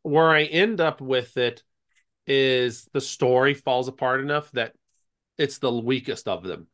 [0.02, 1.62] where I end up with it
[2.26, 4.74] is the story falls apart enough that
[5.38, 6.66] it's the weakest of them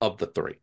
[0.00, 0.56] of the three.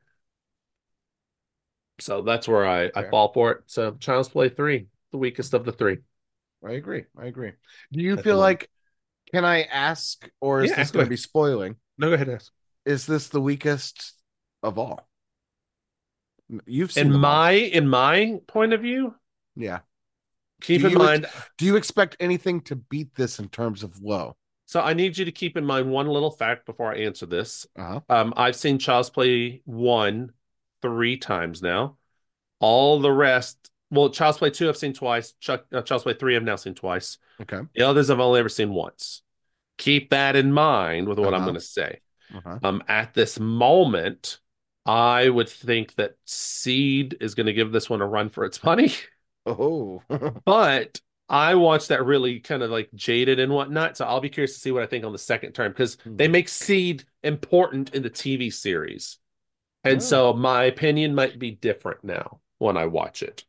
[2.00, 3.64] So that's where I, I fall for it.
[3.68, 6.00] So Child's Play three, the weakest of the three.
[6.66, 7.06] I agree.
[7.18, 7.52] I agree.
[7.92, 8.70] Do you That's feel like?
[9.34, 11.76] Can I ask, or is Yeah, this going to be spoiling?
[11.98, 12.30] No, go ahead.
[12.30, 12.52] Ask.
[12.86, 14.14] Is this the weakest
[14.64, 15.08] of all?
[16.66, 17.32] You've seen In them all.
[17.32, 19.16] my in my point of view,
[19.56, 19.80] yeah.
[20.62, 21.28] keep Do in mind.
[21.58, 24.36] Do you expect anything to beat this in terms of low?
[24.66, 27.68] So I need you to keep in mind one little fact before I answer this.
[27.78, 28.00] Uh-huh.
[28.10, 30.32] Um, I've seen Child's Play one
[30.82, 31.98] three times now.
[32.60, 35.34] All the rest, well, Child's Play two I've seen twice.
[35.34, 37.18] Chuck, uh, Child's Play three I've now seen twice.
[37.42, 37.62] Okay.
[37.76, 39.22] The others I've only ever seen once.
[39.78, 41.46] Keep that in mind with what I'm Uh-huh.
[41.46, 42.02] going to say.
[42.34, 42.60] Uh-huh.
[42.64, 44.40] Um, at this moment,
[44.86, 48.64] I would think that Seed is going to give this one a run for its
[48.64, 48.94] money.
[49.46, 50.04] Oh.
[50.46, 53.98] But I watched that really kind of like jaded and whatnot.
[53.98, 56.28] So I'll be curious to see what I think on the second term because they
[56.28, 56.32] Hmm.
[56.32, 59.18] make Seed important in the TV series.
[59.84, 60.04] And Oh.
[60.04, 63.46] so my opinion might be different now when I watch it.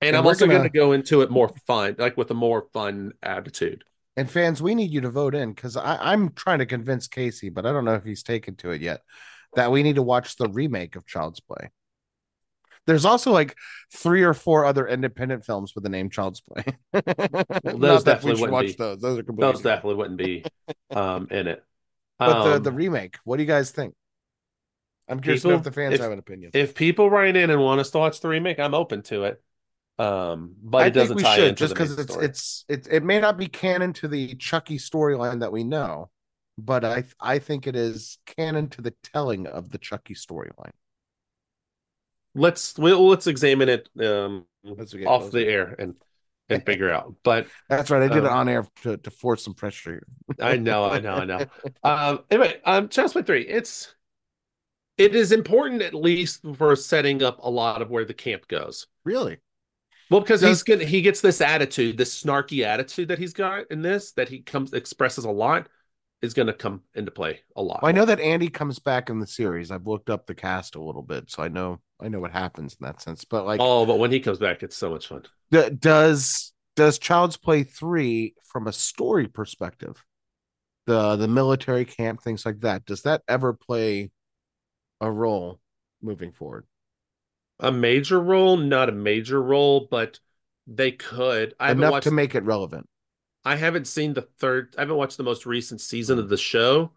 [0.00, 3.12] And, And I'm also gonna- go into it more fun, like with a more fun
[3.22, 3.84] attitude.
[4.16, 7.64] and fans, we need you to vote in because I'm trying to convince Casey, but
[7.66, 9.00] I don't know if he's taken to it yet.
[9.56, 11.70] That we need to watch the remake of Child's Play.
[12.86, 13.56] There's also like
[13.92, 16.64] three or four other independent films with the name Child's Play.
[16.92, 18.72] Not that we definitely should wouldn't watch be.
[18.72, 19.00] those.
[19.00, 20.44] Those are completely Those definitely wouldn't be
[20.90, 21.62] um, in it.
[22.18, 23.94] But the Um, the remake, what do you guys think?
[25.08, 26.50] I'm curious to know if the fans if- have an opinion.
[26.54, 29.42] if people write in and want us to watch the remake, I'm open to it.
[30.00, 32.26] Um, but I it doesn't think we tie should into just because it's story.
[32.26, 36.10] it's it, it may not be canon to the Chucky storyline that we know,
[36.58, 40.72] but I I think it is canon to the telling of the Chucky storyline.
[42.34, 44.46] let's we'll, let's examine it um,
[45.06, 45.30] off closer.
[45.30, 45.94] the air and
[46.48, 47.14] and figure out.
[47.22, 48.02] But That's right.
[48.02, 50.06] I did it Um, on air to, to force some pressure here.
[50.40, 51.46] I know, I know, I know.
[51.82, 53.42] Um, anyway, um, Child's three.
[53.42, 53.94] It's
[54.98, 58.86] it is important at least for setting up a lot of where the camp goes.
[59.04, 59.38] Really?
[60.10, 63.82] Well, because he's gonna he gets this attitude, this snarky attitude that he's got in
[63.82, 65.68] this that he comes expresses a lot
[66.20, 67.82] is gonna come into play a lot.
[67.82, 69.70] Well, I know that Andy comes back in the series.
[69.70, 72.76] I've looked up the cast a little bit, so I know I know what happens
[72.80, 73.24] in that sense.
[73.24, 75.24] But like, oh, but when he comes back, it's so much fun.
[75.50, 80.04] d- does does Child's Play three from a story perspective,
[80.86, 84.10] the the military camp things like that, does that ever play
[85.00, 85.60] a role
[86.02, 86.66] moving forward?
[87.60, 90.18] A major role, not a major role, but
[90.66, 91.54] they could.
[91.60, 92.88] I Enough watched to make it relevant.
[93.44, 94.74] I haven't seen the third.
[94.76, 96.92] I haven't watched the most recent season of the show.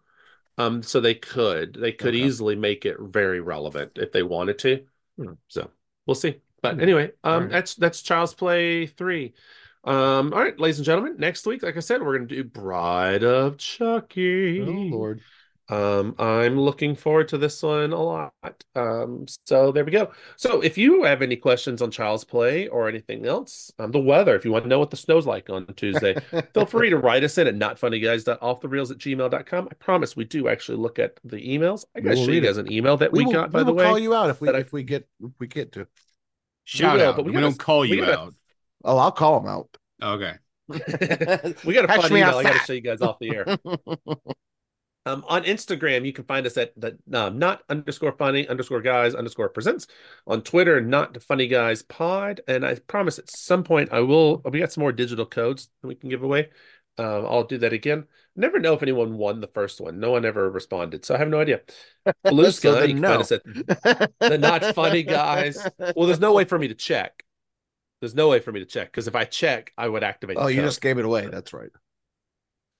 [0.56, 2.24] Um, so they could they could Okay.
[2.26, 4.86] easily make it very relevant if they wanted to.
[5.16, 5.34] Hmm.
[5.48, 5.70] So
[6.06, 6.40] we'll see.
[6.62, 6.80] But Hmm.
[6.80, 7.50] anyway, um, Alright.
[7.50, 9.34] that's that's Child's Play three.
[9.84, 13.22] Um, all right, ladies and gentlemen, next week, like I said, we're gonna do Bride
[13.24, 14.60] of Chucky.
[14.62, 15.20] Oh Lord.
[15.70, 18.34] Um, I'm looking forward to this one a lot.
[18.74, 20.12] Um, so there we go.
[20.36, 24.34] So if you have any questions on Child's Play or anything else, um, the weather,
[24.36, 26.16] if you want to know what the snow's like on Tuesday,
[26.52, 29.68] feel free to write us in at notfunnyguys.offthereels at gmail.com.
[29.70, 31.86] I promise we do actually look at the emails.
[31.96, 32.48] I We gotta will show you read it.
[32.48, 33.84] guys an email that we, we, will, got, by we the will way.
[33.84, 35.86] call you out if we that I- if we get if we get to.
[36.64, 38.34] Shout will, out, but we we, gotta- don't call you gotta- out.
[38.84, 39.76] Oh, I'll call him out.
[40.02, 40.34] Okay.
[40.68, 40.78] we
[41.74, 42.36] got a Catch fun email.
[42.36, 42.66] I gotta outside.
[42.66, 43.46] show you guys off the air.
[45.06, 49.14] Um, on Instagram, you can find us at the uh, not underscore funny underscore guys
[49.14, 49.86] underscore presents.
[50.26, 52.40] On Twitter, not funny guys pod.
[52.48, 54.40] And I promise at some point I will.
[54.50, 56.48] We got some more digital codes that we can give away.
[56.98, 58.06] Uh, I'll do that again.
[58.36, 60.00] Never know if anyone won the first one.
[60.00, 61.60] No one ever responded, so I have no idea.
[62.24, 63.08] Blue Sky, you can no.
[63.08, 63.42] find us at
[64.24, 65.68] the not funny guys.
[65.94, 67.24] Well, there's no way for me to check.
[68.00, 70.38] There's no way for me to check because if I check, I would activate.
[70.38, 70.64] Oh, you code.
[70.68, 71.28] just gave it away.
[71.28, 71.70] That's right.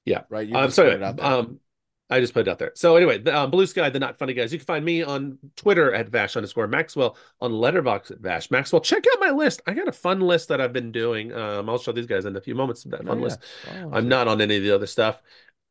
[0.05, 0.23] Yeah.
[0.29, 0.47] Right.
[0.49, 1.27] You Um, just so put anyway, it out there.
[1.27, 1.61] um,
[2.10, 2.72] I just put it out there.
[2.74, 4.52] So anyway, the, um, Blue Sky, the not funny guys.
[4.52, 8.82] You can find me on Twitter at Vash underscore Maxwell, on Letterbox at Vash Maxwell.
[8.82, 9.62] Check out my list.
[9.66, 11.32] I got a fun list that I've been doing.
[11.32, 12.85] Um, I'll show these guys in a few moments.
[12.85, 13.24] That Oh, fun yeah.
[13.24, 13.40] list.
[13.70, 15.22] Oh, I'm not on any of the other stuff.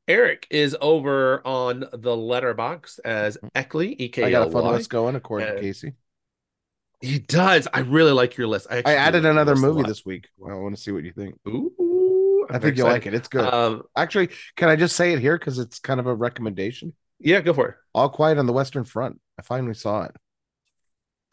[0.07, 4.89] Eric is over on the Letterbox as Eckley, E K I got a fun list
[4.89, 5.93] going according Uh, to Casey.
[6.99, 7.67] He does.
[7.73, 8.67] I really like your list.
[8.71, 10.29] I, I added like another movie this week.
[10.45, 11.35] I want to see what you think.
[11.47, 11.71] Ooh,
[12.53, 13.13] I think you'll like it.
[13.13, 13.45] It's good.
[13.45, 16.93] Um, Actually, can I just say it here because it's kind of a recommendation?
[17.19, 17.75] yeah, go for it.
[17.93, 19.19] All Quiet on the Western Front.
[19.39, 20.15] I finally saw it.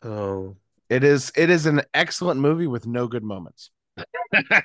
[0.03, 0.57] Oh.
[0.89, 3.71] It is it is an excellent movie with no good moments.
[4.33, 4.57] That's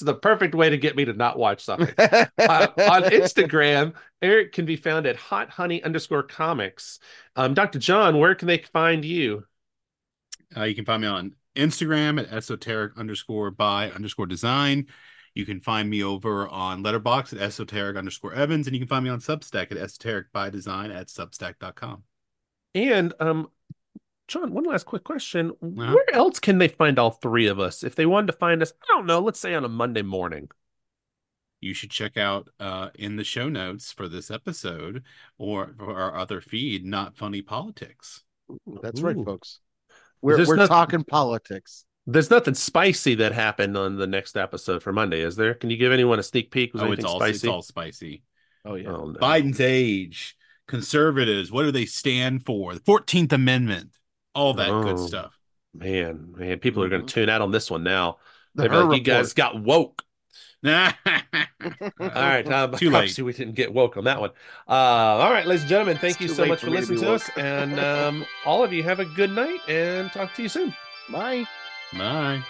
[0.00, 1.94] the perfect way to get me to not watch something.
[2.36, 6.98] Uh, on Instagram, Eric can be found at hot honey underscore comics.
[7.36, 7.78] Um, Dr.
[7.78, 9.44] John, where can they find you?
[10.54, 14.86] Uh, you can find me on Instagram at esoteric underscore by underscore design.
[15.34, 19.04] You can find me over on Letterbox at esoteric underscore Evans, and you can find
[19.04, 22.04] me on Substack at esoteric by design at substack.com.
[22.74, 23.48] And um,
[24.28, 25.50] John, one last quick question.
[25.50, 25.94] Uh-huh.
[25.94, 27.82] Where else can they find all three of us?
[27.82, 30.48] If they wanted to find us, I don't know, let's say on a Monday morning.
[31.60, 35.02] You should check out uh, in the show notes for this episode
[35.38, 38.22] or for our other feed, Not Funny Politics.
[38.82, 39.60] That's right, folks.
[40.24, 41.84] We're There's we're noth- talking politics.
[42.06, 45.52] There's nothing spicy that happened on the next episode for Monday, is there?
[45.52, 46.72] Can you give anyone a sneak peek?
[46.72, 47.34] Was Oh, it's all, spicy?
[47.34, 48.22] it's all spicy.
[48.64, 48.88] Oh yeah.
[48.88, 49.20] Oh, no.
[49.20, 50.34] Biden's age,
[50.66, 52.72] conservatives, what do they stand for?
[52.72, 53.90] The 14th Amendment,
[54.34, 55.06] all that good Oh.
[55.06, 55.38] stuff.
[55.74, 57.20] Man, man, people are going to mm-hmm.
[57.20, 58.16] tune out on this one now.
[58.54, 60.03] The They're Her like, you guys got woke.
[60.64, 60.92] All
[62.00, 62.96] All right, um, Too late.
[62.96, 64.30] obviously we didn't get woke on that one.
[64.68, 66.80] Uh, all right, ladies and gentlemen, thank It's you so much for for me to
[66.80, 70.42] listening to us, and um, all of you have a good night, and talk to
[70.42, 70.74] you soon.
[71.10, 71.46] Bye.
[71.92, 72.42] Bye.